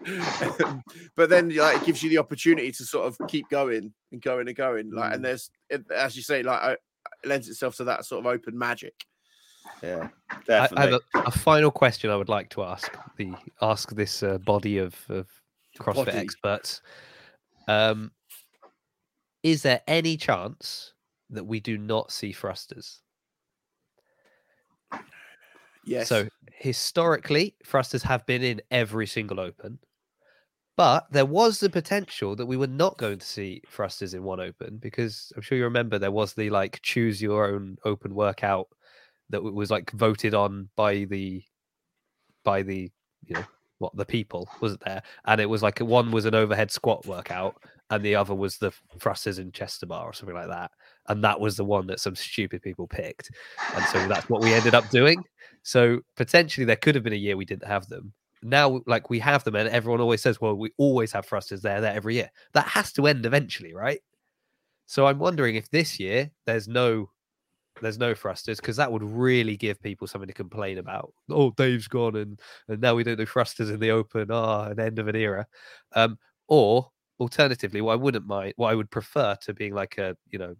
but 1.16 1.28
then 1.28 1.54
like 1.54 1.78
it 1.78 1.86
gives 1.86 2.02
you 2.02 2.10
the 2.10 2.18
opportunity 2.18 2.72
to 2.72 2.84
sort 2.84 3.06
of 3.06 3.28
keep 3.28 3.48
going 3.48 3.92
and 4.12 4.22
going 4.22 4.48
and 4.48 4.56
going 4.56 4.90
like 4.92 5.14
and 5.14 5.24
there's 5.24 5.50
it, 5.70 5.84
as 5.90 6.16
you 6.16 6.22
say 6.22 6.42
like 6.42 6.72
it 6.72 7.28
lends 7.28 7.48
itself 7.48 7.76
to 7.76 7.84
that 7.84 8.04
sort 8.04 8.20
of 8.20 8.26
open 8.26 8.56
magic. 8.56 8.94
Yeah, 9.82 10.08
I, 10.30 10.36
definitely. 10.46 10.78
I 10.78 10.90
have 10.90 11.00
a, 11.14 11.28
a 11.28 11.30
final 11.30 11.70
question 11.70 12.10
I 12.10 12.16
would 12.16 12.28
like 12.28 12.50
to 12.50 12.62
ask 12.62 12.96
the 13.16 13.32
ask 13.60 13.94
this 13.94 14.22
uh, 14.22 14.38
body 14.38 14.78
of, 14.78 14.96
of 15.08 15.28
CrossFit 15.78 16.06
body. 16.06 16.18
experts. 16.18 16.82
Um, 17.68 18.12
is 19.42 19.62
there 19.62 19.82
any 19.86 20.16
chance 20.16 20.94
that 21.30 21.44
we 21.44 21.60
do 21.60 21.78
not 21.78 22.10
see 22.12 22.32
thrusters? 22.32 23.02
Yes. 25.86 26.08
So 26.08 26.28
historically, 26.52 27.54
thrusters 27.64 28.02
have 28.02 28.26
been 28.26 28.42
in 28.42 28.60
every 28.70 29.06
single 29.06 29.40
open, 29.40 29.78
but 30.76 31.06
there 31.10 31.24
was 31.24 31.60
the 31.60 31.70
potential 31.70 32.36
that 32.36 32.46
we 32.46 32.56
were 32.56 32.66
not 32.66 32.98
going 32.98 33.18
to 33.18 33.26
see 33.26 33.62
thrusters 33.70 34.12
in 34.12 34.22
one 34.22 34.40
open 34.40 34.78
because 34.78 35.32
I'm 35.36 35.42
sure 35.42 35.56
you 35.56 35.64
remember 35.64 35.98
there 35.98 36.10
was 36.10 36.34
the 36.34 36.50
like 36.50 36.80
choose 36.82 37.22
your 37.22 37.46
own 37.46 37.76
open 37.84 38.14
workout 38.14 38.68
that 39.30 39.42
was 39.42 39.70
like 39.70 39.90
voted 39.92 40.34
on 40.34 40.68
by 40.76 41.04
the 41.04 41.42
by 42.44 42.62
the 42.62 42.90
you 43.24 43.34
know 43.34 43.44
what 43.78 43.94
the 43.96 44.06
people 44.06 44.48
wasn't 44.60 44.80
there 44.84 45.02
and 45.26 45.40
it 45.40 45.48
was 45.48 45.62
like 45.62 45.78
one 45.80 46.10
was 46.10 46.24
an 46.24 46.34
overhead 46.34 46.70
squat 46.70 47.04
workout 47.06 47.56
and 47.90 48.04
the 48.04 48.14
other 48.14 48.34
was 48.34 48.56
the 48.56 48.72
thrusters 48.98 49.38
in 49.38 49.52
chest 49.52 49.80
to 49.80 49.86
bar 49.86 50.06
or 50.06 50.12
something 50.12 50.34
like 50.34 50.48
that 50.48 50.70
and 51.08 51.22
that 51.22 51.38
was 51.38 51.56
the 51.56 51.64
one 51.64 51.86
that 51.86 52.00
some 52.00 52.16
stupid 52.16 52.62
people 52.62 52.86
picked 52.86 53.30
and 53.74 53.84
so 53.86 54.08
that's 54.08 54.28
what 54.30 54.42
we 54.42 54.54
ended 54.54 54.74
up 54.74 54.88
doing 54.90 55.22
so 55.66 55.98
potentially 56.14 56.64
there 56.64 56.76
could 56.76 56.94
have 56.94 57.02
been 57.02 57.12
a 57.12 57.16
year 57.16 57.36
we 57.36 57.44
didn't 57.44 57.66
have 57.66 57.88
them. 57.88 58.12
Now, 58.40 58.82
like 58.86 59.10
we 59.10 59.18
have 59.18 59.42
them, 59.42 59.56
and 59.56 59.68
everyone 59.68 60.00
always 60.00 60.22
says, 60.22 60.40
"Well, 60.40 60.54
we 60.54 60.70
always 60.76 61.10
have 61.10 61.26
thrusters 61.26 61.62
there, 61.62 61.80
there 61.80 61.92
every 61.92 62.14
year." 62.14 62.30
That 62.52 62.68
has 62.68 62.92
to 62.92 63.06
end 63.08 63.26
eventually, 63.26 63.74
right? 63.74 64.00
So 64.86 65.06
I'm 65.06 65.18
wondering 65.18 65.56
if 65.56 65.68
this 65.70 65.98
year 65.98 66.30
there's 66.44 66.68
no 66.68 67.10
there's 67.80 67.98
no 67.98 68.14
thrusters 68.14 68.58
because 68.58 68.76
that 68.76 68.90
would 68.90 69.02
really 69.02 69.56
give 69.56 69.82
people 69.82 70.06
something 70.06 70.28
to 70.28 70.34
complain 70.34 70.78
about. 70.78 71.12
Oh, 71.30 71.50
Dave's 71.50 71.88
gone, 71.88 72.16
and 72.16 72.40
and 72.68 72.80
now 72.80 72.94
we 72.94 73.04
don't 73.04 73.18
do 73.18 73.26
thrusters 73.26 73.70
in 73.70 73.80
the 73.80 73.90
open. 73.90 74.30
Ah, 74.30 74.66
an 74.66 74.80
end 74.80 74.98
of 74.98 75.08
an 75.08 75.16
era. 75.16 75.46
Um, 75.94 76.18
or 76.48 76.90
alternatively, 77.20 77.80
what 77.80 77.92
I 77.92 77.96
wouldn't 77.96 78.26
mind, 78.26 78.54
what 78.56 78.70
I 78.70 78.74
would 78.74 78.90
prefer 78.90 79.36
to 79.42 79.54
being 79.54 79.74
like 79.74 79.98
a 79.98 80.16
you 80.30 80.38
know 80.38 80.54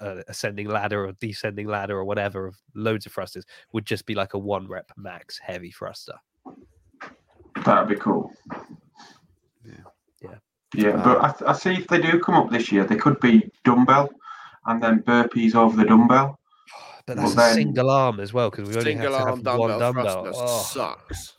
a 0.00 0.22
ascending 0.28 0.68
ladder 0.68 1.06
or 1.06 1.12
descending 1.12 1.66
ladder 1.66 1.96
or 1.96 2.04
whatever 2.04 2.46
of 2.46 2.56
loads 2.74 3.06
of 3.06 3.12
thrusters 3.12 3.44
would 3.72 3.86
just 3.86 4.04
be 4.06 4.14
like 4.14 4.34
a 4.34 4.38
one 4.38 4.66
rep 4.66 4.90
max 4.96 5.38
heavy 5.38 5.70
thruster. 5.70 6.14
That'd 7.64 7.88
be 7.88 7.96
cool. 7.96 8.32
Yeah. 9.64 9.72
Yeah. 10.22 10.34
Yeah, 10.74 10.96
but 11.02 11.24
I, 11.24 11.30
th- 11.30 11.48
I 11.48 11.52
see 11.54 11.70
if 11.74 11.86
they 11.86 12.00
do 12.00 12.20
come 12.20 12.34
up 12.34 12.50
this 12.50 12.70
year, 12.70 12.84
they 12.84 12.96
could 12.96 13.18
be 13.20 13.50
dumbbell 13.64 14.10
and 14.66 14.82
then 14.82 15.02
burpees 15.02 15.54
over 15.54 15.76
the 15.76 15.84
dumbbell. 15.84 16.38
But 17.06 17.16
Well, 17.18 17.26
that's 17.26 17.34
a 17.34 17.36
then- 17.36 17.54
single 17.54 17.90
arm 17.90 18.18
as 18.20 18.32
well 18.32 18.50
because 18.50 18.68
we 18.68 18.74
only 18.76 18.92
Single 18.92 19.12
have 19.12 19.22
to 19.22 19.28
arm 19.30 19.44
have 19.44 19.58
one 19.58 19.70
dumbbell, 19.70 19.78
dumbbell. 19.78 20.24
thrusters 20.24 20.42
Oh, 20.42 20.62
sucks. 20.62 21.32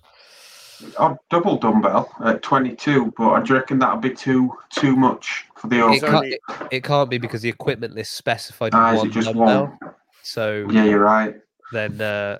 Oh, 0.99 1.17
double 1.31 1.57
dumbbell 1.57 2.07
at 2.23 2.41
22, 2.43 3.11
but 3.17 3.41
do 3.45 3.49
you 3.53 3.59
reckon 3.59 3.79
that'd 3.79 3.99
be 3.99 4.11
too 4.11 4.51
too 4.69 4.95
much 4.95 5.45
for 5.55 5.67
the 5.67 5.87
it, 5.89 6.01
can't, 6.01 6.25
it, 6.25 6.39
it 6.71 6.83
can't 6.83 7.09
be 7.09 7.17
because 7.17 7.41
the 7.41 7.49
equipment 7.49 7.95
list 7.95 8.13
specified 8.13 8.73
Ah, 8.75 8.95
one 8.95 9.09
just 9.11 9.25
dumbbell. 9.27 9.75
one? 9.81 9.93
So 10.21 10.67
Yeah, 10.69 10.83
you're 10.83 10.99
right. 10.99 11.35
then, 11.73 11.99
uh, 11.99 12.37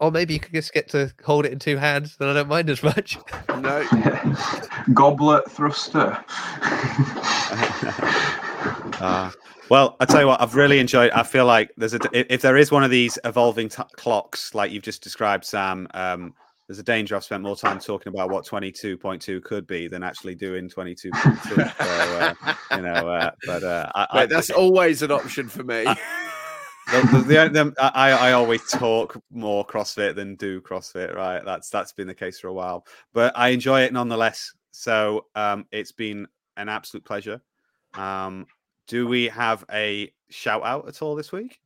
or 0.00 0.10
maybe 0.12 0.34
you 0.34 0.40
could 0.40 0.52
just 0.52 0.72
get 0.74 0.88
to 0.90 1.10
hold 1.24 1.46
it 1.46 1.52
in 1.52 1.58
two 1.58 1.78
hands, 1.78 2.16
then 2.18 2.28
I 2.28 2.34
don't 2.34 2.48
mind 2.48 2.68
as 2.70 2.82
much. 2.82 3.18
No, 3.58 3.84
Goblet 4.94 5.50
thruster. 5.50 6.16
Uh, 9.00 9.30
well, 9.70 9.96
I 10.00 10.04
tell 10.04 10.20
you 10.20 10.26
what, 10.26 10.40
I've 10.40 10.54
really 10.54 10.78
enjoyed. 10.78 11.10
I 11.12 11.22
feel 11.22 11.46
like 11.46 11.70
there's 11.76 11.94
a 11.94 12.00
if 12.32 12.42
there 12.42 12.56
is 12.56 12.70
one 12.70 12.84
of 12.84 12.90
these 12.90 13.18
evolving 13.24 13.68
t- 13.68 13.82
clocks 13.96 14.54
like 14.54 14.70
you've 14.70 14.82
just 14.82 15.02
described, 15.02 15.44
Sam. 15.44 15.88
Um, 15.94 16.34
there's 16.68 16.78
a 16.78 16.82
danger 16.82 17.16
I've 17.16 17.24
spent 17.24 17.42
more 17.42 17.56
time 17.56 17.80
talking 17.80 18.12
about 18.12 18.30
what 18.30 18.44
22.2 18.44 19.42
could 19.42 19.66
be 19.66 19.88
than 19.88 20.02
actually 20.02 20.34
doing 20.34 20.68
22.2. 20.68 21.48
so, 21.48 22.34
uh, 22.44 22.54
you 22.76 22.82
know, 22.82 23.08
uh, 23.08 23.30
but 23.46 23.64
uh, 23.64 23.90
I, 23.94 24.06
I, 24.10 24.20
Mate, 24.20 24.28
that's 24.28 24.50
always 24.50 25.00
an 25.00 25.10
option 25.10 25.48
for 25.48 25.64
me. 25.64 25.84
the, 25.84 27.24
the, 27.26 27.48
the, 27.48 27.74
I, 27.96 28.10
I 28.10 28.32
always 28.32 28.62
talk 28.70 29.18
more 29.30 29.66
CrossFit 29.66 30.14
than 30.14 30.36
do 30.36 30.60
CrossFit, 30.60 31.14
right? 31.14 31.42
That's 31.42 31.70
that's 31.70 31.92
been 31.92 32.06
the 32.06 32.14
case 32.14 32.38
for 32.38 32.48
a 32.48 32.52
while, 32.52 32.86
but 33.14 33.32
I 33.34 33.48
enjoy 33.48 33.82
it 33.82 33.92
nonetheless. 33.94 34.52
So 34.70 35.24
um, 35.34 35.64
it's 35.72 35.92
been 35.92 36.26
an 36.58 36.68
absolute 36.68 37.04
pleasure. 37.04 37.40
Um, 37.94 38.46
do 38.88 39.06
we 39.06 39.28
have 39.28 39.64
a 39.70 40.10
shout 40.30 40.62
out 40.64 40.88
at 40.88 41.00
all 41.02 41.14
this 41.14 41.30
week? 41.30 41.60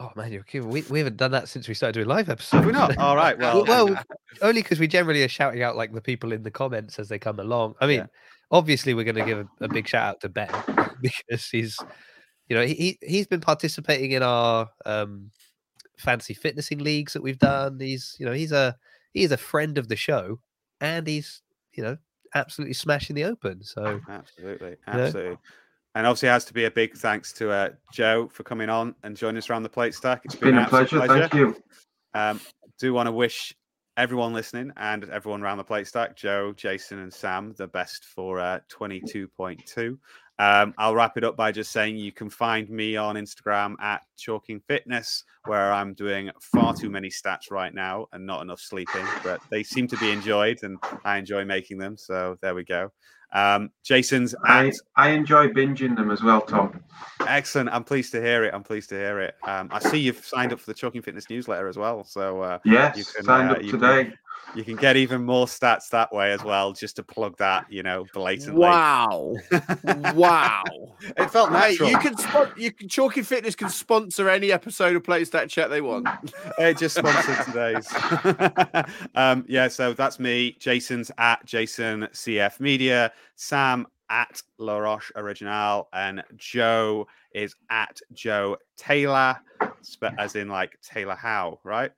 Oh 0.00 0.10
man, 0.16 0.32
you're 0.32 0.42
kidding. 0.42 0.68
We, 0.68 0.82
we 0.90 0.98
haven't 1.00 1.16
done 1.16 1.30
that 1.30 1.48
since 1.48 1.68
we 1.68 1.74
started 1.74 1.94
doing 1.94 2.08
live 2.08 2.28
episodes. 2.28 2.50
Have 2.64 2.66
we 2.66 2.72
not? 2.72 2.96
All 2.98 3.16
right. 3.16 3.38
Well, 3.38 3.64
Well, 3.64 4.02
only 4.42 4.62
because 4.62 4.78
we 4.80 4.88
generally 4.88 5.22
are 5.22 5.28
shouting 5.28 5.62
out 5.62 5.76
like 5.76 5.92
the 5.92 6.00
people 6.00 6.32
in 6.32 6.42
the 6.42 6.50
comments 6.50 6.98
as 6.98 7.08
they 7.08 7.18
come 7.18 7.38
along. 7.40 7.74
I 7.80 7.86
mean, 7.86 7.98
Yeah. 8.00 8.06
obviously 8.50 8.94
we're 8.94 9.04
going 9.04 9.14
to 9.16 9.24
give 9.24 9.38
a, 9.38 9.64
a 9.64 9.68
big 9.68 9.86
shout 9.88 10.02
out 10.08 10.20
to 10.22 10.28
Ben 10.28 10.50
because 11.00 11.48
he's, 11.48 11.78
you 12.48 12.56
know, 12.56 12.64
he 12.66 12.74
he- 12.74 12.98
he's 13.02 13.26
been 13.26 13.40
participating 13.40 14.12
in 14.12 14.22
our 14.22 14.68
um, 14.84 15.30
fancy 15.98 16.34
fitnessing 16.34 16.78
leagues 16.78 17.12
that 17.12 17.22
we've 17.22 17.38
done. 17.38 17.78
He's 17.78 18.16
you 18.18 18.26
know 18.26 18.32
he's 18.32 18.50
a 18.52 18.76
he's 19.12 19.30
a 19.30 19.36
friend 19.36 19.78
of 19.78 19.88
the 19.88 19.96
show, 19.96 20.40
and 20.80 21.06
he's 21.06 21.42
you 21.74 21.82
know 21.84 21.96
absolutely 22.34 22.74
smashing 22.74 23.14
the 23.14 23.24
open. 23.24 23.62
So 23.62 24.00
absolutely, 24.08 24.70
you 24.70 24.76
know, 24.92 25.00
absolutely. 25.04 25.38
And 25.94 26.06
obviously, 26.06 26.28
it 26.28 26.32
has 26.32 26.44
to 26.46 26.54
be 26.54 26.64
a 26.64 26.70
big 26.70 26.96
thanks 26.96 27.32
to 27.34 27.50
uh, 27.50 27.68
Joe 27.92 28.28
for 28.32 28.44
coming 28.44 28.70
on 28.70 28.94
and 29.02 29.16
joining 29.16 29.38
us 29.38 29.50
around 29.50 29.62
the 29.62 29.68
plate 29.68 29.94
stack. 29.94 30.22
It's 30.24 30.34
been, 30.34 30.56
an 30.56 30.64
a 30.64 30.68
pleasure. 30.68 31.02
absolute 31.02 31.30
Thank 31.30 31.34
you. 31.34 31.62
Um, 32.14 32.40
do 32.78 32.94
want 32.94 33.08
to 33.08 33.12
wish 33.12 33.54
everyone 33.96 34.32
listening 34.32 34.72
and 34.76 35.04
everyone 35.10 35.42
around 35.42 35.58
the 35.58 35.64
plate 35.64 35.86
stack, 35.86 36.16
Joe, 36.16 36.52
Jason, 36.56 36.98
and 36.98 37.12
Sam, 37.12 37.54
the 37.58 37.66
best 37.66 38.04
for 38.04 38.40
uh, 38.40 38.60
22.2. 38.70 39.98
Um, 40.38 40.74
I'll 40.78 40.94
wrap 40.94 41.16
it 41.16 41.24
up 41.24 41.36
by 41.36 41.52
just 41.52 41.72
saying 41.72 41.96
you 41.96 42.10
can 42.10 42.30
find 42.30 42.68
me 42.70 42.96
on 42.96 43.16
Instagram 43.16 43.74
at 43.80 44.02
Chalking 44.16 44.60
Fitness, 44.66 45.24
where 45.44 45.72
I'm 45.72 45.94
doing 45.94 46.30
far 46.40 46.74
too 46.74 46.90
many 46.90 47.10
stats 47.10 47.50
right 47.50 47.72
now 47.72 48.06
and 48.12 48.26
not 48.26 48.42
enough 48.42 48.60
sleeping, 48.60 49.06
but 49.22 49.40
they 49.50 49.62
seem 49.62 49.86
to 49.88 49.96
be 49.98 50.10
enjoyed 50.10 50.58
and 50.62 50.78
I 51.04 51.18
enjoy 51.18 51.44
making 51.44 51.78
them. 51.78 51.96
So 51.96 52.38
there 52.40 52.54
we 52.54 52.64
go. 52.64 52.90
Um, 53.34 53.70
Jason's 53.82 54.34
I, 54.44 54.68
at 54.68 54.74
I 54.96 55.08
enjoy 55.10 55.48
binging 55.48 55.96
them 55.96 56.10
as 56.10 56.22
well, 56.22 56.40
Tom. 56.42 56.82
excellent. 57.26 57.70
I'm 57.70 57.84
pleased 57.84 58.12
to 58.12 58.20
hear 58.20 58.44
it. 58.44 58.52
I'm 58.52 58.62
pleased 58.62 58.90
to 58.90 58.94
hear 58.96 59.20
it. 59.20 59.34
Um, 59.46 59.68
I 59.72 59.78
see 59.78 59.98
you've 59.98 60.24
signed 60.24 60.52
up 60.52 60.60
for 60.60 60.66
the 60.66 60.74
Chalking 60.74 61.02
Fitness 61.02 61.30
newsletter 61.30 61.66
as 61.68 61.76
well. 61.78 62.04
So 62.04 62.42
uh, 62.42 62.58
Yes, 62.64 62.96
You 62.98 63.04
can, 63.04 63.24
signed 63.24 63.50
uh, 63.50 63.54
up 63.54 63.62
you 63.62 63.70
can- 63.70 63.80
today. 63.80 64.12
You 64.54 64.64
can 64.64 64.76
get 64.76 64.96
even 64.96 65.24
more 65.24 65.46
stats 65.46 65.88
that 65.90 66.12
way 66.12 66.32
as 66.32 66.44
well, 66.44 66.72
just 66.72 66.96
to 66.96 67.02
plug 67.02 67.36
that, 67.38 67.66
you 67.70 67.82
know, 67.82 68.04
blatantly. 68.12 68.60
Wow. 68.60 69.34
wow. 70.14 70.62
it 71.16 71.30
felt 71.30 71.50
Mate, 71.50 71.80
natural. 71.80 71.90
you 71.90 71.98
can 71.98 72.16
spon- 72.18 72.52
you 72.56 72.70
can 72.70 72.88
Chalky 72.88 73.22
Fitness 73.22 73.54
can 73.54 73.70
sponsor 73.70 74.28
any 74.28 74.52
episode 74.52 74.94
of 74.94 75.04
Plate 75.04 75.26
Stack 75.26 75.48
Chat 75.48 75.70
they 75.70 75.80
want. 75.80 76.06
it 76.58 76.76
just 76.76 76.96
sponsored 76.96 77.44
today's. 77.46 77.88
um, 79.14 79.44
yeah, 79.48 79.68
so 79.68 79.94
that's 79.94 80.20
me. 80.20 80.56
Jason's 80.60 81.10
at 81.18 81.44
Jason 81.46 82.08
CF 82.12 82.60
Media. 82.60 83.12
Sam 83.36 83.86
at 84.10 84.42
La 84.58 84.76
Roche 84.76 85.10
Original, 85.16 85.88
and 85.94 86.22
Joe 86.36 87.06
is 87.34 87.54
at 87.70 87.98
Joe 88.12 88.58
Taylor, 88.76 89.40
as 90.18 90.36
in 90.36 90.48
like 90.48 90.78
Taylor 90.82 91.14
Howe, 91.14 91.58
right? 91.64 91.90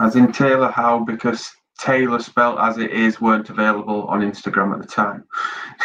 As 0.00 0.16
in 0.16 0.32
Taylor 0.32 0.70
Howe, 0.70 1.00
because 1.00 1.50
Taylor 1.78 2.18
spelt 2.20 2.58
as 2.58 2.78
it 2.78 2.90
is 2.90 3.20
weren't 3.20 3.50
available 3.50 4.04
on 4.04 4.20
Instagram 4.20 4.72
at 4.74 4.80
the 4.80 4.88
time. 4.88 5.24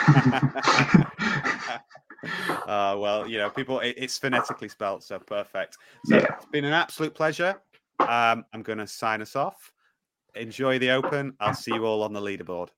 uh, 2.68 2.96
well, 2.98 3.28
you 3.28 3.38
know, 3.38 3.50
people, 3.50 3.80
it, 3.80 3.96
it's 3.98 4.18
phonetically 4.18 4.70
spelled, 4.70 5.04
so 5.04 5.20
perfect. 5.20 5.78
So 6.06 6.18
Yeah. 6.18 6.36
it's 6.36 6.46
been 6.48 6.66
an 6.66 6.74
absolute 6.74 7.14
pleasure. 7.14 7.62
Um, 8.00 8.46
I'm 8.54 8.64
going 8.64 8.80
to 8.80 8.88
sign 8.88 9.22
us 9.22 9.36
off. 9.36 9.72
Enjoy 10.36 10.80
the 10.80 10.92
open. 10.92 11.36
I'll 11.40 11.54
see 11.54 11.74
you 11.74 11.86
all 11.86 12.02
on 12.02 12.14
the 12.14 12.22
leaderboard. 12.22 12.70